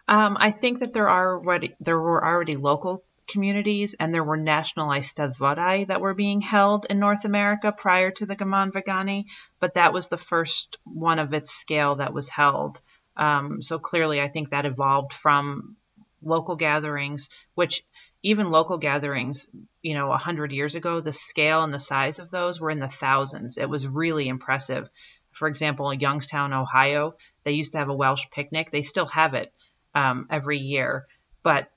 Um, 0.08 0.36
I 0.38 0.50
think 0.50 0.80
that 0.80 0.92
there 0.92 1.08
are 1.08 1.36
already 1.36 1.74
there 1.80 1.98
were 1.98 2.24
already 2.24 2.56
local 2.56 3.04
communities 3.26 3.94
and 3.98 4.14
there 4.14 4.22
were 4.22 4.36
national 4.36 4.88
Eisteddfodau 4.88 5.88
that 5.88 6.00
were 6.00 6.14
being 6.14 6.40
held 6.40 6.86
in 6.88 7.00
North 7.00 7.24
America 7.24 7.72
prior 7.72 8.12
to 8.12 8.26
the 8.26 8.36
Gymanfa 8.36 8.84
Ganu, 8.84 9.24
but 9.58 9.74
that 9.74 9.92
was 9.92 10.08
the 10.08 10.16
first 10.16 10.78
one 10.84 11.18
of 11.18 11.34
its 11.34 11.50
scale 11.50 11.96
that 11.96 12.14
was 12.14 12.28
held. 12.28 12.80
Um, 13.16 13.62
so 13.62 13.78
clearly, 13.78 14.20
I 14.20 14.28
think 14.28 14.50
that 14.50 14.66
evolved 14.66 15.12
from 15.12 15.76
local 16.22 16.56
gatherings, 16.56 17.28
which 17.54 17.84
even 18.22 18.50
local 18.50 18.78
gatherings, 18.78 19.48
you 19.82 19.94
know, 19.94 20.12
a 20.12 20.18
hundred 20.18 20.52
years 20.52 20.74
ago, 20.74 21.00
the 21.00 21.12
scale 21.12 21.62
and 21.62 21.72
the 21.72 21.78
size 21.78 22.18
of 22.18 22.30
those 22.30 22.60
were 22.60 22.70
in 22.70 22.80
the 22.80 22.88
thousands. 22.88 23.58
It 23.58 23.68
was 23.68 23.86
really 23.86 24.28
impressive. 24.28 24.90
For 25.32 25.48
example, 25.48 25.90
in 25.90 26.00
Youngstown, 26.00 26.52
Ohio, 26.52 27.14
they 27.44 27.52
used 27.52 27.72
to 27.72 27.78
have 27.78 27.88
a 27.88 27.94
Welsh 27.94 28.26
picnic. 28.30 28.70
They 28.70 28.82
still 28.82 29.06
have 29.06 29.34
it 29.34 29.52
um, 29.94 30.26
every 30.30 30.58
year, 30.58 31.06
but 31.42 31.70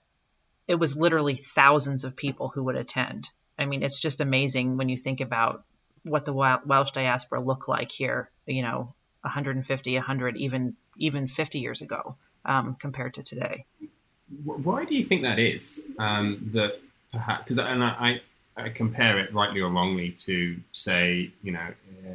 it 0.67 0.75
was 0.75 0.95
literally 0.95 1.35
thousands 1.35 2.05
of 2.05 2.15
people 2.15 2.49
who 2.49 2.63
would 2.65 2.75
attend. 2.75 3.29
I 3.57 3.65
mean, 3.65 3.83
it's 3.83 3.99
just 3.99 4.21
amazing 4.21 4.77
when 4.77 4.87
you 4.87 4.97
think 4.97 5.19
about 5.19 5.65
what 6.03 6.25
the 6.25 6.33
Welsh 6.33 6.91
diaspora 6.91 7.41
looked 7.41 7.67
like 7.67 7.91
here, 7.91 8.31
you 8.45 8.61
know, 8.61 8.93
150, 9.21 9.95
100, 9.95 10.37
even 10.37 10.75
even 10.97 11.27
50 11.27 11.59
years 11.59 11.81
ago 11.81 12.17
um, 12.45 12.75
compared 12.79 13.15
to 13.15 13.23
today. 13.23 13.65
Wh- 14.45 14.65
Why 14.65 14.85
do 14.85 14.95
you 14.95 15.03
think 15.03 15.23
that 15.23 15.39
is? 15.39 15.81
Um, 15.97 16.49
that 16.53 16.79
perhaps 17.11 17.43
because 17.43 17.57
and 17.57 17.83
I, 17.83 18.21
I 18.55 18.69
compare 18.69 19.19
it 19.19 19.33
rightly 19.33 19.61
or 19.61 19.69
wrongly 19.69 20.11
to 20.11 20.57
say 20.73 21.31
you 21.41 21.51
know 21.51 21.67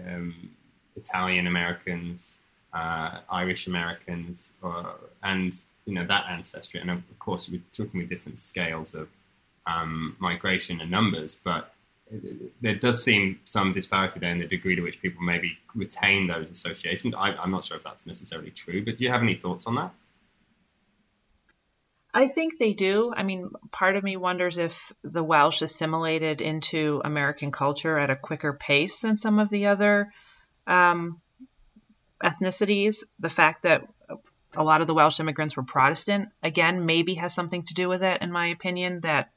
um, 0.08 0.50
Italian 0.96 1.46
Americans, 1.46 2.38
uh, 2.72 3.20
Irish 3.30 3.66
Americans, 3.66 4.52
or, 4.62 4.94
and 5.22 5.54
you 5.86 5.94
know 5.94 6.06
that 6.06 6.26
ancestry. 6.28 6.80
And 6.80 6.90
of 6.90 7.18
course, 7.18 7.48
we're 7.48 7.62
talking 7.72 8.00
with 8.00 8.08
different 8.08 8.38
scales 8.38 8.94
of 8.94 9.08
um, 9.66 10.16
migration 10.18 10.80
and 10.80 10.90
numbers, 10.90 11.34
but 11.42 11.74
there 12.60 12.74
does 12.74 13.02
seem 13.02 13.40
some 13.44 13.72
disparity 13.72 14.20
there 14.20 14.30
in 14.30 14.38
the 14.38 14.46
degree 14.46 14.76
to 14.76 14.82
which 14.82 15.00
people 15.00 15.22
maybe 15.22 15.58
retain 15.74 16.26
those 16.26 16.50
associations. 16.50 17.14
I, 17.14 17.30
I'm 17.32 17.50
not 17.50 17.64
sure 17.64 17.76
if 17.76 17.82
that's 17.82 18.06
necessarily 18.06 18.50
true, 18.50 18.84
but 18.84 18.98
do 18.98 19.04
you 19.04 19.10
have 19.10 19.22
any 19.22 19.34
thoughts 19.34 19.66
on 19.66 19.74
that? 19.76 19.90
I 22.16 22.28
think 22.28 22.58
they 22.58 22.74
do. 22.74 23.12
I 23.14 23.24
mean, 23.24 23.50
part 23.72 23.96
of 23.96 24.04
me 24.04 24.16
wonders 24.16 24.56
if 24.56 24.92
the 25.02 25.24
Welsh 25.24 25.62
assimilated 25.62 26.40
into 26.40 27.02
American 27.04 27.50
culture 27.50 27.98
at 27.98 28.08
a 28.08 28.16
quicker 28.16 28.52
pace 28.52 29.00
than 29.00 29.16
some 29.16 29.40
of 29.40 29.50
the 29.50 29.66
other 29.66 30.12
um, 30.64 31.20
ethnicities. 32.22 33.02
The 33.18 33.28
fact 33.28 33.64
that 33.64 33.88
a 34.56 34.62
lot 34.62 34.80
of 34.80 34.86
the 34.86 34.94
Welsh 34.94 35.18
immigrants 35.18 35.56
were 35.56 35.64
Protestant, 35.64 36.28
again, 36.40 36.86
maybe 36.86 37.14
has 37.14 37.34
something 37.34 37.64
to 37.64 37.74
do 37.74 37.88
with 37.88 38.04
it, 38.04 38.22
in 38.22 38.30
my 38.30 38.46
opinion, 38.46 39.00
that 39.00 39.32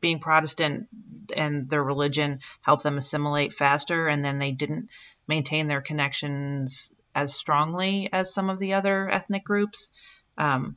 being 0.00 0.18
Protestant 0.18 0.88
and 1.34 1.70
their 1.70 1.82
religion 1.82 2.40
helped 2.60 2.82
them 2.82 2.98
assimilate 2.98 3.52
faster, 3.52 4.08
and 4.08 4.24
then 4.24 4.40
they 4.40 4.50
didn't 4.50 4.90
maintain 5.28 5.68
their 5.68 5.80
connections 5.80 6.92
as 7.14 7.36
strongly 7.36 8.08
as 8.12 8.34
some 8.34 8.50
of 8.50 8.58
the 8.58 8.74
other 8.74 9.08
ethnic 9.08 9.44
groups. 9.44 9.92
Um, 10.36 10.76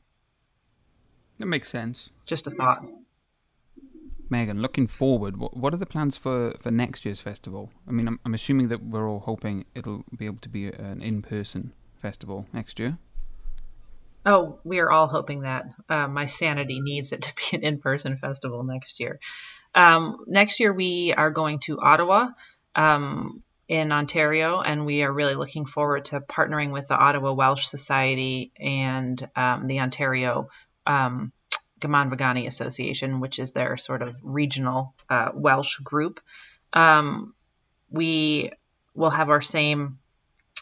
That 1.40 1.46
makes 1.46 1.70
sense. 1.70 2.10
just 2.26 2.46
a 2.46 2.50
thought. 2.50 2.86
Megan, 4.28 4.60
looking 4.60 4.86
forward, 4.86 5.38
what, 5.38 5.56
what 5.56 5.72
are 5.72 5.78
the 5.78 5.86
plans 5.86 6.18
for, 6.18 6.54
for 6.60 6.70
next 6.70 7.06
year's 7.06 7.22
festival? 7.22 7.70
I 7.88 7.92
mean, 7.92 8.06
I'm, 8.06 8.20
I'm 8.26 8.34
assuming 8.34 8.68
that 8.68 8.84
we're 8.84 9.08
all 9.08 9.20
hoping 9.20 9.64
it'll 9.74 10.04
be 10.14 10.26
able 10.26 10.38
to 10.42 10.50
be 10.50 10.66
an 10.66 11.00
in 11.00 11.22
person 11.22 11.72
festival 12.02 12.46
next 12.52 12.78
year. 12.78 12.98
Oh, 14.26 14.58
we 14.64 14.80
are 14.80 14.90
all 14.90 15.06
hoping 15.06 15.40
that. 15.40 15.64
Uh, 15.88 16.06
my 16.08 16.26
sanity 16.26 16.80
needs 16.80 17.10
it 17.12 17.22
to 17.22 17.32
be 17.34 17.56
an 17.56 17.64
in 17.64 17.78
person 17.78 18.18
festival 18.18 18.62
next 18.62 19.00
year. 19.00 19.18
Um, 19.74 20.18
next 20.26 20.60
year, 20.60 20.74
we 20.74 21.14
are 21.14 21.30
going 21.30 21.60
to 21.60 21.80
Ottawa 21.80 22.28
um, 22.74 23.42
in 23.66 23.92
Ontario, 23.92 24.60
and 24.60 24.84
we 24.84 25.04
are 25.04 25.12
really 25.12 25.36
looking 25.36 25.64
forward 25.64 26.04
to 26.06 26.20
partnering 26.20 26.70
with 26.70 26.86
the 26.86 26.98
Ottawa 26.98 27.32
Welsh 27.32 27.66
Society 27.66 28.52
and 28.60 29.26
um, 29.34 29.66
the 29.68 29.80
Ontario 29.80 30.50
um, 30.86 31.32
Gymanfa 31.80 32.16
Ganu 32.18 32.46
Association, 32.46 33.20
which 33.20 33.38
is 33.38 33.52
their 33.52 33.76
sort 33.76 34.02
of 34.02 34.14
regional 34.22 34.94
uh, 35.08 35.30
Welsh 35.34 35.78
group. 35.78 36.20
Um, 36.72 37.34
we 37.90 38.52
will 38.94 39.10
have 39.10 39.30
our 39.30 39.40
same 39.40 39.98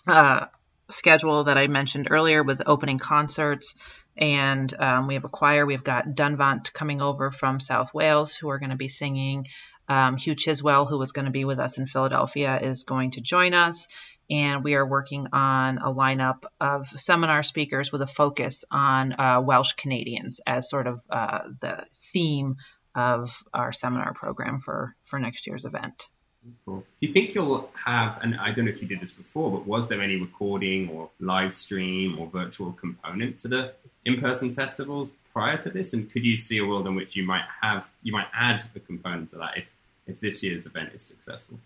uh, 0.07 0.47
schedule 0.91 1.45
that 1.45 1.59
I 1.59 1.67
mentioned 1.67 2.09
earlier 2.11 2.43
with 2.43 2.63
opening 2.67 2.99
concerts. 2.99 3.75
And 4.17 4.73
um, 4.81 5.07
we 5.07 5.15
have 5.15 5.25
a 5.25 5.29
choir. 5.29 5.65
We've 5.65 5.85
got 5.85 6.09
Dunvant 6.09 6.73
coming 6.73 7.01
over 7.01 7.31
from 7.31 7.61
South 7.61 7.95
Wales 7.95 8.35
who 8.35 8.49
are 8.51 8.59
going 8.59 8.71
to 8.71 8.77
be 8.77 8.89
singing. 8.89 9.47
Um, 9.89 10.17
Huw 10.17 10.35
Chiswell, 10.35 10.89
who 10.89 10.99
was 10.99 11.13
going 11.13 11.25
to 11.27 11.31
be 11.31 11.45
with 11.45 11.59
us 11.59 11.79
in 11.79 11.87
Philadelphia, 11.87 12.59
is 12.61 12.85
going 12.85 13.13
to 13.13 13.21
join 13.21 13.55
us. 13.55 13.89
And 14.31 14.63
we 14.63 14.75
are 14.75 14.87
working 14.87 15.29
on 15.33 15.79
a 15.79 15.93
lineup 15.93 16.45
of 16.61 16.87
seminar 16.87 17.43
speakers 17.43 17.91
with 17.91 18.03
a 18.03 18.07
focus 18.07 18.65
on 18.71 19.19
uh, 19.19 19.41
Welsh 19.41 19.73
Canadians 19.73 20.41
as 20.47 20.69
sort 20.69 20.87
of 20.87 21.01
uh, 21.11 21.49
the 21.61 21.87
theme 22.13 22.57
of 22.95 23.43
our 23.55 23.73
seminar 23.73 24.13
program 24.15 24.61
for, 24.61 24.95
for 25.05 25.19
next 25.19 25.47
year's 25.47 25.65
event. 25.65 26.09
Cool. 26.65 26.81
Do 27.01 27.07
you 27.07 27.13
think 27.13 27.35
you'll 27.35 27.71
have, 27.85 28.19
and 28.23 28.37
I 28.37 28.53
don't 28.53 28.65
know 28.65 28.71
if 28.71 28.81
you 28.81 28.89
did 28.89 29.01
this 29.01 29.13
before, 29.13 29.51
but 29.51 29.67
was 29.67 29.89
there 29.89 30.01
any 30.01 30.17
recording 30.17 30.89
or 30.89 31.11
live 31.21 31.53
stream 31.53 32.19
or 32.19 32.27
virtual 32.27 32.73
component 32.73 33.39
to 33.41 33.49
the 33.49 33.75
in-person 34.05 34.55
festivals 34.55 35.13
prior 35.33 35.59
to 35.59 35.71
this? 35.71 35.93
And 35.93 36.11
could 36.11 36.25
you 36.25 36.37
see 36.37 36.59
a 36.59 36.65
world 36.65 36.87
in 36.87 36.95
which 36.95 37.17
you 37.17 37.25
might 37.25 37.45
have, 37.61 37.89
you 38.03 38.13
might 38.13 38.29
add 38.33 38.65
a 38.75 38.81
component 38.81 39.31
to 39.31 39.37
that 39.37 39.59
if, 39.59 39.75
if 40.07 40.21
this 40.21 40.43
year's 40.43 40.65
event 40.65 40.93
is 40.95 41.03
successful? 41.03 41.59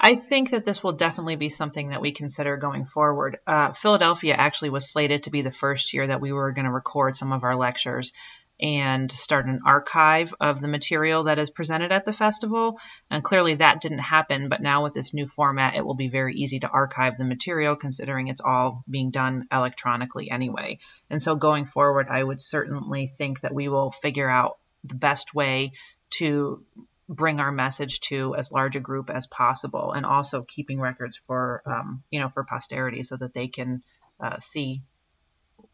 I 0.00 0.14
think 0.14 0.50
that 0.50 0.64
this 0.64 0.82
will 0.82 0.92
definitely 0.92 1.36
be 1.36 1.48
something 1.48 1.90
that 1.90 2.00
we 2.00 2.12
consider 2.12 2.56
going 2.56 2.86
forward. 2.86 3.38
Uh, 3.46 3.72
Philadelphia 3.72 4.34
actually 4.34 4.70
was 4.70 4.90
slated 4.90 5.24
to 5.24 5.30
be 5.30 5.42
the 5.42 5.50
first 5.50 5.92
year 5.92 6.06
that 6.06 6.20
we 6.20 6.32
were 6.32 6.52
going 6.52 6.66
to 6.66 6.70
record 6.72 7.16
some 7.16 7.32
of 7.32 7.44
our 7.44 7.56
lectures 7.56 8.12
and 8.60 9.10
start 9.10 9.46
an 9.46 9.60
archive 9.64 10.34
of 10.40 10.60
the 10.60 10.68
material 10.68 11.24
that 11.24 11.38
is 11.38 11.50
presented 11.50 11.92
at 11.92 12.04
the 12.04 12.12
festival. 12.12 12.80
And 13.10 13.22
clearly 13.22 13.54
that 13.54 13.80
didn't 13.80 13.98
happen, 13.98 14.48
but 14.48 14.60
now 14.60 14.82
with 14.82 14.94
this 14.94 15.14
new 15.14 15.28
format, 15.28 15.76
it 15.76 15.84
will 15.84 15.94
be 15.94 16.08
very 16.08 16.34
easy 16.34 16.60
to 16.60 16.68
archive 16.68 17.16
the 17.16 17.24
material 17.24 17.76
considering 17.76 18.28
it's 18.28 18.40
all 18.40 18.82
being 18.90 19.10
done 19.10 19.46
electronically 19.52 20.30
anyway. 20.30 20.78
And 21.08 21.22
so 21.22 21.36
going 21.36 21.66
forward, 21.66 22.08
I 22.10 22.22
would 22.22 22.40
certainly 22.40 23.06
think 23.06 23.40
that 23.42 23.54
we 23.54 23.68
will 23.68 23.90
figure 23.90 24.28
out 24.28 24.58
the 24.84 24.96
best 24.96 25.34
way 25.34 25.72
to 26.18 26.64
bring 27.08 27.40
our 27.40 27.50
message 27.50 28.00
to 28.00 28.34
as 28.34 28.52
large 28.52 28.76
a 28.76 28.80
group 28.80 29.08
as 29.10 29.26
possible 29.26 29.92
and 29.92 30.04
also 30.04 30.42
keeping 30.42 30.78
records 30.78 31.20
for 31.26 31.62
um, 31.64 32.02
you 32.10 32.20
know 32.20 32.28
for 32.28 32.44
posterity 32.44 33.02
so 33.02 33.16
that 33.16 33.32
they 33.32 33.48
can 33.48 33.82
uh, 34.20 34.38
see 34.38 34.82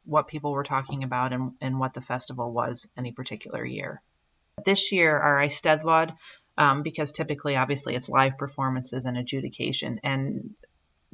what 0.04 0.28
people 0.28 0.52
were 0.52 0.64
talking 0.64 1.02
about 1.02 1.32
and, 1.32 1.52
and 1.60 1.78
what 1.78 1.94
the 1.94 2.00
festival 2.00 2.52
was 2.52 2.86
any 2.96 3.12
particular 3.12 3.64
year. 3.64 4.02
This 4.64 4.92
year, 4.92 5.18
our 5.18 5.40
Eisteddfod, 5.40 6.14
um, 6.56 6.82
because 6.82 7.12
typically, 7.12 7.56
obviously, 7.56 7.94
it's 7.94 8.08
live 8.08 8.38
performances 8.38 9.04
and 9.04 9.16
adjudication, 9.16 10.00
and 10.04 10.54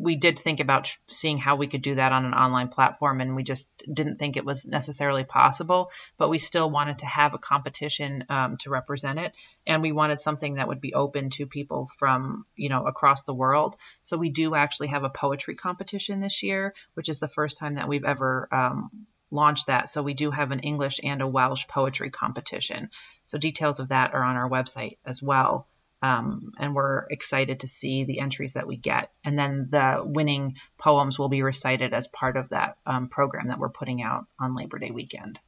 we 0.00 0.16
did 0.16 0.38
think 0.38 0.60
about 0.60 0.96
seeing 1.08 1.36
how 1.36 1.56
we 1.56 1.66
could 1.66 1.82
do 1.82 1.96
that 1.96 2.12
on 2.12 2.24
an 2.24 2.32
online 2.32 2.68
platform, 2.68 3.20
and 3.20 3.36
we 3.36 3.42
just 3.42 3.68
didn't 3.92 4.16
think 4.16 4.36
it 4.36 4.44
was 4.46 4.66
necessarily 4.66 5.24
possible. 5.24 5.90
But 6.16 6.30
we 6.30 6.38
still 6.38 6.70
wanted 6.70 6.98
to 6.98 7.06
have 7.06 7.34
a 7.34 7.38
competition 7.38 8.24
um, 8.30 8.56
to 8.58 8.70
represent 8.70 9.18
it, 9.18 9.34
and 9.66 9.82
we 9.82 9.92
wanted 9.92 10.18
something 10.18 10.54
that 10.54 10.68
would 10.68 10.80
be 10.80 10.94
open 10.94 11.28
to 11.30 11.46
people 11.46 11.90
from 11.98 12.46
you 12.56 12.70
know 12.70 12.86
across 12.86 13.22
the 13.22 13.34
world. 13.34 13.76
So 14.04 14.16
we 14.16 14.30
do 14.30 14.54
actually 14.54 14.88
have 14.88 15.04
a 15.04 15.10
poetry 15.10 15.54
competition 15.54 16.20
this 16.20 16.42
year, 16.42 16.74
which 16.94 17.10
is 17.10 17.18
the 17.18 17.28
first 17.28 17.58
time 17.58 17.74
that 17.74 17.88
we've 17.88 18.04
ever 18.04 18.48
um, 18.50 18.90
launched 19.30 19.66
that. 19.66 19.90
So 19.90 20.02
we 20.02 20.14
do 20.14 20.30
have 20.30 20.50
an 20.50 20.60
English 20.60 21.00
and 21.04 21.20
a 21.20 21.28
Welsh 21.28 21.68
poetry 21.68 22.10
competition. 22.10 22.88
So 23.26 23.36
details 23.36 23.80
of 23.80 23.88
that 23.88 24.14
are 24.14 24.22
on 24.22 24.36
our 24.36 24.48
website 24.48 24.96
as 25.04 25.22
well. 25.22 25.66
Um, 26.02 26.52
and 26.58 26.74
we're 26.74 27.04
excited 27.10 27.60
to 27.60 27.68
see 27.68 28.04
the 28.04 28.20
entries 28.20 28.54
that 28.54 28.66
we 28.66 28.76
get. 28.76 29.10
And 29.24 29.38
then 29.38 29.68
the 29.70 30.02
winning 30.04 30.56
poems 30.78 31.18
will 31.18 31.28
be 31.28 31.42
recited 31.42 31.92
as 31.92 32.08
part 32.08 32.36
of 32.36 32.48
that 32.50 32.78
um, 32.86 33.08
program 33.08 33.48
that 33.48 33.58
we're 33.58 33.68
putting 33.68 34.02
out 34.02 34.26
on 34.38 34.54
Labor 34.54 34.78
Day 34.78 34.90
weekend. 34.90 35.38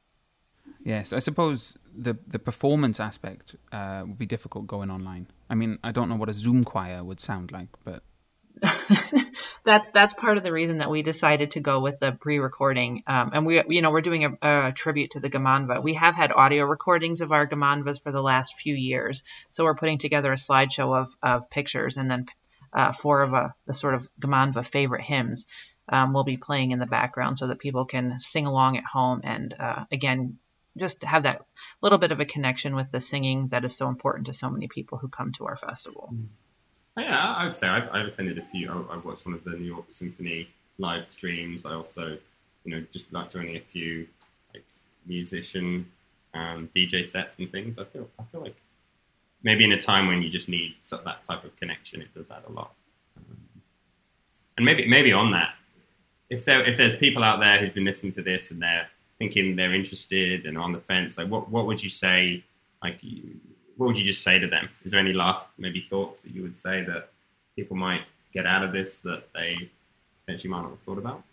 Yes, 0.83 1.13
I 1.13 1.19
suppose 1.19 1.77
the 1.95 2.17
the 2.27 2.39
performance 2.39 2.99
aspect 2.99 3.55
uh, 3.71 4.03
would 4.05 4.17
be 4.17 4.25
difficult 4.25 4.67
going 4.67 4.91
online. 4.91 5.27
I 5.49 5.55
mean, 5.55 5.79
I 5.83 5.91
don't 5.91 6.09
know 6.09 6.15
what 6.15 6.29
a 6.29 6.33
Zoom 6.33 6.63
choir 6.63 7.03
would 7.03 7.19
sound 7.19 7.51
like, 7.51 7.69
but 7.83 8.03
that's 9.63 9.89
that's 9.89 10.13
part 10.13 10.37
of 10.37 10.43
the 10.43 10.51
reason 10.51 10.79
that 10.79 10.89
we 10.89 11.01
decided 11.01 11.51
to 11.51 11.59
go 11.59 11.79
with 11.79 11.99
the 11.99 12.11
pre-recording. 12.11 13.03
Um, 13.07 13.31
and 13.33 13.45
we, 13.45 13.61
you 13.67 13.81
know, 13.81 13.91
we're 13.91 14.01
doing 14.01 14.25
a, 14.25 14.67
a, 14.67 14.71
tribute 14.71 15.11
to 15.11 15.19
the 15.19 15.29
Gymanfa. 15.29 15.83
We 15.83 15.95
have 15.95 16.15
had 16.15 16.31
audio 16.31 16.65
recordings 16.65 17.21
of 17.21 17.31
our 17.31 17.47
Gymanfas 17.47 18.01
for 18.01 18.11
the 18.11 18.21
last 18.21 18.55
few 18.57 18.73
years, 18.75 19.23
so 19.49 19.63
we're 19.63 19.75
putting 19.75 19.97
together 19.97 20.31
a 20.31 20.35
slideshow 20.35 21.01
of 21.01 21.15
of 21.21 21.49
pictures, 21.49 21.97
and 21.97 22.09
then 22.09 22.25
uh, 22.73 22.91
four 22.91 23.21
of 23.21 23.33
uh, 23.33 23.49
the 23.65 23.73
sort 23.73 23.95
of 23.95 24.07
Gymanfa 24.19 24.65
favorite 24.65 25.03
hymns 25.03 25.45
um, 25.89 26.13
will 26.13 26.23
be 26.23 26.37
playing 26.37 26.71
in 26.71 26.79
the 26.79 26.85
background, 26.85 27.37
so 27.37 27.47
that 27.47 27.59
people 27.59 27.85
can 27.85 28.19
sing 28.19 28.45
along 28.45 28.77
at 28.77 28.85
home, 28.85 29.21
and 29.23 29.53
uh, 29.59 29.85
again. 29.91 30.37
Just 30.75 31.03
have 31.03 31.21
that 31.21 31.45
little 31.83 31.99
bit 31.99 32.11
of 32.11 32.19
a 32.19 32.25
connection 32.25 32.75
with 32.75 32.91
the 32.91 32.99
singing 32.99 33.49
that 33.49 33.63
is 33.63 33.77
so 33.77 33.89
important 33.89 34.25
to 34.25 34.33
so 34.33 34.49
many 34.49 34.67
people 34.67 34.97
who 34.97 35.07
come 35.07 35.31
to 35.33 35.45
our 35.45 35.55
festival. 35.55 36.09
Mm. 36.11 36.29
Yeah, 36.97 37.33
I 37.33 37.45
would 37.45 37.55
say 37.55 37.67
I've, 37.67 37.89
I've 37.91 38.07
attended 38.07 38.37
a 38.37 38.43
few. 38.43 38.69
I, 38.69 38.95
have 38.95 39.05
watched 39.05 39.25
one 39.25 39.33
of 39.33 39.43
the 39.43 39.51
New 39.51 39.65
York 39.65 39.85
Symphony 39.89 40.49
live 40.77 41.11
streams. 41.11 41.65
I 41.65 41.73
also, 41.73 42.17
you 42.63 42.71
know, 42.71 42.83
just 42.91 43.11
like 43.11 43.31
joining 43.31 43.55
a 43.55 43.61
few 43.61 44.07
like 44.53 44.63
musician 45.05 45.87
um, 46.33 46.69
DJ 46.75 47.05
sets 47.05 47.39
and 47.39 47.51
things. 47.51 47.79
I 47.79 47.85
feel 47.85 48.07
I 48.19 48.23
feel 48.23 48.41
like 48.41 48.55
maybe 49.41 49.63
in 49.63 49.71
a 49.71 49.81
time 49.81 50.07
when 50.07 50.21
you 50.21 50.29
just 50.29 50.47
need 50.47 50.75
that 51.03 51.23
type 51.23 51.43
of 51.43 51.55
connection, 51.55 52.01
it 52.01 52.13
does 52.13 52.29
add 52.29 52.43
a 52.47 52.51
lot. 52.51 52.73
Um, 53.17 53.37
and 54.57 54.65
maybe 54.65 54.87
maybe 54.87 55.11
on 55.11 55.31
that, 55.31 55.55
if 56.29 56.45
there 56.45 56.63
if 56.63 56.77
there's 56.77 56.95
people 56.95 57.23
out 57.23 57.39
there 57.39 57.59
who've 57.59 57.73
been 57.73 57.85
listening 57.85 58.13
to 58.13 58.21
this 58.21 58.51
and 58.51 58.61
they're 58.61 58.87
thinking 59.17 59.55
they're 59.55 59.73
interested 59.73 60.45
and 60.45 60.59
on 60.59 60.73
the 60.73 60.79
fence, 60.79 61.17
like 61.17 61.27
what 61.27 61.49
what 61.49 61.65
would 61.65 61.83
you 61.83 61.89
say? 61.89 62.43
Like 62.83 62.99
what 63.77 63.87
would 63.87 63.97
you 63.97 64.05
just 64.05 64.23
say 64.23 64.39
to 64.39 64.47
them? 64.47 64.69
Is 64.83 64.91
there 64.91 65.01
any 65.01 65.13
last 65.13 65.47
maybe 65.57 65.85
thoughts 65.89 66.23
that 66.23 66.33
you 66.33 66.41
would 66.43 66.55
say 66.55 66.83
that 66.83 67.09
people 67.55 67.75
might 67.75 68.01
get 68.33 68.45
out 68.45 68.63
of 68.63 68.71
this 68.71 68.99
that 68.99 69.31
they 69.33 69.69
potentially 70.25 70.51
might 70.51 70.61
not 70.61 70.71
have 70.71 70.79
thought 70.79 70.97
about? 70.97 71.23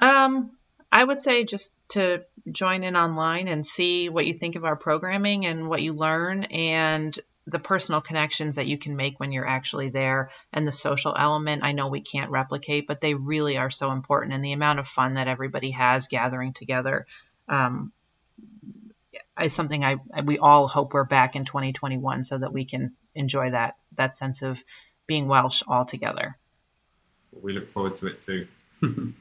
Um, 0.00 0.52
I 0.90 1.04
would 1.04 1.18
say 1.18 1.44
just 1.44 1.70
to 1.90 2.24
join 2.50 2.84
in 2.84 2.96
online 2.96 3.48
and 3.48 3.64
see 3.64 4.08
what 4.08 4.26
you 4.26 4.34
think 4.34 4.56
of 4.56 4.64
our 4.64 4.76
programming 4.76 5.46
and 5.46 5.68
what 5.68 5.82
you 5.82 5.92
learn 5.92 6.44
and 6.44 7.16
the 7.46 7.58
personal 7.58 8.00
connections 8.00 8.56
that 8.56 8.66
you 8.66 8.78
can 8.78 8.96
make 8.96 9.18
when 9.18 9.32
you're 9.32 9.46
actually 9.46 9.88
there 9.88 10.30
and 10.52 10.66
the 10.66 10.72
social 10.72 11.14
element 11.18 11.64
I 11.64 11.72
know 11.72 11.88
we 11.88 12.00
can't 12.00 12.30
replicate, 12.30 12.86
but 12.86 13.00
they 13.00 13.14
really 13.14 13.56
are 13.56 13.70
so 13.70 13.92
important 13.92 14.32
and 14.32 14.44
the 14.44 14.52
amount 14.52 14.78
of 14.78 14.86
fun 14.86 15.14
that 15.14 15.28
everybody 15.28 15.72
has 15.72 16.06
gathering 16.06 16.52
together. 16.52 17.06
Um, 17.48 17.92
is 19.42 19.52
something 19.52 19.84
I 19.84 19.96
we 20.24 20.38
all 20.38 20.68
hope 20.68 20.92
we're 20.92 21.04
back 21.04 21.36
in 21.36 21.44
2021 21.44 22.24
so 22.24 22.38
that 22.38 22.52
we 22.52 22.64
can 22.64 22.94
enjoy 23.14 23.50
that 23.50 23.74
that 23.96 24.16
sense 24.16 24.42
of 24.42 24.62
being 25.06 25.28
Welsh 25.28 25.62
all 25.66 25.84
together. 25.84 26.38
We 27.32 27.52
look 27.52 27.68
forward 27.68 27.96
to 27.96 28.06
it 28.06 28.20
too. 28.20 28.46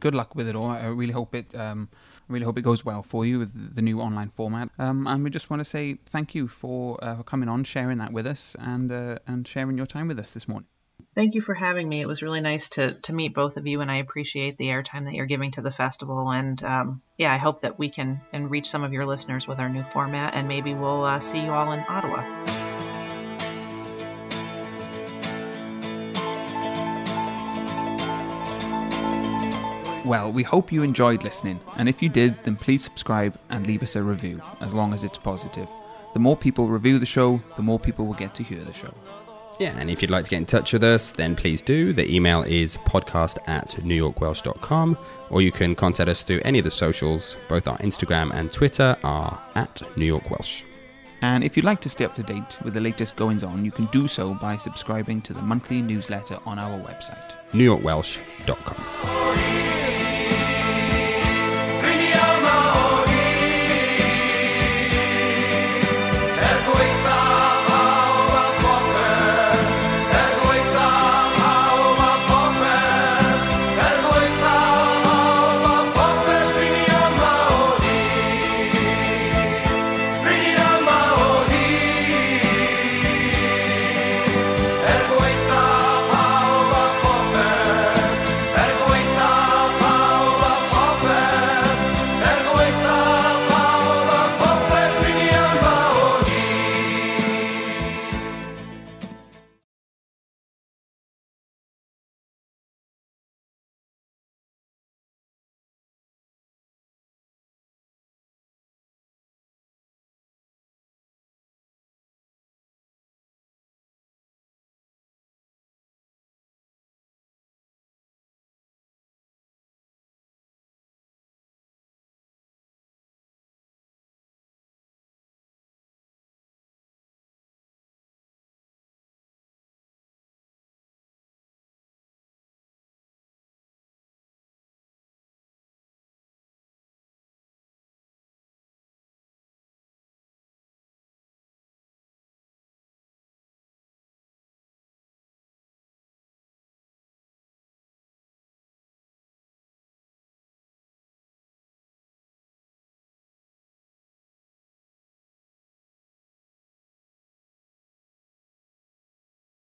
Good 0.00 0.14
luck 0.14 0.34
with 0.34 0.48
it 0.48 0.56
all. 0.56 0.70
I 0.70 0.86
really 0.86 1.12
hope 1.12 1.34
it. 1.34 1.54
Um, 1.54 1.88
I 2.28 2.32
really 2.32 2.44
hope 2.44 2.56
it 2.58 2.62
goes 2.62 2.84
well 2.84 3.02
for 3.02 3.26
you 3.26 3.38
with 3.38 3.74
the 3.74 3.82
new 3.82 4.00
online 4.00 4.30
format. 4.30 4.70
Um, 4.78 5.06
and 5.06 5.22
we 5.22 5.30
just 5.30 5.50
want 5.50 5.60
to 5.60 5.64
say 5.64 5.98
thank 6.06 6.34
you 6.34 6.48
for 6.48 7.02
uh, 7.04 7.22
coming 7.22 7.48
on, 7.48 7.64
sharing 7.64 7.98
that 7.98 8.12
with 8.12 8.26
us, 8.26 8.56
and 8.58 8.90
uh, 8.90 9.18
and 9.26 9.46
sharing 9.46 9.76
your 9.76 9.86
time 9.86 10.08
with 10.08 10.18
us 10.18 10.30
this 10.32 10.48
morning. 10.48 10.68
Thank 11.14 11.36
you 11.36 11.40
for 11.40 11.54
having 11.54 11.88
me. 11.88 12.00
It 12.00 12.08
was 12.08 12.22
really 12.22 12.40
nice 12.40 12.70
to, 12.70 12.94
to 13.02 13.12
meet 13.12 13.34
both 13.34 13.56
of 13.56 13.68
you, 13.68 13.80
and 13.80 13.90
I 13.90 13.98
appreciate 13.98 14.58
the 14.58 14.66
airtime 14.66 15.04
that 15.04 15.14
you're 15.14 15.26
giving 15.26 15.52
to 15.52 15.62
the 15.62 15.70
festival. 15.70 16.30
And 16.30 16.60
um, 16.64 17.02
yeah, 17.16 17.32
I 17.32 17.36
hope 17.36 17.60
that 17.60 17.78
we 17.78 17.88
can 17.88 18.20
and 18.32 18.50
reach 18.50 18.68
some 18.68 18.82
of 18.82 18.92
your 18.92 19.06
listeners 19.06 19.46
with 19.46 19.60
our 19.60 19.68
new 19.68 19.84
format, 19.84 20.34
and 20.34 20.48
maybe 20.48 20.74
we'll 20.74 21.04
uh, 21.04 21.20
see 21.20 21.40
you 21.40 21.52
all 21.52 21.70
in 21.70 21.84
Ottawa. 21.88 22.24
Well, 30.04 30.32
we 30.32 30.42
hope 30.42 30.72
you 30.72 30.82
enjoyed 30.82 31.22
listening, 31.22 31.60
and 31.76 31.88
if 31.88 32.02
you 32.02 32.08
did, 32.08 32.42
then 32.42 32.56
please 32.56 32.82
subscribe 32.82 33.34
and 33.50 33.66
leave 33.66 33.84
us 33.84 33.94
a 33.94 34.02
review, 34.02 34.42
as 34.60 34.74
long 34.74 34.92
as 34.92 35.04
it's 35.04 35.16
positive. 35.16 35.68
The 36.12 36.18
more 36.18 36.36
people 36.36 36.68
review 36.68 36.98
the 36.98 37.06
show, 37.06 37.40
the 37.56 37.62
more 37.62 37.78
people 37.78 38.04
will 38.04 38.14
get 38.14 38.34
to 38.34 38.42
hear 38.42 38.62
the 38.64 38.74
show. 38.74 38.92
Yeah, 39.60 39.76
and 39.78 39.88
if 39.88 40.02
you'd 40.02 40.10
like 40.10 40.24
to 40.24 40.30
get 40.30 40.38
in 40.38 40.46
touch 40.46 40.72
with 40.72 40.82
us, 40.82 41.12
then 41.12 41.36
please 41.36 41.62
do. 41.62 41.92
The 41.92 42.12
email 42.12 42.42
is 42.42 42.76
podcast 42.78 43.38
at 43.46 43.68
newyorkwelsh.com, 43.70 44.98
or 45.30 45.40
you 45.42 45.52
can 45.52 45.74
contact 45.74 46.10
us 46.10 46.22
through 46.22 46.40
any 46.44 46.58
of 46.58 46.64
the 46.64 46.70
socials. 46.70 47.36
Both 47.48 47.68
our 47.68 47.78
Instagram 47.78 48.32
and 48.34 48.52
Twitter 48.52 48.96
are 49.04 49.40
at 49.54 49.82
New 49.96 50.06
York 50.06 50.28
Welsh. 50.30 50.64
And 51.22 51.44
if 51.44 51.56
you'd 51.56 51.64
like 51.64 51.80
to 51.82 51.88
stay 51.88 52.04
up 52.04 52.14
to 52.16 52.22
date 52.22 52.58
with 52.62 52.74
the 52.74 52.80
latest 52.80 53.16
goings 53.16 53.44
on, 53.44 53.64
you 53.64 53.70
can 53.70 53.86
do 53.86 54.06
so 54.08 54.34
by 54.34 54.58
subscribing 54.58 55.22
to 55.22 55.32
the 55.32 55.40
monthly 55.40 55.80
newsletter 55.80 56.38
on 56.44 56.58
our 56.58 56.78
website, 56.80 57.34
newyorkwelsh.com. 57.52 59.73